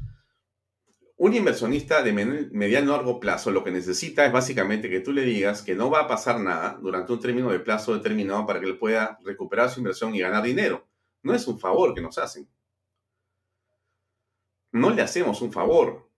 Un 1.25 1.35
inversionista 1.35 2.03
de 2.03 2.13
mediano 2.13 2.93
largo 2.93 3.21
plazo 3.21 3.51
lo 3.51 3.63
que 3.63 3.71
necesita 3.71 4.27
es 4.27 4.33
básicamente 4.33 4.91
que 4.91 5.01
tú 5.01 5.13
le 5.13 5.23
digas 5.23 5.63
que 5.63 5.75
no 5.75 5.91
va 5.91 6.01
a 6.01 6.09
pasar 6.09 6.41
nada 6.41 6.79
durante 6.83 7.13
un 7.13 7.21
término 7.21 7.51
de 7.51 7.61
plazo 7.61 7.95
determinado 7.95 8.45
para 8.47 8.61
que 8.61 8.67
él 8.67 8.79
pueda 8.79 9.19
recuperar 9.25 9.71
su 9.71 9.81
inversión 9.81 10.15
y 10.15 10.21
ganar 10.21 10.43
dinero. 10.43 10.87
No 11.23 11.35
es 11.35 11.47
un 11.47 11.59
favor 11.61 11.95
que 11.95 12.01
nos 12.01 12.19
hacen 12.19 12.49
no 14.73 14.91
le 14.91 15.03
hacemos 15.03 15.43
un 15.43 15.53
favor. 15.53 16.11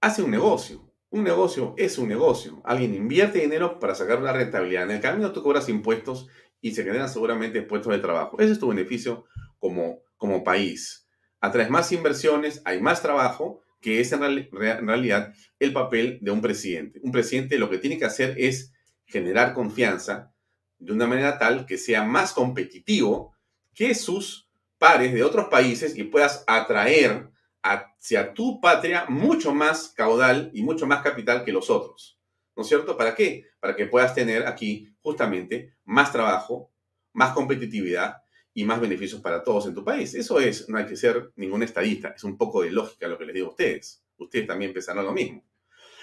Hace 0.00 0.22
un 0.22 0.30
negocio. 0.30 0.92
Un 1.10 1.24
negocio 1.24 1.74
es 1.76 1.98
un 1.98 2.08
negocio. 2.08 2.62
Alguien 2.64 2.94
invierte 2.94 3.40
dinero 3.40 3.78
para 3.78 3.94
sacar 3.94 4.20
una 4.20 4.32
rentabilidad. 4.32 4.84
En 4.84 4.92
el 4.92 5.00
camino 5.00 5.32
tú 5.32 5.42
cobras 5.42 5.68
impuestos 5.68 6.28
y 6.60 6.72
se 6.72 6.84
generan 6.84 7.08
seguramente 7.08 7.62
puestos 7.62 7.92
de 7.92 7.98
trabajo. 7.98 8.38
Ese 8.40 8.52
es 8.52 8.58
tu 8.58 8.68
beneficio 8.68 9.26
como, 9.58 10.02
como 10.16 10.42
país. 10.42 11.03
Atraes 11.44 11.68
más 11.68 11.92
inversiones, 11.92 12.62
hay 12.64 12.80
más 12.80 13.02
trabajo 13.02 13.60
que 13.78 14.00
es 14.00 14.12
en, 14.12 14.22
en 14.24 14.86
realidad 14.88 15.34
el 15.58 15.74
papel 15.74 16.18
de 16.22 16.30
un 16.30 16.40
presidente. 16.40 17.00
Un 17.02 17.12
presidente 17.12 17.58
lo 17.58 17.68
que 17.68 17.76
tiene 17.76 17.98
que 17.98 18.06
hacer 18.06 18.34
es 18.38 18.72
generar 19.04 19.52
confianza 19.52 20.32
de 20.78 20.94
una 20.94 21.06
manera 21.06 21.38
tal 21.38 21.66
que 21.66 21.76
sea 21.76 22.02
más 22.02 22.32
competitivo 22.32 23.36
que 23.74 23.94
sus 23.94 24.48
pares 24.78 25.12
de 25.12 25.22
otros 25.22 25.48
países 25.48 25.98
y 25.98 26.04
puedas 26.04 26.44
atraer 26.46 27.28
hacia 27.62 28.32
tu 28.32 28.58
patria 28.58 29.04
mucho 29.10 29.52
más 29.52 29.92
caudal 29.94 30.50
y 30.54 30.62
mucho 30.62 30.86
más 30.86 31.02
capital 31.02 31.44
que 31.44 31.52
los 31.52 31.68
otros. 31.68 32.18
¿No 32.56 32.62
es 32.62 32.68
cierto? 32.68 32.96
¿Para 32.96 33.14
qué? 33.14 33.44
Para 33.60 33.76
que 33.76 33.84
puedas 33.84 34.14
tener 34.14 34.46
aquí 34.46 34.88
justamente 35.02 35.74
más 35.84 36.10
trabajo, 36.10 36.72
más 37.12 37.34
competitividad 37.34 38.23
y 38.54 38.64
más 38.64 38.80
beneficios 38.80 39.20
para 39.20 39.42
todos 39.42 39.66
en 39.66 39.74
tu 39.74 39.84
país. 39.84 40.14
Eso 40.14 40.38
es, 40.40 40.68
no 40.68 40.78
hay 40.78 40.86
que 40.86 40.96
ser 40.96 41.32
ningún 41.36 41.62
estadista, 41.62 42.14
es 42.16 42.24
un 42.24 42.38
poco 42.38 42.62
de 42.62 42.70
lógica 42.70 43.08
lo 43.08 43.18
que 43.18 43.26
les 43.26 43.34
digo 43.34 43.48
a 43.48 43.50
ustedes. 43.50 44.02
Ustedes 44.16 44.46
también 44.46 44.72
pensarán 44.72 45.04
lo 45.04 45.12
mismo. 45.12 45.44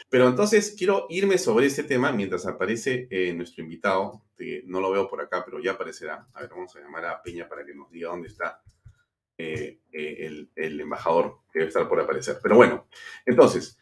Pero 0.09 0.27
entonces 0.27 0.75
quiero 0.77 1.07
irme 1.09 1.37
sobre 1.37 1.67
este 1.67 1.83
tema 1.83 2.11
mientras 2.11 2.45
aparece 2.45 3.07
eh, 3.09 3.33
nuestro 3.33 3.63
invitado, 3.63 4.25
que 4.37 4.61
no 4.65 4.81
lo 4.81 4.91
veo 4.91 5.07
por 5.07 5.21
acá, 5.21 5.45
pero 5.45 5.61
ya 5.61 5.71
aparecerá. 5.71 6.27
A 6.33 6.41
ver, 6.41 6.49
vamos 6.49 6.75
a 6.75 6.81
llamar 6.81 7.05
a 7.05 7.23
Peña 7.23 7.47
para 7.47 7.65
que 7.65 7.73
nos 7.73 7.89
diga 7.89 8.09
dónde 8.09 8.27
está 8.27 8.61
eh, 9.37 9.79
eh, 9.93 10.47
el, 10.55 10.81
embajador, 10.81 11.39
que 11.53 11.59
debe 11.59 11.69
estar 11.69 11.87
por 11.87 12.01
aparecer. 12.01 12.37
Pero 12.43 12.57
bueno, 12.57 12.87
entonces, 13.25 13.79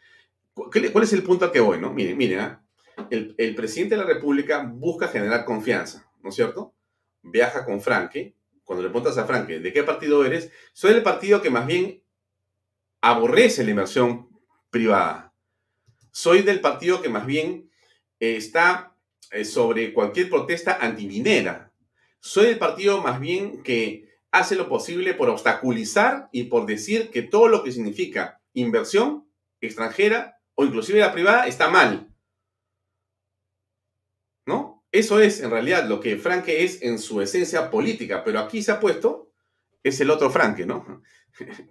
¿cuál 0.54 1.04
es 1.04 1.14
el 1.14 1.24
punto 1.24 1.46
a 1.46 1.52
que 1.52 1.60
voy? 1.60 1.82
No? 1.82 1.92
Miren, 1.92 2.16
miren, 2.16 2.40
¿ah? 2.42 2.64
el, 3.10 3.34
el, 3.36 3.56
presidente 3.56 3.96
de 3.96 4.02
la 4.02 4.08
República 4.08 4.64
busca 4.64 5.08
generar 5.08 5.46
confianza, 5.46 6.08
¿no 6.22 6.30
es 6.30 6.36
cierto? 6.36 6.76
Viaja 7.24 7.66
con 7.66 7.82
Franke. 7.82 8.36
Cuando 8.70 8.84
le 8.84 8.90
preguntas 8.90 9.18
a 9.18 9.26
Franke, 9.26 9.60
¿de 9.60 9.74
qué 9.74 9.82
partido 9.82 10.24
eres? 10.24 10.52
Soy 10.74 10.94
del 10.94 11.02
partido 11.02 11.42
que 11.42 11.50
más 11.50 11.66
bien 11.66 12.04
aborrece 13.02 13.64
la 13.64 13.72
inversión 13.72 14.30
privada 14.70 15.30
soy 16.12 16.42
del 16.42 16.60
partido 16.60 17.02
que 17.02 17.10
más 17.10 17.26
bien 17.26 17.72
eh, 18.20 18.36
está 18.36 18.96
eh, 19.32 19.46
sobre 19.46 19.94
cualquier 19.94 20.30
protesta 20.30 20.78
antiminera. 20.82 21.72
Soy 22.20 22.48
del 22.48 22.60
partido 22.60 23.02
más 23.02 23.20
bien 23.20 23.64
que 23.64 24.10
hace 24.32 24.56
lo 24.56 24.68
posible 24.68 25.14
por 25.14 25.30
obstaculizar 25.30 26.30
y 26.32 26.44
por 26.44 26.66
decir 26.66 27.10
que 27.10 27.22
todo 27.22 27.48
lo 27.48 27.64
que 27.64 27.72
significa 27.72 28.42
inversión 28.54 29.32
extranjera 29.62 30.42
o 30.56 30.66
inclusive 30.66 31.00
la 31.00 31.14
privada 31.14 31.48
está 31.48 31.70
mal. 31.70 32.14
¿No? 34.46 34.79
Eso 34.92 35.20
es 35.20 35.42
en 35.42 35.52
realidad 35.52 35.88
lo 35.88 36.00
que 36.00 36.18
Franke 36.18 36.64
es 36.64 36.82
en 36.82 36.98
su 36.98 37.22
esencia 37.22 37.70
política, 37.70 38.24
pero 38.24 38.40
aquí 38.40 38.64
se 38.64 38.72
ha 38.72 38.80
puesto, 38.80 39.32
es 39.84 40.00
el 40.02 40.10
otro 40.10 40.30
Franke, 40.30 40.66
¿no? 40.66 41.04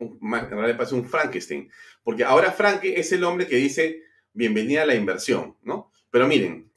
En 0.00 0.50
realidad 0.50 0.76
parece 0.76 0.94
un 0.94 1.04
Frankenstein, 1.04 1.70
porque 2.02 2.24
ahora 2.24 2.52
Franke 2.52 2.98
es 2.98 3.12
el 3.12 3.24
hombre 3.24 3.46
que 3.46 3.56
dice, 3.56 4.02
bienvenida 4.32 4.82
a 4.82 4.86
la 4.86 4.94
inversión, 4.94 5.56
¿no? 5.62 5.92
Pero 6.10 6.26
miren, 6.26 6.70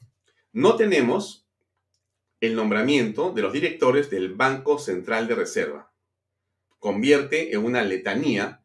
no 0.52 0.76
tenemos 0.76 1.46
el 2.40 2.56
nombramiento 2.56 3.32
de 3.32 3.40
los 3.40 3.52
directores 3.52 4.10
del 4.10 4.34
Banco 4.34 4.78
Central 4.78 5.28
de 5.28 5.36
Reserva. 5.36 5.92
Convierte 6.78 7.54
en 7.54 7.64
una 7.64 7.82
letanía 7.82 8.62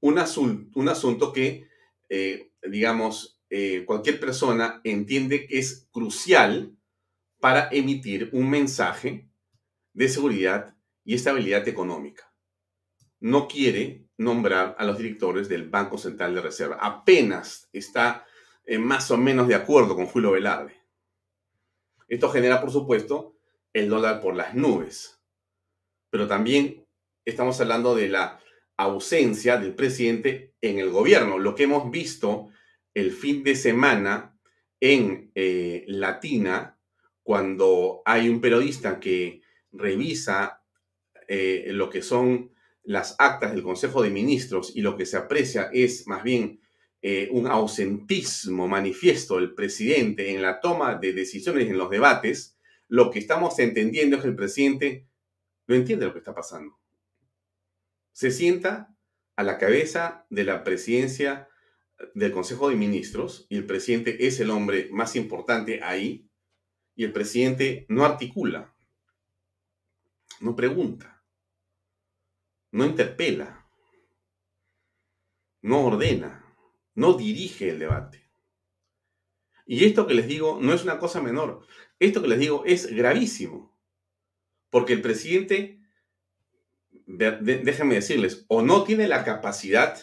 un, 0.00 0.18
asunto, 0.18 1.32
que, 1.32 1.66
eh, 2.08 2.52
digamos, 2.62 3.40
eh, 3.50 3.84
cualquier 3.84 4.20
persona 4.20 4.80
entiende 4.84 5.46
que 5.46 5.58
es 5.58 5.88
crucial 5.90 6.76
para 7.40 7.68
emitir 7.72 8.30
un 8.32 8.48
mensaje 8.48 9.28
de 9.92 10.08
seguridad 10.08 10.76
y 11.04 11.14
estabilidad 11.14 11.66
económica. 11.66 12.32
No 13.18 13.48
quiere 13.48 14.06
nombrar 14.16 14.76
a 14.78 14.84
los 14.84 14.98
directores 14.98 15.48
del 15.48 15.68
Banco 15.68 15.98
Central 15.98 16.34
de 16.34 16.42
Reserva. 16.42 16.78
Apenas 16.80 17.68
está 17.72 18.26
eh, 18.64 18.78
más 18.78 19.10
o 19.10 19.16
menos 19.16 19.48
de 19.48 19.54
acuerdo 19.54 19.96
con 19.96 20.06
Julio 20.06 20.32
Velarde. 20.32 20.76
Esto 22.08 22.28
genera, 22.28 22.60
por 22.60 22.70
supuesto, 22.70 23.36
el 23.72 23.88
dólar 23.88 24.20
por 24.20 24.34
las 24.36 24.54
nubes. 24.54 25.20
Pero 26.10 26.26
también 26.26 26.86
estamos 27.24 27.60
hablando 27.60 27.94
de 27.94 28.08
la 28.08 28.40
ausencia 28.76 29.58
del 29.58 29.74
presidente 29.74 30.54
en 30.60 30.78
el 30.78 30.90
gobierno, 30.90 31.38
lo 31.38 31.54
que 31.54 31.64
hemos 31.64 31.90
visto 31.90 32.48
el 32.94 33.12
fin 33.12 33.44
de 33.44 33.54
semana 33.54 34.38
en 34.80 35.30
eh, 35.34 35.84
Latina, 35.86 36.79
cuando 37.22 38.02
hay 38.04 38.28
un 38.28 38.40
periodista 38.40 39.00
que 39.00 39.42
revisa 39.72 40.62
eh, 41.28 41.66
lo 41.68 41.90
que 41.90 42.02
son 42.02 42.52
las 42.82 43.14
actas 43.18 43.52
del 43.52 43.62
Consejo 43.62 44.02
de 44.02 44.10
Ministros 44.10 44.72
y 44.74 44.80
lo 44.80 44.96
que 44.96 45.06
se 45.06 45.16
aprecia 45.16 45.70
es 45.72 46.06
más 46.06 46.22
bien 46.24 46.60
eh, 47.02 47.28
un 47.30 47.46
ausentismo 47.46 48.68
manifiesto 48.68 49.36
del 49.36 49.54
presidente 49.54 50.30
en 50.30 50.42
la 50.42 50.60
toma 50.60 50.96
de 50.96 51.12
decisiones 51.12 51.68
en 51.68 51.78
los 51.78 51.88
debates, 51.88 52.58
lo 52.88 53.10
que 53.10 53.20
estamos 53.20 53.58
entendiendo 53.58 54.16
es 54.16 54.22
que 54.22 54.28
el 54.28 54.36
presidente 54.36 55.06
no 55.66 55.74
entiende 55.74 56.06
lo 56.06 56.12
que 56.12 56.18
está 56.18 56.34
pasando. 56.34 56.78
Se 58.12 58.30
sienta 58.30 58.94
a 59.36 59.42
la 59.44 59.56
cabeza 59.56 60.26
de 60.28 60.44
la 60.44 60.64
presidencia 60.64 61.48
del 62.14 62.32
Consejo 62.32 62.68
de 62.68 62.76
Ministros 62.76 63.46
y 63.48 63.56
el 63.56 63.66
presidente 63.66 64.26
es 64.26 64.40
el 64.40 64.50
hombre 64.50 64.88
más 64.90 65.16
importante 65.16 65.82
ahí 65.82 66.29
y 67.00 67.04
el 67.04 67.12
presidente 67.12 67.86
no 67.88 68.04
articula, 68.04 68.74
no 70.40 70.54
pregunta 70.54 71.20
no 72.72 72.84
interpela, 72.84 73.68
no 75.62 75.86
ordena, 75.86 76.44
no 76.94 77.14
dirige 77.14 77.70
el 77.70 77.78
debate. 77.78 78.30
Y 79.66 79.84
esto 79.84 80.06
que 80.06 80.14
les 80.14 80.26
digo 80.26 80.58
no 80.60 80.72
es 80.72 80.82
una 80.82 80.98
cosa 80.98 81.20
menor. 81.20 81.66
Esto 81.98 82.22
que 82.22 82.28
les 82.28 82.38
digo 82.38 82.64
es 82.64 82.86
gravísimo. 82.86 83.76
Porque 84.68 84.92
el 84.92 85.02
presidente, 85.02 85.80
déjenme 87.06 87.96
decirles, 87.96 88.44
o 88.48 88.62
no 88.62 88.84
tiene 88.84 89.08
la 89.08 89.24
capacidad 89.24 90.00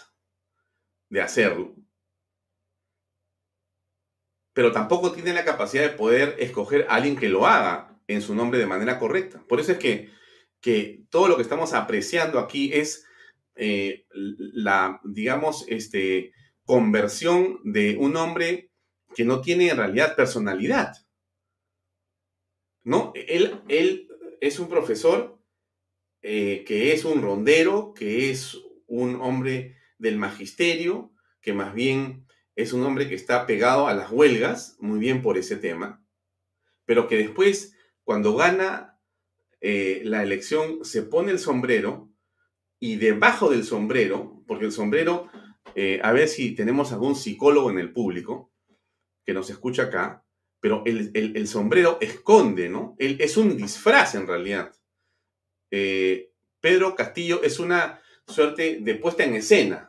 de 1.10 1.22
hacerlo, 1.22 1.76
pero 4.58 4.72
tampoco 4.72 5.12
tiene 5.12 5.34
la 5.34 5.46
capacidad 5.46 5.84
de 5.84 5.96
poder 5.96 6.36
escoger 6.40 6.88
a 6.90 6.96
alguien 6.96 7.16
que 7.16 7.30
lo 7.30 7.46
haga 7.46 7.96
en 8.08 8.24
su 8.24 8.34
nombre 8.34 8.58
de 8.58 8.66
manera 8.66 8.98
correcta. 8.98 9.46
Por 9.48 9.60
eso 9.60 9.74
es 9.74 9.78
que 9.78 10.10
que 10.62 11.04
todo 11.12 11.28
lo 11.28 11.36
que 11.36 11.44
estamos 11.44 11.74
apreciando 11.74 12.40
aquí 12.40 12.74
es 12.74 13.06
eh, 13.54 14.08
la, 14.10 15.00
digamos, 15.04 15.64
este, 15.68 16.32
conversión 16.64 17.60
de 17.66 17.98
un 18.00 18.18
hombre 18.18 18.72
que 19.16 19.26
no 19.26 19.42
tiene 19.42 19.70
en 19.70 19.78
realidad 19.78 20.16
personalidad. 20.16 20.96
¿No? 22.84 23.12
Él, 23.14 23.62
él 23.68 24.08
es 24.42 24.58
un 24.58 24.70
profesor 24.70 25.40
eh, 26.24 26.64
que 26.66 26.94
es 26.94 27.06
un 27.06 27.22
rondero, 27.22 27.94
que 27.94 28.32
es 28.32 28.58
un 28.88 29.22
hombre 29.22 29.78
del 30.00 30.18
magisterio, 30.18 31.14
que 31.42 31.54
más 31.54 31.76
bien 31.76 32.27
es 32.58 32.74
un 32.74 32.84
hombre 32.84 33.08
que 33.08 33.16
está 33.16 33.46
pegado 33.46 33.88
a 33.88 33.94
las 33.94 34.12
huelgas, 34.12 34.76
muy 34.80 35.00
bien 35.00 35.22
por 35.22 35.38
ese 35.38 35.56
tema, 35.56 36.04
pero 36.86 37.08
que 37.08 37.16
después, 37.16 37.78
cuando 38.04 38.36
gana 38.36 39.00
eh, 39.62 40.02
la 40.04 40.24
elección 40.24 40.84
se 40.84 41.04
pone 41.04 41.32
el 41.32 41.40
sombrero 41.40 42.12
y 42.80 42.96
debajo 42.96 43.52
del 43.52 43.64
sombrero, 43.64 44.44
porque 44.48 44.66
el 44.66 44.72
sombrero, 44.72 45.30
eh, 45.76 46.00
a 46.04 46.12
ver 46.12 46.28
si 46.28 46.56
tenemos 46.56 46.92
algún 46.92 47.16
psicólogo 47.16 47.70
en 47.70 47.78
el 47.78 47.94
público 47.94 48.52
que 49.24 49.34
nos 49.34 49.50
escucha 49.52 49.84
acá, 49.84 50.26
pero 50.60 50.82
el, 50.86 51.48
sombrero 51.48 52.00
esconde, 52.02 52.70
¿no? 52.70 52.96
es 52.98 53.38
un 53.38 53.56
disfraz 53.56 54.16
en 54.16 54.26
realidad. 54.26 54.74
Eh, 55.70 56.32
Pedro 56.60 56.96
Castillo 56.96 57.44
es 57.44 57.60
una 57.60 58.02
suerte 58.26 58.80
de 58.82 58.96
puesta 58.96 59.24
en 59.24 59.36
escena. 59.36 59.87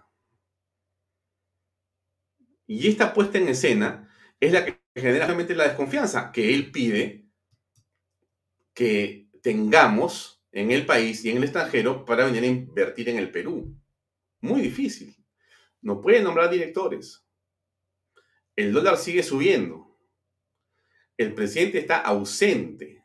Y 2.68 2.86
esta 2.86 3.14
puesta 3.14 3.38
en 3.38 3.48
escena 3.48 4.14
es 4.38 4.52
la 4.52 4.64
que 4.64 4.78
genera 4.94 5.24
realmente 5.24 5.56
la 5.56 5.64
desconfianza 5.64 6.30
que 6.30 6.54
él 6.54 6.70
pide 6.70 7.24
que 8.74 9.26
tengamos 9.42 10.44
en 10.52 10.70
el 10.70 10.84
país 10.84 11.24
y 11.24 11.30
en 11.30 11.38
el 11.38 11.44
extranjero 11.44 12.04
para 12.04 12.26
venir 12.26 12.42
a 12.42 12.46
invertir 12.46 13.08
en 13.08 13.16
el 13.16 13.30
Perú. 13.30 13.74
Muy 14.40 14.60
difícil. 14.60 15.16
No 15.80 16.00
puede 16.00 16.22
nombrar 16.22 16.50
directores. 16.50 17.24
El 18.54 18.72
dólar 18.72 18.98
sigue 18.98 19.22
subiendo. 19.22 19.98
El 21.16 21.32
presidente 21.32 21.78
está 21.78 21.98
ausente. 21.98 23.02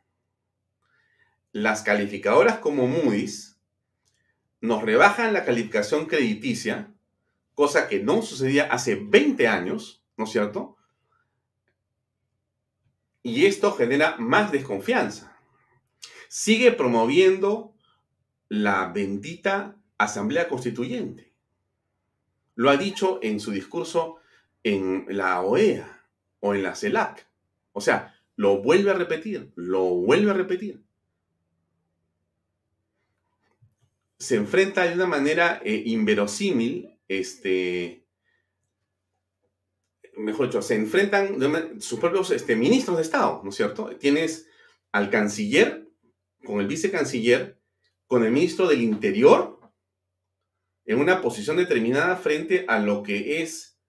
Las 1.54 1.84
calificadoras 1.84 2.60
como 2.60 2.86
Moody's 2.86 3.58
nos 4.60 4.84
rebajan 4.84 5.34
la 5.34 5.46
calificación 5.46 6.06
crediticia, 6.06 6.93
cosa 7.56 7.88
que 7.88 8.00
no 8.00 8.22
sucedía 8.22 8.66
hace 8.66 8.96
20 8.96 9.48
años, 9.48 10.04
¿no 10.18 10.26
es 10.26 10.32
cierto? 10.32 10.78
Y 13.22 13.46
esto 13.46 13.74
genera 13.74 14.18
más 14.18 14.52
desconfianza 14.52 15.34
sigue 16.34 16.72
promoviendo 16.72 17.76
la 18.50 18.88
bendita 18.88 19.78
Asamblea 20.00 20.50
Constituyente. 20.50 21.32
Lo 22.56 22.72
ha 22.72 22.78
dicho 22.78 23.20
en 23.22 23.40
su 23.40 23.52
discurso 23.52 24.18
en 24.64 25.06
la 25.10 25.42
OEA 25.42 26.08
o 26.40 26.56
en 26.56 26.64
la 26.64 26.74
CELAC. 26.74 27.28
O 27.72 27.82
sea, 27.82 28.20
lo 28.36 28.64
vuelve 28.64 28.90
a 28.90 28.96
repetir, 28.96 29.52
lo 29.54 29.84
vuelve 29.84 30.32
a 30.32 30.34
repetir. 30.34 30.82
Se 34.18 34.36
enfrenta 34.36 34.88
de 34.88 34.96
una 34.96 35.06
manera 35.06 35.62
eh, 35.64 35.84
inverosímil, 35.86 36.93
este, 37.08 38.06
mejor 40.16 40.48
dicho, 40.48 40.62
se 40.62 40.76
enfrentan 40.76 41.82
sus 41.82 42.00
propios 42.00 42.32
este, 42.32 42.56
ministros 42.56 42.98
de 42.98 43.04
Estado, 43.04 43.42
¿no 43.44 43.50
es 43.50 43.56
cierto? 43.56 43.96
Tienes 43.98 44.48
al 44.92 45.10
canciller, 45.10 45.90
con 46.44 46.60
el 46.60 46.68
vicecanciller, 46.68 47.60
con 48.08 48.24
el 48.24 48.32
ministro 48.32 48.68
del 48.68 48.82
Interior, 48.82 49.60
en 50.86 51.00
una 51.00 51.22
posición 51.22 51.58
determinada 51.58 52.16
frente 52.18 52.66
a 52.68 52.80
lo 52.80 53.04
que 53.04 53.42
es 53.42 53.80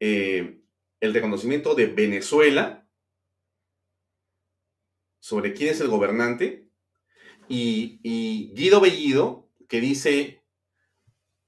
eh, 0.00 0.60
el 1.00 1.14
reconocimiento 1.14 1.74
de 1.74 1.86
Venezuela 1.86 2.88
sobre 5.18 5.52
quién 5.52 5.70
es 5.70 5.80
el 5.80 5.88
gobernante, 5.88 6.68
y, 7.48 7.98
y 8.02 8.52
Guido 8.54 8.80
Bellido, 8.80 9.50
que 9.68 9.80
dice, 9.80 10.42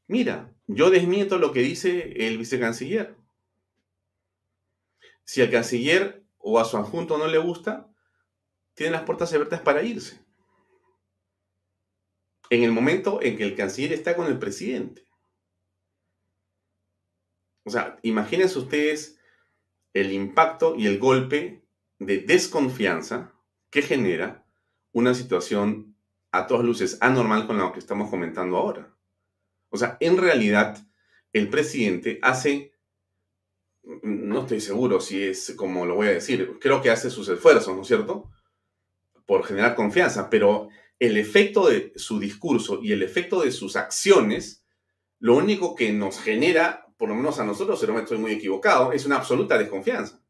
mira, 0.07 0.55
yo 0.73 0.91
desmiento 0.91 1.39
lo 1.39 1.53
que 1.53 1.61
dice 1.61 2.13
el 2.27 2.39
vicecanciller. 2.39 3.17
Si 5.25 5.43
al 5.43 5.51
canciller 5.51 6.25
o 6.39 6.59
a 6.61 6.65
su 6.65 6.77
adjunto 6.77 7.19
no 7.19 7.27
le 7.27 7.39
gusta, 7.39 7.93
tienen 8.75 8.93
las 8.93 9.03
puertas 9.03 9.33
abiertas 9.33 9.61
para 9.61 9.83
irse. 9.83 10.25
En 12.51 12.63
el 12.63 12.73
momento 12.73 13.21
en 13.23 13.37
que 13.37 13.45
el 13.45 13.57
canciller 13.57 13.93
está 13.93 14.15
con 14.15 14.27
el 14.27 14.39
presidente. 14.39 15.05
O 17.65 17.71
sea, 17.71 17.99
imagínense 18.03 18.59
ustedes 18.59 19.19
el 19.93 20.13
impacto 20.13 20.77
y 20.77 20.87
el 20.87 20.99
golpe 20.99 21.65
de 21.99 22.19
desconfianza 22.19 23.35
que 23.71 23.83
genera 23.83 24.47
una 24.93 25.15
situación 25.15 25.97
a 26.31 26.47
todas 26.47 26.65
luces 26.65 26.99
anormal 27.01 27.47
con 27.47 27.59
lo 27.59 27.73
que 27.73 27.81
estamos 27.81 28.09
comentando 28.09 28.57
ahora. 28.57 28.97
O 29.71 29.77
sea, 29.77 29.97
en 30.01 30.17
realidad, 30.17 30.79
el 31.33 31.49
presidente 31.49 32.19
hace, 32.23 32.73
no 33.83 34.41
estoy 34.41 34.61
seguro 34.61 35.01
si 35.01 35.23
es 35.23 35.55
como 35.57 35.87
lo 35.87 35.95
voy 35.95 36.09
a 36.09 36.13
decir, 36.13 36.59
creo 36.61 36.83
que 36.83 36.91
hace 36.91 37.11
sus 37.11 37.29
esfuerzos, 37.29 37.75
¿no 37.75 37.83
es 37.83 37.89
cierto? 37.89 38.31
Por 39.27 39.45
generar 39.45 39.75
confianza, 39.75 40.29
pero 40.29 40.69
el 40.99 41.17
efecto 41.17 41.69
de 41.69 41.93
su 41.97 42.19
discurso 42.19 42.81
y 42.83 42.93
el 42.93 43.03
efecto 43.03 43.43
de 43.43 43.53
sus 43.53 43.77
acciones, 43.77 44.65
lo 45.19 45.37
único 45.37 45.75
que 45.75 45.93
nos 45.93 46.21
genera, 46.21 46.87
por 46.99 47.09
lo 47.09 47.15
menos 47.15 47.39
a 47.39 47.45
nosotros, 47.45 47.83
no 47.87 47.95
me 47.95 48.01
estoy 48.01 48.19
muy 48.19 48.33
equivocado, 48.33 48.93
es 48.93 49.07
una 49.07 49.17
absoluta 49.17 49.57
desconfianza. 49.57 50.23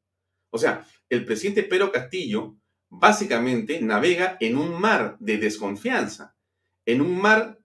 O 0.50 0.58
sea, 0.58 0.86
el 1.08 1.24
presidente 1.24 1.62
Pedro 1.62 1.90
Castillo 1.90 2.56
básicamente 2.88 3.80
navega 3.80 4.36
en 4.40 4.56
un 4.56 4.78
mar 4.80 5.16
de 5.20 5.38
desconfianza, 5.38 6.36
en 6.84 7.00
un 7.00 7.20
mar 7.20 7.59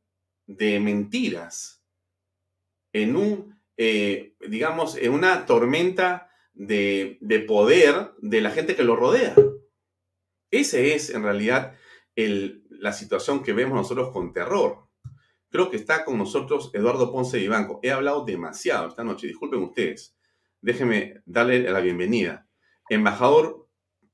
de 0.47 0.79
mentiras, 0.79 1.83
en 2.93 3.15
un, 3.15 3.59
eh, 3.77 4.35
digamos, 4.47 4.95
en 4.95 5.13
una 5.13 5.45
tormenta 5.45 6.29
de, 6.53 7.45
poder 7.47 8.13
de 8.19 8.41
la 8.41 8.51
gente 8.51 8.75
que 8.75 8.83
lo 8.83 8.95
rodea. 8.95 9.35
Esa 10.51 10.79
es 10.79 11.09
en 11.09 11.23
realidad 11.23 11.75
la 12.15 12.93
situación 12.93 13.43
que 13.43 13.53
vemos 13.53 13.75
nosotros 13.75 14.11
con 14.11 14.31
terror. 14.31 14.87
Creo 15.49 15.69
que 15.69 15.77
está 15.77 16.05
con 16.05 16.17
nosotros 16.17 16.71
Eduardo 16.73 17.11
Ponce 17.11 17.37
Vivanco. 17.37 17.79
He 17.83 17.91
hablado 17.91 18.23
demasiado 18.25 18.87
esta 18.87 19.03
noche, 19.03 19.27
disculpen 19.27 19.63
ustedes. 19.63 20.15
Déjenme 20.61 21.21
darle 21.25 21.59
la 21.59 21.81
bienvenida. 21.81 22.47
Embajador 22.89 23.67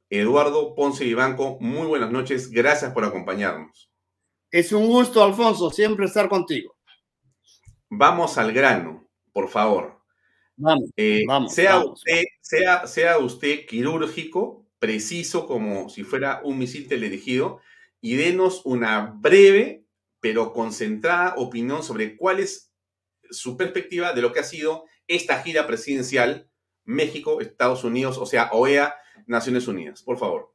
Eduardo 0.09 0.75
Ponce 0.75 1.03
Vivanco, 1.05 1.57
muy 1.61 1.88
buenas 1.88 2.11
noches, 2.11 2.49
gracias 2.49 2.91
por 2.91 3.05
acompañarnos. 3.05 3.90
Es 4.51 4.73
un 4.73 4.87
gusto, 4.87 5.23
Alfonso, 5.23 5.69
siempre 5.69 6.05
estar 6.05 6.27
contigo. 6.27 6.75
Vamos 7.89 8.37
al 8.37 8.51
grano, 8.51 9.07
por 9.31 9.49
favor. 9.49 10.01
Vamos, 10.57 10.89
eh, 10.97 11.23
vamos, 11.25 11.53
sea, 11.53 11.79
Usted, 11.79 12.23
sea, 12.41 12.85
sea 12.85 13.17
usted 13.17 13.65
quirúrgico, 13.65 14.67
preciso 14.77 15.47
como 15.47 15.89
si 15.89 16.03
fuera 16.03 16.41
un 16.43 16.57
misil 16.57 16.87
teledirigido, 16.87 17.61
y 18.01 18.15
denos 18.15 18.61
una 18.65 19.15
breve 19.17 19.85
pero 20.19 20.53
concentrada 20.53 21.33
opinión 21.37 21.81
sobre 21.81 22.15
cuál 22.15 22.39
es 22.39 22.71
su 23.31 23.57
perspectiva 23.57 24.13
de 24.13 24.21
lo 24.21 24.33
que 24.33 24.39
ha 24.39 24.43
sido 24.43 24.85
esta 25.07 25.41
gira 25.41 25.65
presidencial 25.65 26.49
México, 26.83 27.41
Estados 27.41 27.83
Unidos, 27.83 28.17
o 28.17 28.25
sea, 28.25 28.49
OEA, 28.51 28.95
Naciones 29.25 29.67
Unidas. 29.67 30.03
Por 30.03 30.17
favor. 30.17 30.50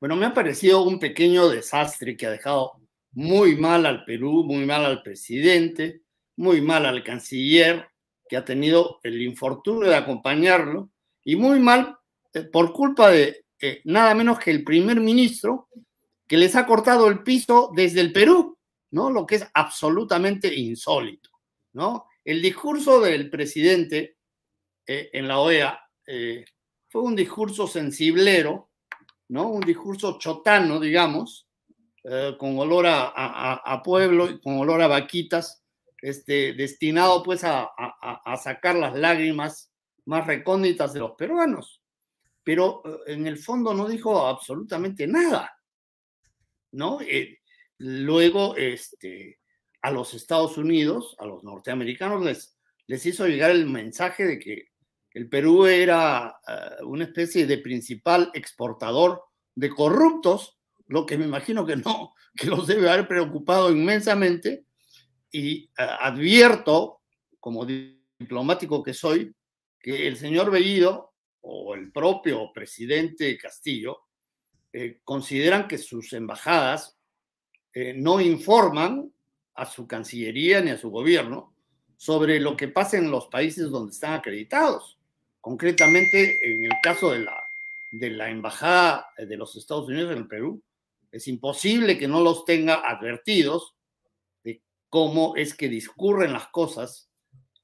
Bueno, 0.00 0.14
me 0.14 0.26
ha 0.26 0.34
parecido 0.34 0.82
un 0.82 1.00
pequeño 1.00 1.48
desastre 1.48 2.16
que 2.16 2.26
ha 2.26 2.30
dejado 2.30 2.74
muy 3.12 3.56
mal 3.56 3.84
al 3.84 4.04
Perú, 4.04 4.44
muy 4.44 4.64
mal 4.64 4.84
al 4.84 5.02
presidente, 5.02 6.02
muy 6.36 6.60
mal 6.60 6.86
al 6.86 7.02
canciller, 7.02 7.88
que 8.28 8.36
ha 8.36 8.44
tenido 8.44 9.00
el 9.02 9.20
infortunio 9.20 9.88
de 9.88 9.96
acompañarlo, 9.96 10.90
y 11.24 11.34
muy 11.34 11.58
mal 11.58 11.98
eh, 12.32 12.42
por 12.42 12.72
culpa 12.72 13.10
de 13.10 13.44
eh, 13.60 13.80
nada 13.84 14.14
menos 14.14 14.38
que 14.38 14.52
el 14.52 14.62
primer 14.62 15.00
ministro, 15.00 15.68
que 16.28 16.36
les 16.36 16.54
ha 16.54 16.64
cortado 16.64 17.08
el 17.08 17.24
piso 17.24 17.72
desde 17.74 18.00
el 18.00 18.12
Perú, 18.12 18.56
¿no? 18.92 19.10
Lo 19.10 19.26
que 19.26 19.36
es 19.36 19.46
absolutamente 19.52 20.54
insólito, 20.54 21.30
¿no? 21.72 22.06
El 22.24 22.40
discurso 22.40 23.00
del 23.00 23.30
presidente 23.30 24.16
eh, 24.86 25.10
en 25.12 25.26
la 25.26 25.40
OEA 25.40 25.80
fue 26.88 27.02
un 27.02 27.14
discurso 27.16 27.66
sensiblero, 27.66 28.67
¿no? 29.28 29.48
Un 29.48 29.60
discurso 29.60 30.18
chotano, 30.18 30.80
digamos, 30.80 31.48
eh, 32.04 32.36
con 32.38 32.58
olor 32.58 32.86
a, 32.88 33.82
pueblo 33.84 34.30
y 34.30 34.40
con 34.40 34.58
olor 34.58 34.80
a 34.82 34.86
vaquitas, 34.86 35.62
este, 36.00 36.54
destinado 36.54 37.22
pues 37.22 37.42
a, 37.44 37.70
sacar 38.42 38.76
las 38.76 38.94
lágrimas 38.96 39.70
más 40.06 40.26
recónditas 40.26 40.92
de 40.92 41.00
los 41.00 41.12
peruanos. 41.12 41.82
Pero 42.42 42.82
eh, 42.84 43.12
en 43.12 43.26
el 43.26 43.38
fondo 43.38 43.74
no 43.74 43.88
dijo 43.88 44.26
absolutamente 44.26 45.06
nada, 45.06 45.58
¿no? 46.72 47.00
Eh, 47.02 47.40
luego, 47.78 48.56
este, 48.56 49.38
a 49.82 49.90
los 49.90 50.14
Estados 50.14 50.56
Unidos, 50.56 51.14
a 51.18 51.26
los 51.26 51.44
norteamericanos, 51.44 52.24
les, 52.24 52.56
les 52.86 53.04
hizo 53.04 53.26
llegar 53.26 53.50
el 53.50 53.66
mensaje 53.66 54.24
de 54.24 54.38
que 54.38 54.67
el 55.18 55.28
Perú 55.28 55.66
era 55.66 56.40
eh, 56.46 56.84
una 56.84 57.02
especie 57.02 57.44
de 57.44 57.58
principal 57.58 58.30
exportador 58.34 59.24
de 59.52 59.68
corruptos, 59.68 60.56
lo 60.86 61.04
que 61.06 61.18
me 61.18 61.24
imagino 61.24 61.66
que 61.66 61.74
no, 61.74 62.14
que 62.36 62.46
los 62.46 62.68
debe 62.68 62.88
haber 62.88 63.08
preocupado 63.08 63.72
inmensamente. 63.72 64.64
Y 65.32 65.64
eh, 65.64 65.70
advierto, 65.76 67.00
como 67.40 67.66
diplomático 67.66 68.80
que 68.80 68.94
soy, 68.94 69.34
que 69.80 70.06
el 70.06 70.16
señor 70.16 70.52
Bellido 70.52 71.14
o 71.40 71.74
el 71.74 71.90
propio 71.90 72.52
presidente 72.52 73.36
Castillo 73.38 74.02
eh, 74.72 75.00
consideran 75.02 75.66
que 75.66 75.78
sus 75.78 76.12
embajadas 76.12 76.96
no 77.94 78.20
informan 78.20 79.12
a 79.54 79.64
su 79.64 79.86
Cancillería 79.86 80.60
ni 80.60 80.70
a 80.70 80.78
su 80.78 80.90
gobierno 80.90 81.54
sobre 81.96 82.40
lo 82.40 82.56
que 82.56 82.66
pasa 82.66 82.96
en 82.96 83.08
los 83.08 83.28
países 83.28 83.70
donde 83.70 83.92
están 83.92 84.14
acreditados. 84.14 84.97
Concretamente, 85.40 86.38
en 86.42 86.64
el 86.64 86.72
caso 86.82 87.12
de 87.12 87.20
la, 87.20 87.42
de 87.92 88.10
la 88.10 88.30
Embajada 88.30 89.08
de 89.16 89.36
los 89.36 89.56
Estados 89.56 89.88
Unidos 89.88 90.12
en 90.12 90.18
el 90.18 90.28
Perú, 90.28 90.62
es 91.10 91.26
imposible 91.28 91.98
que 91.98 92.08
no 92.08 92.20
los 92.20 92.44
tenga 92.44 92.74
advertidos 92.74 93.74
de 94.44 94.62
cómo 94.88 95.36
es 95.36 95.54
que 95.54 95.68
discurren 95.68 96.32
las 96.32 96.48
cosas 96.48 97.08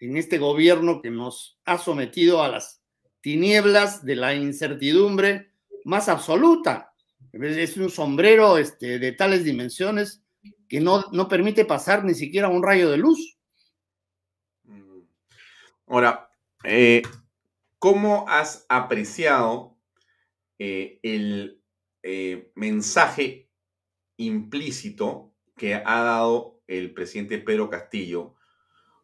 en 0.00 0.16
este 0.16 0.38
gobierno 0.38 1.02
que 1.02 1.10
nos 1.10 1.58
ha 1.64 1.78
sometido 1.78 2.42
a 2.42 2.48
las 2.48 2.82
tinieblas 3.20 4.04
de 4.04 4.16
la 4.16 4.34
incertidumbre 4.34 5.52
más 5.84 6.08
absoluta. 6.08 6.92
Es 7.32 7.76
un 7.76 7.90
sombrero 7.90 8.58
este, 8.58 8.98
de 8.98 9.12
tales 9.12 9.44
dimensiones 9.44 10.22
que 10.68 10.80
no, 10.80 11.04
no 11.12 11.28
permite 11.28 11.64
pasar 11.64 12.04
ni 12.04 12.14
siquiera 12.14 12.48
un 12.48 12.62
rayo 12.62 12.90
de 12.90 12.98
luz. 12.98 13.38
Ahora, 15.86 16.30
eh, 16.64 17.02
¿Cómo 17.84 18.24
has 18.30 18.64
apreciado 18.70 19.76
eh, 20.58 21.00
el 21.02 21.60
eh, 22.02 22.50
mensaje 22.54 23.50
implícito 24.16 25.34
que 25.54 25.74
ha 25.74 26.02
dado 26.02 26.62
el 26.66 26.94
presidente 26.94 27.36
Pedro 27.36 27.68
Castillo? 27.68 28.36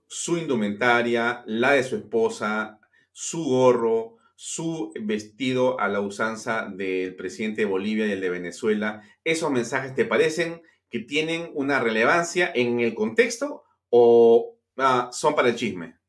Su 0.07 0.39
indumentaria, 0.39 1.45
la 1.45 1.73
de 1.73 1.85
su 1.85 1.97
esposa, 1.97 2.81
su 3.13 3.45
gorro, 3.45 4.17
su 4.35 4.95
vestido 5.03 5.79
a 5.79 5.87
la 5.89 6.01
usanza 6.01 6.67
del 6.75 7.17
presidente 7.17 7.61
de 7.61 7.67
Bolivia 7.67 8.07
y 8.07 8.13
el 8.13 8.23
de 8.23 8.31
Venezuela. 8.31 9.03
¿Esos 9.25 9.51
mensajes 9.51 9.95
te 9.95 10.07
parecen 10.07 10.63
que 10.89 11.01
tienen 11.01 11.51
una 11.53 11.81
relevancia 11.81 12.51
en 12.55 12.81
el 12.81 12.95
contexto 12.95 13.63
o 13.91 14.57
Ah, 14.83 15.11
son 15.13 15.35
para 15.35 15.51
el 15.51 15.57
chisme. 15.57 16.00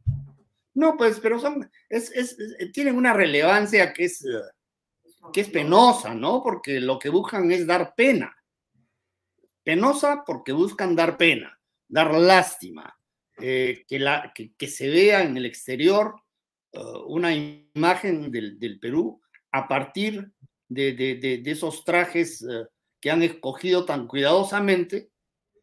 No, 0.74 0.96
pues, 0.98 1.20
pero 1.20 1.40
son, 1.40 1.70
es, 1.90 2.12
es, 2.12 2.38
tienen 2.72 2.96
una 2.96 3.14
relevancia 3.14 3.94
que 3.94 4.06
es, 4.06 4.26
que 5.34 5.42
es 5.42 5.50
penosa, 5.50 6.14
¿no? 6.14 6.42
Porque 6.42 6.80
lo 6.80 6.98
que 6.98 7.10
buscan 7.10 7.52
es 7.52 7.68
dar 7.68 7.94
pena. 7.96 8.36
Penosa 9.64 10.24
porque 10.26 10.54
buscan 10.54 10.96
dar 10.96 11.18
pena, 11.18 11.60
dar 11.88 12.14
lástima, 12.16 12.98
eh, 13.38 13.86
que, 13.88 14.00
la, 14.00 14.32
que, 14.34 14.54
que, 14.56 14.68
se 14.68 14.90
vea 14.90 15.24
en 15.24 15.38
el 15.38 15.46
exterior 15.46 16.16
uh, 16.74 17.04
una 17.08 17.34
imagen 17.34 18.32
del, 18.32 18.60
del, 18.60 18.80
Perú 18.80 19.22
a 19.52 19.68
partir 19.68 20.32
de, 20.68 20.94
de, 20.94 21.16
de 21.16 21.52
esos 21.52 21.84
trajes 21.84 22.42
uh, 22.42 22.66
que 23.02 23.12
han 23.12 23.24
escogido 23.24 23.84
tan 23.84 24.08
cuidadosamente. 24.08 25.10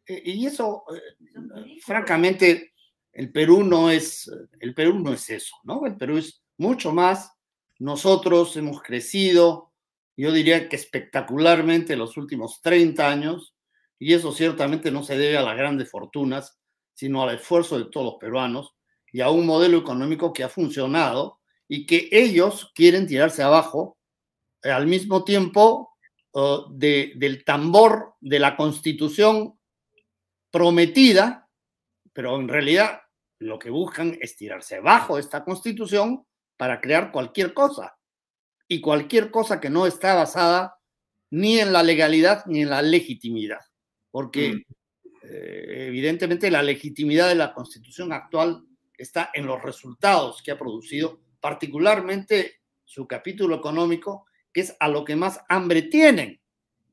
Eh, 0.05 0.23
y 0.25 0.47
eso, 0.47 0.85
eh, 0.95 1.81
francamente, 1.83 2.75
el 3.13 3.33
Perú 3.33 3.65
no 3.65 3.91
es, 3.91 4.31
el 4.61 4.75
Perú 4.75 4.99
no 4.99 5.13
es 5.13 5.29
eso, 5.31 5.57
¿no? 5.65 5.87
El 5.87 5.97
Perú 5.97 6.19
es 6.19 6.43
mucho 6.57 6.93
más. 6.93 7.33
Nosotros 7.79 8.57
hemos 8.57 8.83
crecido, 8.83 9.73
yo 10.17 10.33
diría 10.33 10.69
que 10.69 10.77
espectacularmente 10.77 11.95
en 11.95 12.01
los 12.01 12.17
últimos 12.17 12.61
30 12.61 13.09
años, 13.09 13.55
y 13.99 14.15
eso 14.15 14.33
ciertamente 14.33 14.91
no 14.91 15.03
se 15.03 15.19
debe 15.19 15.37
a 15.37 15.43
las 15.43 15.57
grandes 15.57 15.91
fortunas, 15.91 16.59
sino 16.95 17.23
al 17.23 17.37
esfuerzo 17.37 17.79
de 17.79 17.87
todos 17.87 18.07
los 18.07 18.15
peruanos 18.21 18.75
y 19.13 19.21
a 19.21 19.31
un 19.31 19.47
modelo 19.47 19.79
económico 19.79 20.33
que 20.33 20.45
ha 20.45 20.49
funcionado 20.49 21.39
y 21.69 21.87
que 21.87 22.09
ellos 22.11 22.73
quieren 22.75 23.07
tirarse 23.07 23.43
abajo 23.43 23.99
eh, 24.63 24.71
al 24.71 24.87
mismo 24.87 25.25
tiempo 25.25 25.91
uh, 26.33 26.71
de, 26.71 27.13
del 27.17 27.45
tambor 27.45 28.15
de 28.21 28.39
la 28.39 28.57
constitución 28.57 29.59
prometida, 30.51 31.48
pero 32.19 32.35
en 32.35 32.49
realidad 32.49 33.03
lo 33.39 33.61
que 33.61 33.71
buscan 33.71 34.19
es 34.21 34.35
tirarse 34.35 34.81
bajo 34.81 35.21
esta 35.21 35.45
constitución 35.45 36.27
para 36.57 36.81
crear 36.81 37.13
cualquier 37.13 37.55
cosa. 37.55 37.97
Y 38.67 38.81
cualquier 38.81 39.31
cosa 39.31 39.61
que 39.61 39.71
no 39.71 39.87
está 39.87 40.17
basada 40.17 40.81
ni 41.31 41.61
en 41.61 41.73
la 41.73 41.85
legalidad 41.85 42.45
ni 42.47 42.63
en 42.63 42.71
la 42.71 42.83
legitimidad. 42.83 43.61
Porque 44.11 44.53
mm. 44.53 44.63
eh, 45.31 45.87
evidentemente 45.87 46.51
la 46.51 46.65
legitimidad 46.65 47.29
de 47.29 47.37
la 47.37 47.55
constitución 47.55 48.13
actual 48.13 48.65
está 48.97 49.31
en 49.33 49.47
los 49.47 49.63
resultados 49.63 50.43
que 50.43 50.51
ha 50.51 50.59
producido, 50.59 51.21
particularmente 51.39 52.63
su 52.85 53.07
capítulo 53.07 53.55
económico, 53.55 54.27
que 54.53 54.63
es 54.63 54.77
a 54.81 54.89
lo 54.89 55.05
que 55.05 55.15
más 55.15 55.41
hambre 55.49 55.83
tienen, 55.83 56.41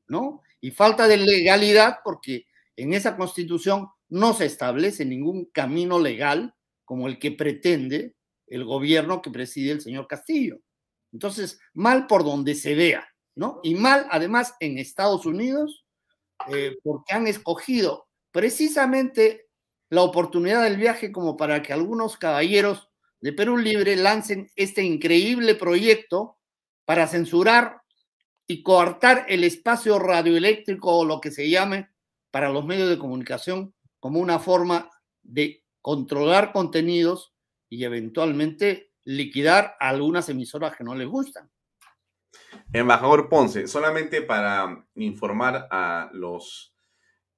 ¿no? 0.06 0.42
Y 0.60 0.70
falta 0.70 1.08
de 1.08 1.16
legalidad 1.16 1.98
porque 2.04 2.46
en 2.76 2.92
esa 2.92 3.16
constitución 3.16 3.88
no 4.08 4.34
se 4.34 4.46
establece 4.46 5.04
ningún 5.04 5.46
camino 5.46 5.98
legal 5.98 6.54
como 6.84 7.08
el 7.08 7.18
que 7.18 7.32
pretende 7.32 8.14
el 8.46 8.64
gobierno 8.64 9.22
que 9.22 9.30
preside 9.30 9.72
el 9.72 9.80
señor 9.80 10.06
Castillo. 10.06 10.60
Entonces, 11.12 11.58
mal 11.74 12.06
por 12.06 12.24
donde 12.24 12.54
se 12.54 12.74
vea, 12.74 13.08
¿no? 13.34 13.60
Y 13.62 13.74
mal 13.74 14.06
además 14.10 14.54
en 14.60 14.78
Estados 14.78 15.26
Unidos, 15.26 15.84
eh, 16.52 16.76
porque 16.82 17.14
han 17.14 17.26
escogido 17.26 18.08
precisamente 18.30 19.46
la 19.88 20.02
oportunidad 20.02 20.62
del 20.62 20.76
viaje 20.76 21.12
como 21.12 21.36
para 21.36 21.62
que 21.62 21.72
algunos 21.72 22.16
caballeros 22.16 22.88
de 23.20 23.32
Perú 23.32 23.56
Libre 23.56 23.96
lancen 23.96 24.50
este 24.56 24.82
increíble 24.82 25.54
proyecto 25.54 26.38
para 26.84 27.06
censurar 27.06 27.80
y 28.46 28.62
coartar 28.62 29.26
el 29.28 29.42
espacio 29.42 29.98
radioeléctrico 29.98 30.98
o 30.98 31.04
lo 31.04 31.20
que 31.20 31.30
se 31.30 31.48
llame 31.48 31.88
para 32.30 32.50
los 32.50 32.64
medios 32.64 32.88
de 32.88 32.98
comunicación 32.98 33.74
como 34.06 34.20
una 34.20 34.38
forma 34.38 34.88
de 35.24 35.64
controlar 35.82 36.52
contenidos 36.52 37.34
y 37.68 37.82
eventualmente 37.82 38.92
liquidar 39.02 39.74
algunas 39.80 40.28
emisoras 40.28 40.76
que 40.76 40.84
no 40.84 40.94
les 40.94 41.08
gustan. 41.08 41.50
Embajador 42.72 43.28
Ponce, 43.28 43.66
solamente 43.66 44.22
para 44.22 44.86
informar 44.94 45.66
a 45.72 46.08
los 46.12 46.72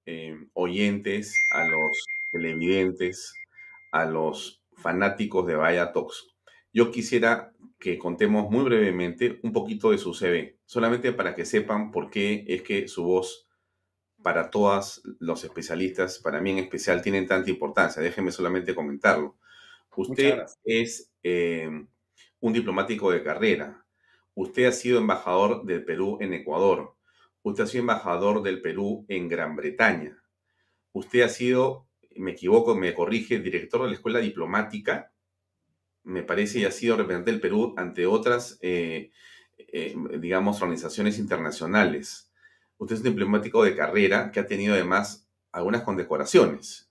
eh, 0.04 0.36
oyentes, 0.52 1.34
a 1.54 1.64
los 1.64 2.04
televidentes, 2.32 3.32
a 3.90 4.04
los 4.04 4.62
fanáticos 4.76 5.46
de 5.46 5.56
Vaya 5.56 5.90
Talks, 5.90 6.26
yo 6.70 6.90
quisiera 6.90 7.54
que 7.78 7.96
contemos 7.96 8.50
muy 8.50 8.64
brevemente 8.64 9.40
un 9.42 9.54
poquito 9.54 9.90
de 9.90 9.96
su 9.96 10.12
CV, 10.12 10.58
solamente 10.66 11.14
para 11.14 11.34
que 11.34 11.46
sepan 11.46 11.90
por 11.90 12.10
qué 12.10 12.44
es 12.46 12.60
que 12.60 12.88
su 12.88 13.04
voz 13.04 13.47
para 14.22 14.50
todos 14.50 15.02
los 15.20 15.44
especialistas, 15.44 16.18
para 16.18 16.40
mí 16.40 16.50
en 16.50 16.58
especial, 16.58 17.02
tienen 17.02 17.26
tanta 17.26 17.50
importancia. 17.50 18.02
Déjenme 18.02 18.32
solamente 18.32 18.74
comentarlo. 18.74 19.36
Usted 19.96 20.44
es 20.64 21.10
eh, 21.22 21.68
un 22.40 22.52
diplomático 22.52 23.10
de 23.10 23.22
carrera. 23.22 23.84
Usted 24.34 24.66
ha 24.66 24.72
sido 24.72 24.98
embajador 24.98 25.64
del 25.64 25.84
Perú 25.84 26.18
en 26.20 26.34
Ecuador. 26.34 26.94
Usted 27.42 27.64
ha 27.64 27.66
sido 27.66 27.82
embajador 27.82 28.42
del 28.42 28.60
Perú 28.60 29.04
en 29.08 29.28
Gran 29.28 29.56
Bretaña. 29.56 30.22
Usted 30.92 31.22
ha 31.22 31.28
sido, 31.28 31.88
me 32.16 32.32
equivoco, 32.32 32.74
me 32.74 32.94
corrige, 32.94 33.40
director 33.40 33.82
de 33.82 33.88
la 33.88 33.94
Escuela 33.94 34.18
Diplomática, 34.20 35.12
me 36.04 36.22
parece, 36.22 36.60
y 36.60 36.64
ha 36.64 36.70
sido 36.70 36.96
representante 36.96 37.32
del 37.32 37.40
Perú 37.40 37.74
ante 37.76 38.06
otras, 38.06 38.58
eh, 38.62 39.10
eh, 39.58 39.94
digamos, 40.18 40.62
organizaciones 40.62 41.18
internacionales 41.18 42.27
Usted 42.78 42.94
es 42.94 43.00
un 43.02 43.10
diplomático 43.10 43.64
de 43.64 43.76
carrera 43.76 44.30
que 44.30 44.40
ha 44.40 44.46
tenido 44.46 44.74
además 44.74 45.28
algunas 45.52 45.82
condecoraciones. 45.82 46.88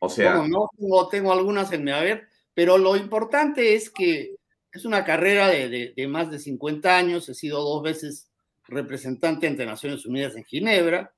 O 0.00 0.08
sea... 0.08 0.34
No, 0.34 0.68
no 0.78 1.08
tengo, 1.08 1.32
algunas 1.32 1.70
en 1.72 1.84
mi 1.84 1.90
haber, 1.90 2.28
pero 2.54 2.78
lo 2.78 2.96
importante 2.96 3.74
es 3.74 3.90
que 3.90 4.36
es 4.72 4.84
una 4.84 5.04
carrera 5.04 5.48
de, 5.48 5.94
más 6.08 6.30
de 6.30 6.38
50 6.38 6.96
años. 6.96 7.28
He 7.28 7.34
sido 7.34 7.62
dos 7.62 7.82
veces 7.82 8.30
representante 8.66 9.46
ante 9.46 9.66
Naciones 9.66 10.06
Unidas 10.06 10.36
en 10.36 10.44
Ginebra. 10.44 11.12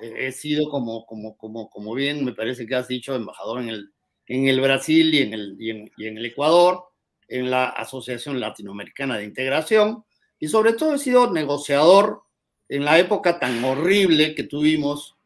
he 0.00 0.30
sido, 0.32 0.68
como, 0.68 1.04
como, 1.06 1.36
como, 1.36 1.68
como 1.68 1.94
bien 1.94 2.24
me 2.24 2.32
parece 2.32 2.66
que 2.66 2.74
has 2.76 2.88
dicho, 2.88 3.14
embajador 3.14 3.60
en 3.60 3.70
el, 3.70 3.90
en 4.26 4.48
el 4.48 4.60
Brasil 4.60 5.12
y 5.14 5.22
en 5.22 5.34
el, 5.34 5.56
y 5.58 5.70
en, 5.70 5.90
y 5.96 6.06
en 6.06 6.18
el 6.18 6.26
Ecuador, 6.26 6.84
en 7.28 7.50
la 7.50 7.68
Asociación 7.70 8.38
Latinoamericana 8.38 9.18
de 9.18 9.24
Integración. 9.24 10.04
Y 10.38 10.48
sobre 10.48 10.74
todo 10.74 10.94
he 10.94 10.98
sido 10.98 11.32
negociador 11.32 12.25
en 12.68 12.84
la 12.84 12.98
época 12.98 13.38
tan 13.38 13.62
horrible 13.64 14.34
que 14.34 14.44
tuvimos 14.44 15.16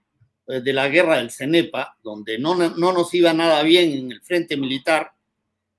eh, 0.47 0.61
de 0.61 0.73
la 0.73 0.89
guerra 0.89 1.19
del 1.19 1.31
Cenepa, 1.31 1.97
donde 2.03 2.39
no, 2.39 2.55
no 2.55 2.93
nos 2.93 3.15
iba 3.15 3.33
nada 3.33 3.63
bien 3.63 3.93
en 3.93 4.13
el 4.13 4.21
frente 4.21 4.57
militar 4.57 5.13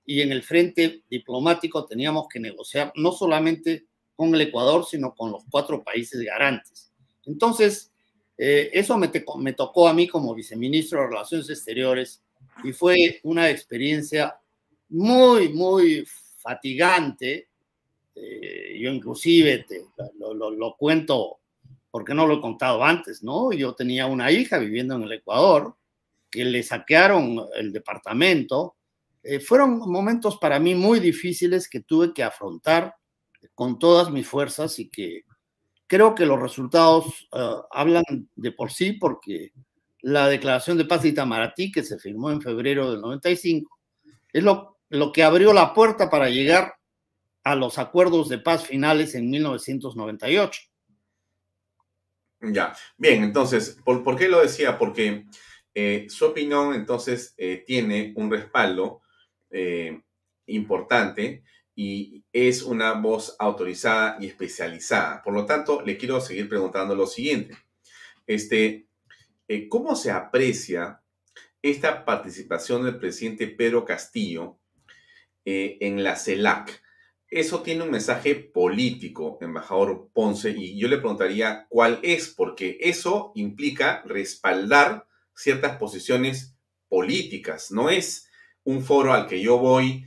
y 0.05 0.22
en 0.22 0.32
el 0.32 0.43
frente 0.43 1.03
diplomático 1.09 1.86
teníamos 1.86 2.28
que 2.28 2.39
negociar 2.39 2.91
no 2.95 3.12
solamente 3.12 3.86
con 4.16 4.34
el 4.34 4.41
Ecuador, 4.41 4.86
sino 4.86 5.14
con 5.16 5.32
los 5.32 5.43
cuatro 5.49 5.84
países 5.84 6.22
garantes. 6.22 6.91
Entonces, 7.26 7.91
eh, 8.38 8.70
eso 8.74 8.97
me, 8.97 9.12
me, 9.38 9.53
tocó 9.53 9.88
a 9.88 9.93
mí 9.93 10.07
como 10.07 10.34
viceministro 10.34 11.01
de 11.01 11.07
Relaciones 11.07 11.49
Exteriores 11.49 12.24
y 12.64 12.72
fue 12.72 13.20
una 13.24 13.49
experiencia 13.49 14.36
muy, 14.89 15.49
muy 15.49 16.05
fatigante. 16.38 17.49
Eh, 18.16 18.80
yo 18.80 18.91
inclusive 18.91 19.66
te, 19.68 19.86
lo, 20.18 20.34
lo, 20.34 20.49
lo, 20.49 20.76
cuento 20.76 21.41
porque 21.92 22.14
no 22.14 22.26
lo 22.26 22.36
he 22.36 22.42
contado 22.42 22.84
antes, 22.84 23.22
¿no? 23.22 23.52
Yo 23.52 23.76
tenía 23.76 24.06
una 24.08 24.32
hija 24.32 24.58
viviendo 24.58 24.96
en 24.96 25.04
el 25.04 25.12
Ecuador, 25.12 25.76
que 26.32 26.46
le 26.46 26.64
saquearon 26.64 27.46
el 27.56 27.74
departamento. 27.74 28.78
Eh, 29.22 29.42
fueron 29.42 29.78
momentos 29.78 30.38
para 30.38 30.60
mí 30.60 30.74
muy 30.74 31.00
difíciles 31.00 31.70
que 31.70 31.82
tuve 31.82 32.14
que 32.14 32.24
afrontar 32.24 32.96
con 33.54 33.78
todas 33.78 34.10
mis 34.10 34.26
fuerzas 34.26 34.80
y 34.80 34.89
que 34.89 35.24
creo 35.86 36.16
que 36.16 36.26
los 36.26 36.39
resultados 36.39 37.28
uh, 37.34 37.64
hablan 37.70 38.04
de 38.36 38.52
por 38.54 38.72
sí 38.72 38.94
porque 38.94 39.52
la 40.02 40.28
declaración 40.30 40.78
de 40.78 40.86
paz 40.86 41.04
de 41.04 41.10
Itamaraty 41.10 41.72
que 41.72 41.84
se 41.84 42.00
firmó 42.00 42.32
en 42.32 42.42
febrero 42.42 42.89
del 42.89 43.02
95 43.02 43.78
es 44.32 44.44
lo, 44.44 44.80
lo 44.89 45.12
que 45.12 45.24
abrió 45.24 45.54
la 45.54 45.74
puerta 45.74 46.10
para 46.10 46.30
llegar 46.30 46.76
a 47.44 47.56
los 47.56 47.78
acuerdos 47.78 48.30
de 48.30 48.38
paz 48.38 48.66
finales 48.66 49.16
en 49.16 49.30
1998. 49.30 50.62
Ya, 52.42 52.76
bien, 52.98 53.24
entonces, 53.24 53.78
¿por, 53.86 54.04
¿por 54.04 54.18
qué 54.18 54.28
lo 54.28 54.42
decía? 54.42 54.78
Porque 54.80 55.26
eh, 55.74 56.08
su 56.10 56.26
opinión 56.26 56.74
entonces 56.74 57.34
eh, 57.38 57.64
tiene 57.66 58.14
un 58.16 58.30
respaldo 58.30 59.02
eh, 59.50 60.02
importante 60.48 61.44
y 61.76 62.24
es 62.34 62.64
una 62.64 62.94
voz 62.94 63.36
autorizada 63.39 64.18
y 64.20 64.28
especializada. 64.28 65.22
Por 65.22 65.34
lo 65.34 65.46
tanto, 65.46 65.82
le 65.82 65.98
quiero 65.98 66.20
seguir 66.20 66.50
preguntando 66.50 66.96
lo 66.96 67.08
siguiente. 67.08 67.58
Este, 68.28 68.88
¿Cómo 69.70 69.96
se 69.96 70.12
aprecia 70.12 71.02
esta 71.62 72.06
participación 72.06 72.86
del 72.86 72.98
presidente 72.98 73.48
Pedro 73.48 73.84
Castillo 73.84 74.58
en 75.44 76.04
la 76.04 76.16
CELAC? 76.16 76.82
Eso 77.32 77.61
tiene 77.61 77.84
un 77.84 77.91
mensaje 77.91 78.36
político, 78.36 79.38
embajador 79.39 80.09
Ponce, 80.13 80.51
y 80.51 80.77
yo 80.77 80.89
le 80.89 80.97
preguntaría 80.97 81.65
cuál 81.69 81.99
es, 82.03 82.27
porque 82.27 82.77
eso 82.82 83.32
implica 83.36 84.03
respaldar 84.05 85.07
ciertas 85.34 85.77
posiciones 85.77 86.57
políticas, 86.89 87.71
no 87.71 87.89
es 87.89 88.29
un 88.65 88.84
foro 88.84 89.13
al 89.13 89.27
que 89.27 89.41
yo 89.41 89.57
voy 89.57 90.05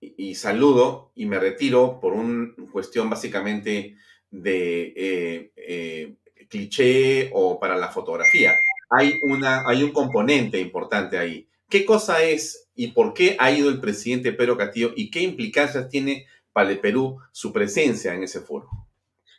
y, 0.00 0.34
saludo 0.34 1.12
y 1.14 1.26
me 1.26 1.38
retiro 1.38 2.00
por 2.00 2.12
una 2.12 2.52
cuestión 2.72 3.08
básicamente 3.08 3.96
de 4.30 4.92
eh, 4.96 5.52
eh, 5.56 6.16
cliché 6.48 7.30
o 7.32 7.58
para 7.58 7.76
la 7.76 7.88
fotografía. 7.88 8.52
Hay, 8.90 9.14
una, 9.22 9.66
hay 9.66 9.82
un 9.82 9.92
componente 9.92 10.58
importante 10.58 11.16
ahí. 11.18 11.48
¿Qué 11.70 11.84
cosa 11.84 12.22
es 12.22 12.68
y 12.74 12.88
por 12.88 13.14
qué 13.14 13.36
ha 13.38 13.50
ido 13.52 13.70
el 13.70 13.80
presidente 13.80 14.32
Pedro 14.32 14.58
Castillo 14.58 14.92
y 14.96 15.10
qué 15.10 15.20
implicancias 15.20 15.88
tiene 15.88 16.26
para 16.54 16.70
el 16.70 16.80
Perú 16.80 17.18
su 17.32 17.52
presencia 17.52 18.14
en 18.14 18.22
ese 18.22 18.40
foro? 18.40 18.70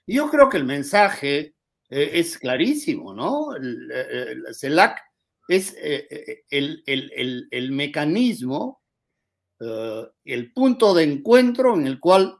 Yo 0.05 0.29
creo 0.29 0.49
que 0.49 0.57
el 0.57 0.65
mensaje 0.65 1.55
eh, 1.89 2.11
es 2.13 2.37
clarísimo, 2.37 3.15
¿no? 3.15 3.55
El, 3.55 3.91
el 3.91 4.53
CELAC 4.53 5.01
es 5.47 5.75
el, 6.49 6.83
el, 7.51 7.71
mecanismo 7.71 8.81
eh, 9.59 10.03
el 10.25 10.51
punto 10.53 10.93
de 10.93 11.03
encuentro 11.03 11.75
en 11.75 11.87
el 11.87 11.99
cual 11.99 12.37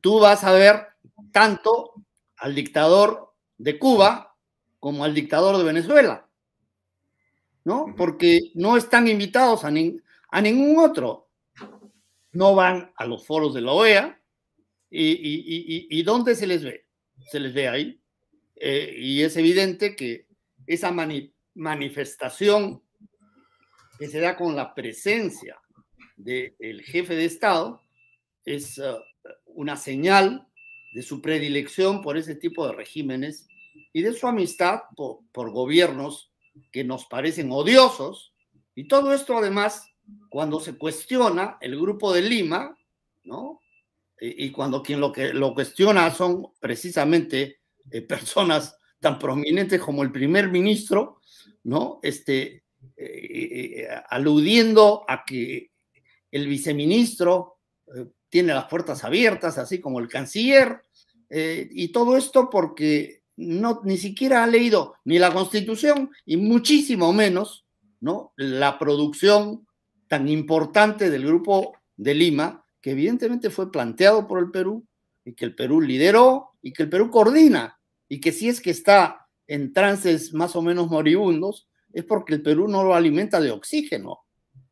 tú 0.00 0.20
vas 0.20 0.44
a 0.44 0.52
ver 0.52 0.86
tanto 1.32 1.94
al 2.36 2.54
dictador 2.54 3.34
de 3.56 3.78
Cuba 3.78 4.36
como 4.78 5.04
al 5.04 5.14
dictador 5.14 5.56
de 5.56 5.64
Venezuela, 5.64 6.28
¿no? 7.64 7.94
Porque 7.96 8.52
no 8.54 8.76
están 8.76 9.08
invitados 9.08 9.64
a, 9.64 9.68
a 9.68 10.40
ningún 10.40 10.78
otro. 10.78 11.23
No 12.34 12.54
van 12.54 12.92
a 12.96 13.06
los 13.06 13.26
foros 13.26 13.54
de 13.54 13.62
la 13.62 13.72
OEA 13.72 14.20
y, 14.90 16.02
¿dónde 16.02 16.34
se 16.36 16.46
les 16.46 16.62
ve? 16.62 16.86
Se 17.30 17.40
les 17.40 17.54
ve 17.54 17.68
ahí. 17.68 18.00
Eh, 18.56 18.94
y 18.98 19.22
es 19.22 19.36
evidente 19.36 19.96
que 19.96 20.26
esa 20.66 20.92
manifestación 21.54 22.82
que 23.98 24.08
se 24.08 24.20
da 24.20 24.36
con 24.36 24.54
la 24.54 24.74
presencia 24.74 25.60
del 26.16 26.82
jefe 26.82 27.14
de 27.14 27.24
Estado 27.24 27.80
es 28.44 28.78
uh, 28.78 28.98
una 29.46 29.76
señal 29.76 30.46
de 30.94 31.02
su 31.02 31.20
predilección 31.20 32.02
por 32.02 32.16
ese 32.16 32.36
tipo 32.36 32.66
de 32.66 32.74
regímenes 32.74 33.48
y 33.92 34.02
de 34.02 34.12
su 34.12 34.26
amistad 34.26 34.82
por, 34.96 35.50
gobiernos 35.50 36.32
que 36.70 36.84
nos 36.84 37.06
parecen 37.06 37.50
odiosos. 37.50 38.32
Y 38.74 38.86
todo 38.86 39.12
esto 39.12 39.36
además, 39.36 39.88
cuando 40.28 40.60
se 40.60 40.76
cuestiona 40.76 41.58
el 41.60 41.78
grupo 41.78 42.12
de 42.12 42.22
Lima, 42.22 42.76
¿no? 43.24 43.60
Y, 44.20 44.50
cuando 44.50 44.82
quien 44.82 45.00
lo, 45.00 45.12
que, 45.12 45.34
lo 45.34 45.52
cuestiona 45.54 46.10
son 46.14 46.46
precisamente 46.60 47.60
eh, 47.90 48.00
personas 48.08 48.78
tan 49.00 49.18
prominentes 49.18 49.80
como 49.80 50.02
el 50.02 50.12
primer 50.12 50.50
ministro, 50.50 51.20
¿no? 51.64 52.00
Este, 52.02 52.64
eh, 52.96 53.04
eh, 53.76 53.88
aludiendo 54.08 55.04
a 55.06 55.24
que 55.24 55.70
el 56.30 56.46
viceministro 56.48 57.58
tiene 58.28 58.54
las 58.54 58.64
puertas 58.64 59.04
abiertas, 59.04 59.58
así 59.58 59.78
como 59.80 60.00
el 60.00 60.08
canciller, 60.08 60.82
y 61.30 61.88
todo 61.88 62.16
esto 62.16 62.48
porque 62.50 63.22
no, 63.36 63.80
ni 63.84 63.98
siquiera 63.98 64.42
ha 64.42 64.46
leído 64.46 64.96
ni 65.04 65.18
la 65.18 65.32
constitución 65.32 66.10
y 66.24 66.36
muchísimo 66.36 67.12
menos 67.12 67.64
¿no? 68.00 68.32
la 68.36 68.78
producción 68.78 69.66
tan 70.14 70.28
importante 70.28 71.10
del 71.10 71.26
grupo 71.26 71.76
de 71.96 72.14
Lima, 72.14 72.64
que 72.80 72.92
evidentemente 72.92 73.50
fue 73.50 73.72
planteado 73.72 74.28
por 74.28 74.38
el 74.38 74.52
Perú 74.52 74.86
y 75.24 75.34
que 75.34 75.44
el 75.44 75.56
Perú 75.56 75.80
lideró 75.80 76.50
y 76.62 76.72
que 76.72 76.84
el 76.84 76.88
Perú 76.88 77.10
coordina 77.10 77.80
y 78.08 78.20
que 78.20 78.30
si 78.30 78.48
es 78.48 78.60
que 78.60 78.70
está 78.70 79.26
en 79.48 79.72
trances 79.72 80.32
más 80.32 80.54
o 80.54 80.62
menos 80.62 80.88
moribundos, 80.88 81.68
es 81.92 82.04
porque 82.04 82.34
el 82.34 82.42
Perú 82.42 82.68
no 82.68 82.84
lo 82.84 82.94
alimenta 82.94 83.40
de 83.40 83.50
oxígeno. 83.50 84.20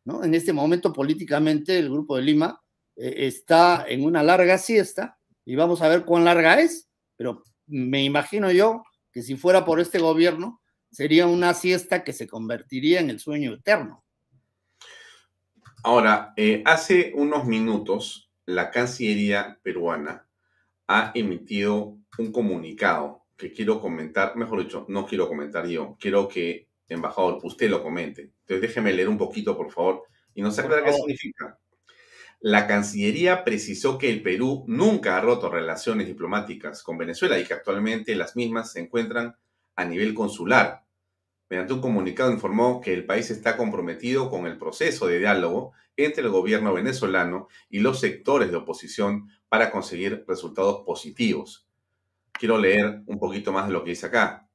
En 0.04 0.32
este 0.32 0.52
momento 0.52 0.92
políticamente 0.92 1.76
el 1.76 1.90
Grupo 1.90 2.14
de 2.14 2.22
Lima 2.22 2.62
eh, 2.94 3.26
está 3.26 3.84
en 3.88 4.04
una 4.04 4.22
larga 4.22 4.58
siesta 4.58 5.18
y 5.44 5.56
vamos 5.56 5.82
a 5.82 5.88
ver 5.88 6.04
cuán 6.04 6.24
larga 6.24 6.60
es, 6.60 6.88
pero 7.16 7.42
me 7.66 8.04
imagino 8.04 8.52
yo 8.52 8.84
que 9.10 9.22
si 9.22 9.34
fuera 9.34 9.64
por 9.64 9.80
este 9.80 9.98
gobierno 9.98 10.60
sería 10.92 11.26
una 11.26 11.52
siesta 11.52 12.04
que 12.04 12.12
se 12.12 12.28
convertiría 12.28 13.00
en 13.00 13.10
el 13.10 13.18
sueño 13.18 13.54
eterno. 13.54 14.04
Ahora, 15.84 16.32
eh, 16.36 16.62
hace 16.64 17.12
unos 17.14 17.44
minutos 17.44 18.30
la 18.46 18.70
Cancillería 18.70 19.58
peruana 19.62 20.28
ha 20.86 21.10
emitido 21.14 21.98
un 22.18 22.32
comunicado 22.32 23.24
que 23.36 23.52
quiero 23.52 23.80
comentar, 23.80 24.36
mejor 24.36 24.62
dicho, 24.62 24.86
no 24.88 25.06
quiero 25.06 25.26
comentar 25.28 25.66
yo, 25.66 25.96
quiero 25.98 26.28
que 26.28 26.68
embajador, 26.88 27.40
usted 27.42 27.68
lo 27.68 27.82
comente. 27.82 28.32
Entonces 28.40 28.60
déjeme 28.60 28.92
leer 28.92 29.08
un 29.08 29.18
poquito, 29.18 29.56
por 29.56 29.70
favor, 29.70 30.04
y 30.34 30.42
nos 30.42 30.58
aclara 30.58 30.84
qué 30.84 30.92
significa. 30.92 31.58
La 32.40 32.66
Cancillería 32.66 33.44
precisó 33.44 33.98
que 33.98 34.10
el 34.10 34.22
Perú 34.22 34.64
nunca 34.66 35.16
ha 35.16 35.20
roto 35.20 35.48
relaciones 35.48 36.06
diplomáticas 36.06 36.82
con 36.82 36.98
Venezuela 36.98 37.38
y 37.38 37.44
que 37.44 37.54
actualmente 37.54 38.14
las 38.14 38.36
mismas 38.36 38.72
se 38.72 38.80
encuentran 38.80 39.36
a 39.76 39.84
nivel 39.84 40.12
consular. 40.12 40.81
Mediante 41.52 41.74
un 41.74 41.82
comunicado 41.82 42.32
informó 42.32 42.80
que 42.80 42.94
el 42.94 43.04
país 43.04 43.30
está 43.30 43.58
comprometido 43.58 44.30
con 44.30 44.46
el 44.46 44.56
proceso 44.56 45.06
de 45.06 45.18
diálogo 45.18 45.74
entre 45.98 46.22
el 46.22 46.30
gobierno 46.30 46.72
venezolano 46.72 47.46
y 47.68 47.80
los 47.80 48.00
sectores 48.00 48.50
de 48.50 48.56
oposición 48.56 49.28
para 49.50 49.70
conseguir 49.70 50.24
resultados 50.26 50.82
positivos. 50.86 51.68
Quiero 52.32 52.56
leer 52.56 53.02
un 53.04 53.18
poquito 53.18 53.52
más 53.52 53.66
de 53.66 53.74
lo 53.74 53.84
que 53.84 53.90
dice 53.90 54.06
acá. 54.06 54.48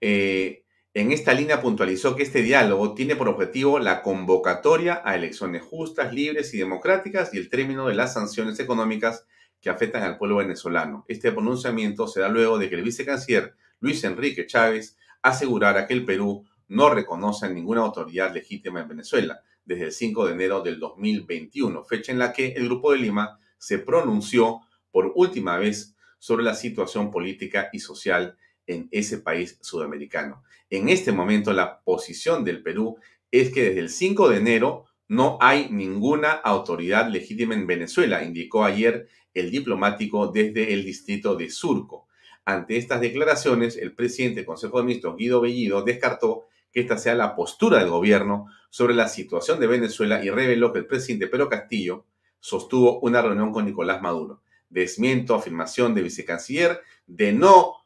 Eh, 0.00 0.64
en 0.94 1.12
esta 1.12 1.34
línea 1.34 1.60
puntualizó 1.60 2.16
que 2.16 2.22
este 2.22 2.40
diálogo 2.40 2.94
tiene 2.94 3.14
por 3.14 3.28
objetivo 3.28 3.78
la 3.78 4.00
convocatoria 4.00 5.02
a 5.04 5.14
elecciones 5.14 5.60
justas, 5.62 6.14
libres 6.14 6.54
y 6.54 6.56
democráticas 6.56 7.34
y 7.34 7.36
el 7.36 7.50
término 7.50 7.88
de 7.88 7.94
las 7.94 8.14
sanciones 8.14 8.58
económicas 8.58 9.26
que 9.60 9.68
afectan 9.68 10.02
al 10.02 10.16
pueblo 10.16 10.36
venezolano. 10.36 11.04
Este 11.08 11.30
pronunciamiento 11.30 12.08
se 12.08 12.20
da 12.20 12.30
luego 12.30 12.56
de 12.56 12.70
que 12.70 12.76
el 12.76 12.82
vicecanciller 12.84 13.54
Luis 13.80 14.02
Enrique 14.04 14.46
Chávez 14.46 14.96
asegurara 15.22 15.86
que 15.86 15.94
el 15.94 16.04
Perú 16.04 16.44
no 16.68 16.90
reconoce 16.90 17.48
ninguna 17.48 17.82
autoridad 17.82 18.32
legítima 18.34 18.80
en 18.80 18.88
Venezuela 18.88 19.40
desde 19.64 19.84
el 19.84 19.92
5 19.92 20.26
de 20.26 20.32
enero 20.32 20.60
del 20.60 20.78
2021, 20.78 21.84
fecha 21.84 22.12
en 22.12 22.18
la 22.18 22.32
que 22.32 22.48
el 22.52 22.66
Grupo 22.66 22.92
de 22.92 22.98
Lima 22.98 23.38
se 23.58 23.78
pronunció 23.78 24.60
por 24.90 25.12
última 25.14 25.56
vez 25.56 25.94
sobre 26.18 26.44
la 26.44 26.54
situación 26.54 27.10
política 27.10 27.68
y 27.72 27.78
social 27.78 28.36
en 28.66 28.88
ese 28.90 29.18
país 29.18 29.58
sudamericano. 29.60 30.42
En 30.70 30.88
este 30.88 31.12
momento 31.12 31.52
la 31.52 31.80
posición 31.80 32.44
del 32.44 32.62
Perú 32.62 32.96
es 33.30 33.52
que 33.52 33.64
desde 33.64 33.80
el 33.80 33.88
5 33.88 34.28
de 34.28 34.36
enero 34.36 34.86
no 35.08 35.36
hay 35.40 35.68
ninguna 35.70 36.32
autoridad 36.32 37.08
legítima 37.08 37.54
en 37.54 37.66
Venezuela, 37.66 38.24
indicó 38.24 38.64
ayer 38.64 39.08
el 39.34 39.50
diplomático 39.50 40.28
desde 40.28 40.72
el 40.72 40.84
distrito 40.84 41.34
de 41.34 41.50
Surco. 41.50 42.08
Ante 42.44 42.76
estas 42.76 43.00
declaraciones, 43.00 43.76
el 43.76 43.94
presidente 43.94 44.36
del 44.36 44.46
Consejo 44.46 44.78
de 44.78 44.84
Ministros, 44.84 45.16
Guido 45.16 45.40
Bellido, 45.40 45.82
descartó 45.82 46.46
que 46.72 46.80
esta 46.80 46.98
sea 46.98 47.14
la 47.14 47.36
postura 47.36 47.78
del 47.78 47.90
gobierno 47.90 48.46
sobre 48.70 48.94
la 48.94 49.08
situación 49.08 49.60
de 49.60 49.66
Venezuela 49.66 50.24
y 50.24 50.30
reveló 50.30 50.72
que 50.72 50.80
el 50.80 50.86
presidente 50.86 51.28
Pedro 51.28 51.48
Castillo 51.48 52.06
sostuvo 52.40 52.98
una 53.00 53.22
reunión 53.22 53.52
con 53.52 53.66
Nicolás 53.66 54.02
Maduro. 54.02 54.42
Desmiento 54.68 55.34
afirmación 55.34 55.94
de 55.94 56.02
vicecanciller 56.02 56.80
de 57.06 57.32
no 57.32 57.76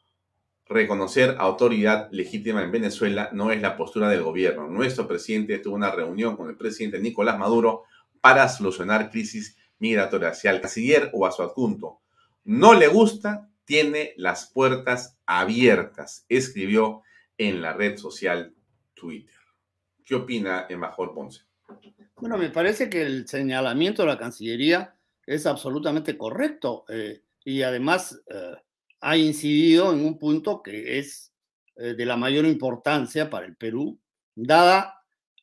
reconocer 0.69 1.37
autoridad 1.39 2.09
legítima 2.11 2.63
en 2.63 2.73
Venezuela 2.73 3.29
no 3.33 3.51
es 3.51 3.61
la 3.61 3.77
postura 3.77 4.09
del 4.09 4.23
gobierno. 4.23 4.69
Nuestro 4.69 5.07
presidente 5.07 5.59
tuvo 5.59 5.75
una 5.75 5.91
reunión 5.91 6.37
con 6.37 6.49
el 6.49 6.57
presidente 6.57 6.99
Nicolás 6.99 7.39
Maduro 7.39 7.85
para 8.21 8.49
solucionar 8.49 9.11
crisis 9.11 9.57
migratorias. 9.79 10.41
Si 10.41 10.49
al 10.49 10.61
canciller 10.61 11.11
o 11.13 11.27
a 11.27 11.33
su 11.33 11.43
adjunto 11.43 12.01
no 12.45 12.75
le 12.75 12.89
gusta, 12.89 13.49
tiene 13.67 14.15
las 14.17 14.51
puertas 14.51 15.19
abiertas, 15.27 16.25
escribió 16.29 17.03
en 17.37 17.61
la 17.61 17.75
red 17.75 17.99
social 17.99 18.55
Twitter. 18.95 19.35
¿Qué 20.05 20.15
opina 20.15 20.67
embajador 20.71 21.13
Ponce? 21.13 21.43
Bueno, 22.17 22.39
me 22.39 22.49
parece 22.49 22.89
que 22.89 23.03
el 23.03 23.29
señalamiento 23.29 24.03
de 24.03 24.09
la 24.09 24.19
Cancillería 24.19 24.97
es 25.27 25.45
absolutamente 25.47 26.17
correcto 26.17 26.85
eh, 26.89 27.23
y 27.45 27.63
además 27.63 28.23
eh, 28.29 28.55
ha 29.01 29.17
incidido 29.17 29.93
en 29.93 30.05
un 30.05 30.19
punto 30.19 30.63
que 30.63 30.99
es 30.99 31.35
eh, 31.75 31.95
de 31.95 32.07
la 32.07 32.17
mayor 32.17 32.47
importancia 32.47 33.29
para 33.29 33.47
el 33.47 33.57
Perú, 33.57 34.01
dada 34.35 34.95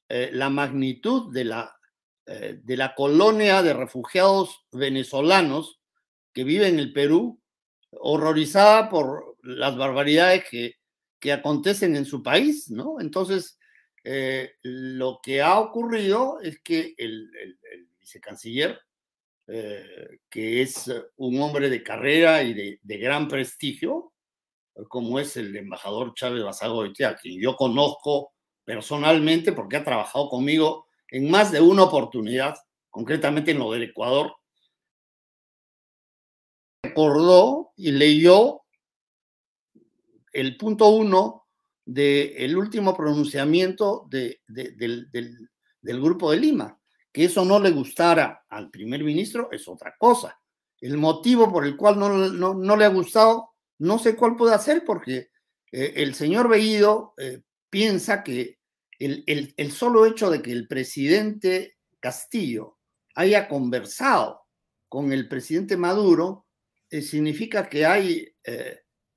la 0.09 0.51
magnitud 0.51 1.33
de 1.33 1.43
la, 1.43 1.79
de 2.27 2.77
la 2.77 2.93
colonia 2.93 3.63
de 3.63 3.73
refugiados 3.73 4.63
venezolanos 4.71 5.79
que 6.33 6.43
vive 6.43 6.67
en 6.67 6.77
el 6.77 6.93
Perú, 6.93 7.41
horrorizada 7.99 8.89
por 8.89 9.37
las 9.43 9.75
barbaridades 9.77 10.45
que, 10.49 10.75
que 11.19 11.31
acontecen 11.31 11.95
en 11.95 12.05
su 12.05 12.21
país, 12.21 12.69
¿no? 12.69 12.99
Entonces, 12.99 13.57
lo 14.61 15.19
que 15.23 15.41
ha 15.41 15.59
ocurrido 15.59 16.39
es 16.41 16.59
que 16.59 16.93
el, 16.97 17.29
vicecanciller 17.99 18.79
eh, 19.47 20.19
que 20.29 20.61
es 20.61 20.87
eh, 20.87 21.03
un 21.17 21.41
hombre 21.41 21.69
de 21.69 21.83
carrera 21.83 22.43
y 22.43 22.53
de, 22.53 22.97
gran 22.97 23.27
prestigio, 23.27 24.13
como 24.87 25.19
es 25.19 25.35
el 25.35 25.55
embajador 25.55 26.13
Chávez 26.15 26.43
Basagoitia, 26.43 27.09
a 27.09 27.15
quien 27.15 27.41
yo 27.41 27.55
conozco 27.55 28.33
personalmente 28.63 29.51
porque 29.51 29.77
ha 29.77 29.83
trabajado 29.83 30.29
conmigo 30.29 30.87
en 31.09 31.29
más 31.29 31.51
de 31.51 31.59
una 31.59 31.83
oportunidad, 31.83 32.55
concretamente 32.89 33.51
en 33.51 33.59
lo 33.59 33.71
del 33.71 33.83
Ecuador, 33.83 34.33
recordó 36.83 37.71
y 37.77 37.91
leyó 37.91 38.61
el 40.33 40.57
punto 40.57 40.89
uno 40.89 41.47
del 41.85 42.57
último 42.57 42.95
pronunciamiento 42.95 44.05
de, 44.09 44.41
del, 44.47 46.01
Grupo 46.01 46.31
de 46.31 46.37
Lima. 46.37 46.79
Que 47.11 47.25
eso 47.25 47.45
no 47.45 47.59
le 47.59 47.71
gustara 47.71 48.45
al 48.49 48.69
primer 48.69 49.03
ministro 49.03 49.49
es 49.51 49.67
otra 49.67 49.95
cosa. 49.97 50.39
El 50.79 50.97
motivo 50.97 51.51
por 51.51 51.65
el 51.65 51.77
cual 51.77 51.97
no, 51.99 52.09
no, 52.09 52.53
no 52.53 52.75
le 52.75 52.85
ha 52.85 52.89
gustado, 52.89 53.51
no 53.79 53.99
sé 53.99 54.15
cuál 54.15 54.35
puede 54.35 54.57
ser, 54.59 54.83
porque 54.83 55.29
eh, 55.71 55.93
el 55.97 56.15
señor 56.15 56.49
Bellido 56.49 57.13
eh, 57.17 57.41
piensa 57.69 58.23
que 58.23 58.59
el, 58.99 59.23
el, 59.27 59.71
solo 59.71 60.05
hecho 60.05 60.29
de 60.29 60.41
que 60.41 60.51
el 60.51 60.67
presidente 60.67 61.77
Castillo 61.99 62.77
haya 63.15 63.47
conversado 63.47 64.41
con 64.89 65.11
el 65.11 65.27
presidente 65.27 65.77
Maduro 65.77 66.45
significa 67.01 67.67
que 67.69 67.85
hay 67.85 68.35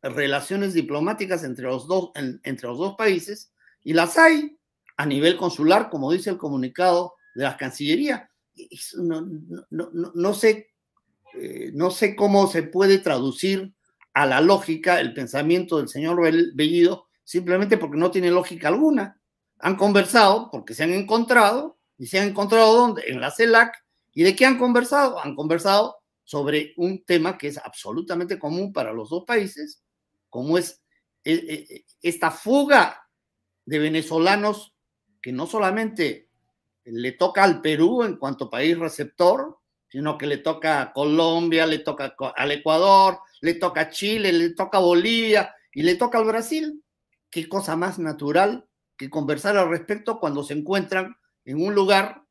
relaciones 0.03 0.73
diplomáticas 0.75 1.45
entre 1.45 1.65
los, 1.65 1.87
dos, 1.87 2.11
en, 2.15 2.41
entre 2.45 2.69
los 2.69 2.79
dos 2.79 2.95
países 2.97 3.53
y 3.83 3.93
las 3.93 4.19
hay 4.19 4.59
a 4.97 5.07
nivel 5.07 5.37
consular, 5.37 5.91
como 5.91 6.13
dice 6.13 6.31
el 6.31 6.39
comunicado 6.39 7.15
de 7.35 7.45
la 7.45 7.57
Cancillería. 7.57 8.31
No, 8.97 9.21
no, 9.21 9.67
no, 9.71 10.13
no 10.15 10.35
sé, 10.35 10.71
eh, 11.35 11.71
no 11.75 11.91
sé 11.91 12.17
cómo 12.17 12.47
se 12.47 12.63
puede 12.63 12.99
traducir 12.99 13.75
a 14.15 14.25
la 14.25 14.41
lógica 14.41 15.01
el 15.01 15.13
pensamiento 15.13 15.77
del 15.77 15.89
señor 15.89 16.21
Bellido, 16.55 17.09
simplemente 17.23 17.77
porque 17.77 17.99
no 17.99 18.11
tiene 18.11 18.31
lógica 18.31 18.69
alguna. 18.69 19.21
Han 19.59 19.77
conversado 19.77 20.51
porque 20.51 20.75
se 20.75 20.85
han 20.85 20.93
encontrado, 20.93 21.79
y 21.99 22.07
se 22.07 22.19
han 22.19 22.29
encontrado 22.29 22.75
¿dónde? 22.75 23.05
En 23.07 23.21
la 23.21 23.31
CELAC. 23.31 23.75
¿Y 24.15 24.23
de 24.23 24.35
qué 24.35 24.47
han 24.47 24.59
conversado? 24.59 25.23
Han 25.23 25.35
conversado 25.35 25.97
sobre 26.27 26.75
un 26.77 27.03
tema 27.05 27.39
que 27.39 27.49
es 27.49 27.57
absolutamente 27.57 28.39
común 28.39 28.75
para 28.75 28.93
los 28.93 29.09
dos 29.09 29.25
países, 29.25 29.83
como 30.29 30.59
es 30.59 30.83
eh, 31.25 31.43
eh, 31.49 31.85
esta 32.03 32.31
fuga 32.31 33.09
de 33.65 33.79
venezolanos 33.79 34.75
que 35.23 35.33
no 35.33 35.47
solamente 35.47 36.29
le 36.85 37.13
toca 37.13 37.43
al 37.43 37.63
Perú 37.63 38.03
en 38.03 38.17
cuanto 38.17 38.51
país 38.51 38.79
receptor, 38.79 39.59
sino 39.89 40.19
que 40.19 40.27
le 40.27 40.37
toca 40.37 40.83
a 40.83 40.93
Colombia, 40.93 41.67
le 41.67 41.79
toca 41.79 42.15
al 42.37 42.53
Ecuador, 42.53 43.21
le 43.41 43.55
toca 43.55 43.83
a 43.83 43.91
Chile, 43.91 44.33
le 44.33 44.51
toca 44.51 44.79
a 44.79 44.83
Bolivia 44.83 45.55
y 45.73 45.85
le 45.85 45.95
toca 45.95 46.19
al 46.19 46.27
Brasil. 46.27 46.85
Qué 47.31 47.49
cosa 47.49 47.77
más 47.77 47.99
natural 47.99 48.69
que 48.99 49.09
conversar 49.09 49.57
al 49.57 49.71
respecto 49.71 50.21
cuando 50.21 50.43
se 50.43 50.55
encuentran 50.55 51.17
en 51.45 51.65
un 51.65 51.75
lugar 51.75 52.27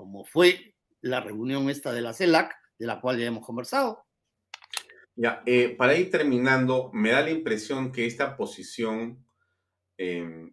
como 0.00 0.24
fue 0.24 0.74
la 1.02 1.20
reunión 1.20 1.68
esta 1.68 1.92
de 1.92 2.00
la 2.00 2.14
CELAC, 2.14 2.54
de 2.80 2.86
la 2.86 2.98
cual 2.98 3.18
ya 3.18 3.26
hemos 3.26 3.44
conversado. 3.44 4.06
Ya, 5.14 5.42
eh, 5.44 5.76
para 5.76 5.94
ir 5.96 6.10
terminando, 6.10 6.90
me 6.94 7.10
da 7.10 7.20
la 7.20 7.30
impresión 7.30 7.92
que 7.92 8.06
esta 8.06 8.38
posición 8.38 9.26
eh, 9.98 10.50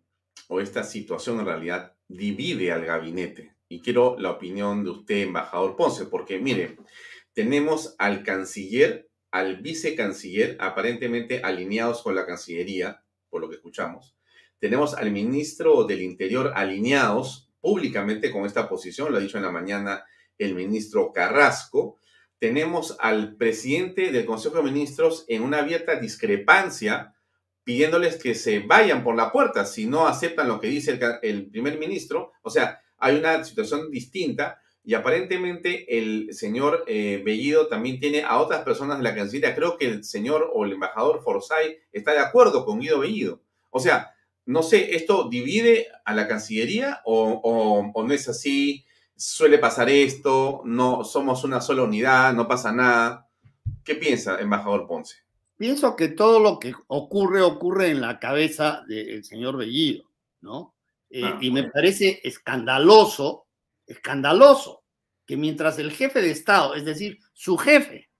o 0.50 0.60
esta 0.60 0.84
situación 0.84 1.40
en 1.40 1.46
realidad 1.46 1.96
divide 2.10 2.74
al 2.74 2.86
gabinete. 2.86 3.56
Y 3.70 3.82
quiero 3.82 4.18
la 4.20 4.32
opinión 4.32 4.84
de 4.84 4.90
usted, 4.90 5.22
embajador 5.24 5.78
Ponce, 5.78 6.06
porque 6.06 6.38
mire, 6.38 6.78
tenemos 7.32 7.96
al 7.98 8.24
canciller, 8.24 9.10
al 9.32 9.62
vicecanciller, 9.62 10.58
aparentemente 10.60 11.42
alineados 11.44 12.02
con 12.02 12.16
la 12.16 12.26
Cancillería, 12.26 13.04
por 13.30 13.42
lo 13.42 13.50
que 13.50 13.56
escuchamos. 13.56 14.18
Tenemos 14.60 14.96
al 14.96 15.12
ministro 15.12 15.86
del 15.86 16.02
Interior 16.02 16.52
alineados 16.56 17.50
públicamente 17.62 18.32
con 18.32 18.46
esta 18.46 18.68
posición, 18.68 19.12
lo 19.12 19.18
ha 19.18 19.22
dicho 19.22 19.38
en 19.38 19.44
la 19.44 19.52
mañana 19.52 20.04
el 20.38 20.56
ministro 20.56 21.12
Carrasco. 21.12 22.00
Tenemos 22.40 22.96
al 23.00 23.36
presidente 23.36 24.12
del 24.12 24.26
Consejo 24.26 24.58
de 24.58 24.64
Ministros 24.64 25.26
en 25.28 25.42
una 25.42 25.60
abierta 25.60 26.00
discrepancia 26.00 27.16
pidiéndoles 27.64 28.16
que 28.16 28.36
se 28.36 28.60
vayan 28.60 29.04
por 29.04 29.16
la 29.16 29.32
puerta 29.32 29.66
si 29.66 29.88
no 29.88 30.08
aceptan 30.08 30.48
lo 30.48 30.60
que 30.60 30.68
dice 30.68 30.92
el, 30.92 31.00
el 31.22 31.50
primer 31.50 31.78
ministro. 31.78 32.32
O 32.42 32.50
sea, 32.50 32.80
hay 32.98 33.18
una 33.18 33.44
situación 33.44 33.92
distinta 33.92 34.62
y 34.88 34.94
aparentemente 34.94 35.98
el 35.98 36.34
señor 36.34 36.86
eh, 36.88 37.22
Bellido 37.26 37.68
también 37.68 38.00
tiene 38.00 38.24
a 38.24 38.40
otras 38.40 38.64
personas 38.64 38.98
de 39.00 39.04
la 39.04 39.14
Cancillería. 39.14 39.54
Creo 39.54 39.78
que 39.78 39.86
el 39.86 40.06
señor 40.06 40.50
o 40.54 40.64
el 40.64 40.72
embajador 40.72 41.22
Forsyth 41.22 41.78
está 41.92 42.14
de 42.14 42.20
acuerdo 42.20 42.64
con 42.64 42.80
Guido 42.80 43.00
Bellido. 43.00 43.42
O 43.70 43.82
sea, 43.82 44.14
no 44.46 44.64
sé, 44.64 44.96
¿esto 44.96 45.28
divide 45.30 45.90
a 46.06 46.14
la 46.14 46.30
Cancillería 46.30 47.02
o, 47.04 47.42
o, 47.44 47.92
o 47.94 48.08
no 48.08 48.14
es 48.14 48.30
así? 48.30 48.86
¿Suele 49.18 49.58
pasar 49.58 49.90
esto? 49.90 50.62
¿No 50.64 51.04
somos 51.04 51.44
una 51.44 51.60
sola 51.60 51.82
unidad? 51.82 52.34
¿No 52.34 52.48
pasa 52.48 52.72
nada? 52.72 53.28
¿Qué 53.84 53.96
piensa, 53.96 54.40
embajador 54.40 54.86
Ponce? 54.86 55.18
Pienso 55.58 55.96
que 55.96 56.10
todo 56.10 56.40
lo 56.40 56.60
que 56.60 56.76
ocurre 56.86 57.42
ocurre 57.42 57.90
en 57.90 58.00
la 58.00 58.20
cabeza 58.20 58.84
del 58.88 59.24
señor 59.24 59.58
Bellido, 59.58 60.06
¿no? 60.42 60.76
Eh, 61.10 61.24
ah, 61.26 61.40
y 61.42 61.50
me 61.50 61.62
bueno. 61.62 61.74
parece 61.74 62.22
escandaloso, 62.24 63.48
escandaloso, 63.88 64.84
que 65.26 65.36
mientras 65.36 65.80
el 65.80 65.92
jefe 65.92 66.22
de 66.22 66.30
Estado, 66.30 66.76
es 66.76 66.86
decir, 66.86 67.18
su 67.34 67.58
jefe, 67.58 68.12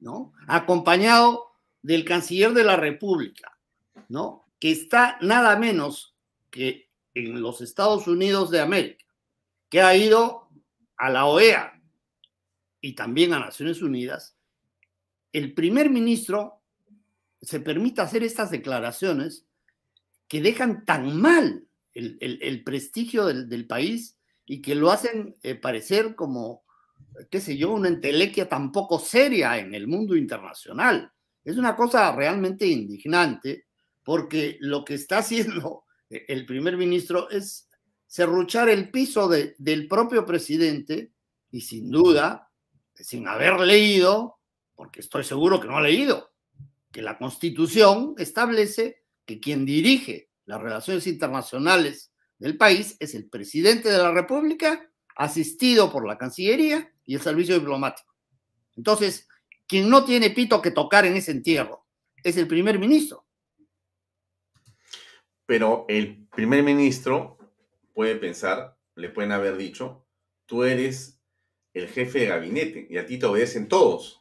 ¿no? 0.00 0.32
Acompañado 0.48 1.52
del 1.80 2.04
canciller 2.04 2.54
de 2.54 2.64
la 2.64 2.74
República, 2.74 3.56
¿no? 4.08 4.46
Que 4.58 4.72
está 4.72 5.16
nada 5.20 5.56
menos 5.56 6.16
que 6.50 6.90
en 7.14 7.40
los 7.40 7.60
Estados 7.60 8.08
Unidos 8.08 8.50
de 8.50 8.60
América, 8.60 9.04
que 9.68 9.82
ha 9.82 9.96
ido 9.96 10.48
a 10.96 11.10
la 11.10 11.26
OEA 11.26 11.80
y 12.80 12.94
también 12.94 13.32
a 13.32 13.40
Naciones 13.40 13.82
Unidas, 13.82 14.36
el 15.32 15.54
primer 15.54 15.90
ministro 15.90 16.62
se 17.40 17.60
permite 17.60 18.00
hacer 18.00 18.22
estas 18.24 18.50
declaraciones 18.50 19.46
que 20.26 20.40
dejan 20.40 20.84
tan 20.84 21.20
mal 21.20 21.66
el, 21.94 22.62
prestigio 22.64 23.26
del, 23.26 23.48
del, 23.48 23.66
país 23.66 24.16
y 24.46 24.62
que 24.62 24.74
lo 24.74 24.90
hacen 24.90 25.36
eh, 25.42 25.54
parecer 25.54 26.14
como, 26.14 26.64
qué 27.30 27.40
sé 27.40 27.56
yo, 27.56 27.72
una 27.72 27.88
entelequia 27.88 28.48
tan 28.48 28.70
poco 28.70 28.98
seria 28.98 29.58
en 29.58 29.74
el 29.74 29.88
mundo 29.88 30.16
internacional. 30.16 31.12
Es 31.44 31.56
una 31.56 31.74
cosa 31.74 32.12
realmente 32.12 32.66
indignante 32.66 33.66
porque 34.04 34.56
lo 34.60 34.84
que 34.84 34.94
está 34.94 35.18
haciendo 35.18 35.84
el 36.10 36.46
primer 36.46 36.76
ministro 36.76 37.28
es 37.30 37.67
serruchar 38.08 38.70
el 38.70 38.90
piso 38.90 39.28
de, 39.28 39.54
del 39.58 39.86
propio 39.86 40.24
presidente 40.24 41.12
y 41.52 41.60
sin 41.60 41.90
duda, 41.90 42.50
sin 42.94 43.28
haber 43.28 43.60
leído, 43.60 44.40
porque 44.74 45.00
estoy 45.00 45.22
seguro 45.22 45.60
que 45.60 45.68
no 45.68 45.76
ha 45.76 45.82
leído, 45.82 46.32
que 46.90 47.02
la 47.02 47.18
Constitución 47.18 48.14
establece 48.18 49.04
que 49.24 49.38
quien 49.38 49.66
dirige 49.66 50.30
las 50.46 50.60
relaciones 50.60 51.06
internacionales 51.06 52.12
del 52.38 52.56
país 52.56 52.96
es 52.98 53.14
el 53.14 53.28
presidente 53.28 53.90
de 53.90 53.98
la 53.98 54.10
República, 54.10 54.90
asistido 55.14 55.92
por 55.92 56.06
la 56.06 56.16
Cancillería 56.16 56.90
y 57.04 57.14
el 57.14 57.20
Servicio 57.20 57.56
Diplomático. 57.56 58.14
Entonces, 58.74 59.28
quien 59.66 59.90
no 59.90 60.04
tiene 60.04 60.30
pito 60.30 60.62
que 60.62 60.70
tocar 60.70 61.04
en 61.04 61.16
ese 61.16 61.32
entierro 61.32 61.86
es 62.22 62.36
el 62.38 62.48
primer 62.48 62.78
ministro. 62.78 63.26
Pero 65.44 65.84
el 65.88 66.26
primer 66.28 66.62
ministro 66.62 67.37
puede 67.98 68.14
pensar, 68.14 68.78
le 68.94 69.08
pueden 69.08 69.32
haber 69.32 69.56
dicho, 69.56 70.06
tú 70.46 70.62
eres 70.62 71.20
el 71.74 71.88
jefe 71.88 72.20
de 72.20 72.26
gabinete 72.26 72.86
y 72.88 72.96
a 72.96 73.04
ti 73.04 73.18
te 73.18 73.26
obedecen 73.26 73.66
todos 73.66 74.18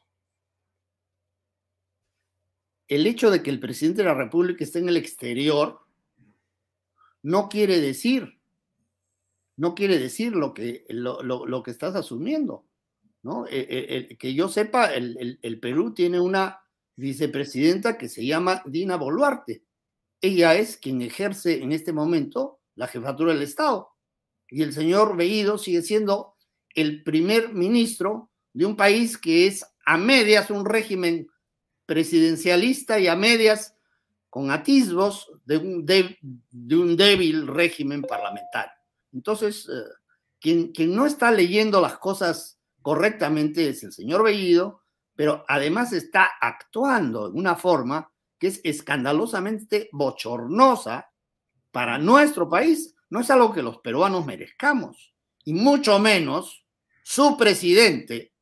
el 2.87 3.05
hecho 3.05 3.29
de 3.29 3.43
que 3.43 3.49
el 3.49 3.59
presidente 3.59 4.01
de 4.01 4.07
la 4.07 4.13
República 4.13 4.63
esté 4.63 4.79
en 4.79 4.89
el 4.89 4.97
exterior 4.97 5.81
no 7.21 7.49
quiere 7.49 7.81
decir, 7.81 8.39
no 9.57 9.75
quiere 9.75 9.99
decir 9.99 10.33
lo 10.33 10.53
que, 10.53 10.85
lo, 10.89 11.21
lo, 11.21 11.45
lo 11.45 11.63
que 11.63 11.71
estás 11.71 11.95
asumiendo. 11.95 12.65
¿no? 13.23 13.45
Eh, 13.47 13.65
eh, 14.09 14.17
que 14.17 14.33
yo 14.33 14.47
sepa, 14.47 14.93
el, 14.93 15.59
Perú 15.59 15.93
tiene 15.93 16.21
una 16.21 16.61
vicepresidenta 16.95 17.97
que 17.97 18.07
se 18.07 18.25
llama 18.25 18.63
Dina 18.65 18.95
Boluarte. 18.95 19.63
Ella 20.21 20.55
es 20.55 20.77
quien 20.77 21.01
ejerce 21.01 21.61
en 21.61 21.73
este 21.73 21.91
momento 21.91 22.56
la 22.77 22.87
jefatura 22.87 23.33
del 23.33 23.41
Estado. 23.41 23.89
Y 24.49 24.63
el 24.63 24.71
señor 24.71 25.17
Veído 25.17 25.57
sigue 25.57 25.81
siendo 25.81 26.35
el 26.73 27.03
primer 27.03 27.53
ministro 27.53 28.29
de 28.53 28.65
un 28.65 28.77
país 28.77 29.17
que 29.17 29.47
es 29.47 29.65
a 29.85 29.97
medias 29.97 30.49
un 30.49 30.63
régimen 30.65 31.27
presidencialista 31.85 32.99
y 32.99 33.07
a 33.07 33.15
medias 33.15 33.75
con 34.29 34.51
atisbos 34.51 35.31
de 35.45 35.57
un, 35.57 35.85
débil 36.95 37.47
régimen 37.47 38.03
parlamentario. 38.03 38.73
Entonces, 39.11 39.67
eh, 39.67 39.89
quien, 40.39 40.71
quien, 40.71 40.95
no 40.95 41.05
está 41.05 41.31
leyendo 41.31 41.81
las 41.81 41.97
cosas 41.97 42.59
correctamente 42.81 43.69
es 43.69 43.83
el 43.83 43.91
señor 43.91 44.23
Bellido, 44.23 44.83
pero 45.15 45.43
además 45.47 45.93
está 45.93 46.29
actuando 46.39 47.29
de 47.31 47.39
una 47.39 47.55
forma 47.55 48.11
que 48.37 48.47
es 48.47 48.61
escandalosamente 48.63 49.89
bochornosa 49.91 51.09
para 51.77 51.99
nuestro 51.99 52.49
país 52.49 52.95
no 53.11 53.19
es 53.19 53.29
algo 53.29 53.53
que 53.53 53.61
los 53.61 53.77
peruanos 53.81 54.25
merezcamos, 54.25 55.13
y 55.43 55.53
mucho 55.53 55.99
menos 55.99 56.65
su 57.03 57.37
presidente, 57.37 58.33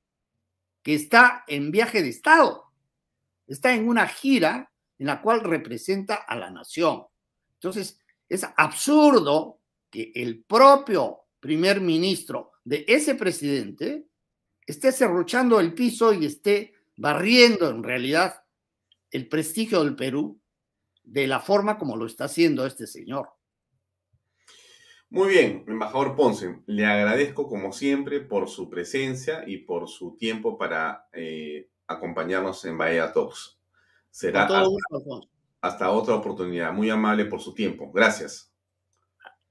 que 0.82 0.94
está 0.94 1.44
en 1.46 1.70
viaje 1.70 2.02
de 2.02 2.08
Estado, 2.08 2.72
está 3.46 3.74
en 3.74 3.90
una 3.90 4.08
gira 4.08 4.72
en 4.98 5.08
la 5.08 5.22
cual 5.22 5.42
representa 5.42 6.16
a 6.16 6.38
la 6.38 6.50
nación. 6.50 7.04
Entonces, 7.56 8.00
es 8.30 8.48
absurdo 8.56 9.60
que 9.90 10.14
el 10.16 10.46
propio 10.46 11.26
primer 11.42 11.82
ministro 11.82 12.54
de 12.64 12.86
ese 12.88 13.16
presidente 13.16 14.06
esté 14.66 14.94
cerruchando 14.94 15.60
el 15.60 15.74
piso 15.74 16.14
y 16.14 16.26
esté 16.26 16.74
barriendo 16.96 17.70
en 17.70 17.84
realidad 17.84 18.46
el 19.12 19.28
prestigio 19.28 19.84
del 19.84 19.98
Perú 19.98 20.40
de 21.06 21.28
la 21.28 21.40
forma 21.40 21.78
como 21.78 21.96
lo 21.96 22.06
está 22.06 22.26
haciendo 22.26 22.66
este 22.66 22.88
señor. 22.88 23.30
Muy 25.10 25.30
bien, 25.30 25.64
embajador 25.68 26.16
Ponce, 26.16 26.60
le 26.66 26.86
agradezco 26.86 27.48
como 27.48 27.72
siempre 27.72 28.20
por 28.20 28.50
su 28.50 28.70
presencia 28.70 29.44
y 29.48 29.60
por 29.60 29.88
su 29.88 30.18
tiempo 30.18 30.58
para 30.58 31.08
eh, 31.14 31.70
acompañarnos 31.88 32.66
en 32.66 32.78
Bahía 32.78 33.14
Talks. 33.14 33.60
Será 34.10 34.44
hasta, 34.44 34.64
hasta 35.62 35.92
otra 35.92 36.16
oportunidad. 36.16 36.74
Muy 36.74 36.90
amable 36.90 37.26
por 37.26 37.40
su 37.40 37.54
tiempo. 37.54 37.92
Gracias. 37.92 38.54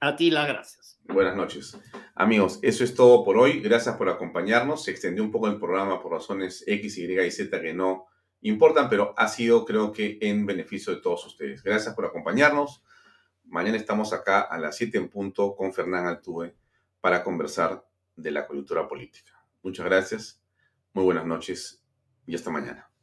A 0.00 0.16
ti 0.16 0.30
las 0.30 0.48
gracias. 0.48 0.98
Buenas 1.04 1.36
noches. 1.36 1.78
Amigos, 2.14 2.58
eso 2.62 2.82
es 2.82 2.94
todo 2.94 3.24
por 3.24 3.36
hoy. 3.36 3.60
Gracias 3.60 3.96
por 3.96 4.08
acompañarnos. 4.08 4.84
Se 4.84 4.90
extendió 4.90 5.22
un 5.22 5.30
poco 5.30 5.48
el 5.48 5.58
programa 5.58 6.02
por 6.02 6.12
razones 6.12 6.64
X, 6.66 6.98
Y 6.98 7.20
y 7.20 7.30
Z 7.30 7.60
que 7.60 7.72
no 7.72 8.06
importan, 8.44 8.88
pero 8.88 9.14
ha 9.16 9.26
sido 9.28 9.64
creo 9.64 9.90
que 9.90 10.18
en 10.20 10.46
beneficio 10.46 10.94
de 10.94 11.00
todos 11.00 11.26
ustedes. 11.26 11.62
Gracias 11.62 11.94
por 11.94 12.04
acompañarnos. 12.04 12.84
Mañana 13.44 13.76
estamos 13.76 14.12
acá 14.12 14.40
a 14.40 14.58
las 14.58 14.76
7 14.76 14.98
en 14.98 15.08
punto 15.08 15.56
con 15.56 15.72
Fernán 15.72 16.06
Altuve 16.06 16.54
para 17.00 17.24
conversar 17.24 17.86
de 18.16 18.30
la 18.30 18.46
coyuntura 18.46 18.86
política. 18.86 19.44
Muchas 19.62 19.86
gracias, 19.86 20.42
muy 20.92 21.04
buenas 21.04 21.26
noches 21.26 21.82
y 22.26 22.34
hasta 22.34 22.50
mañana. 22.50 22.93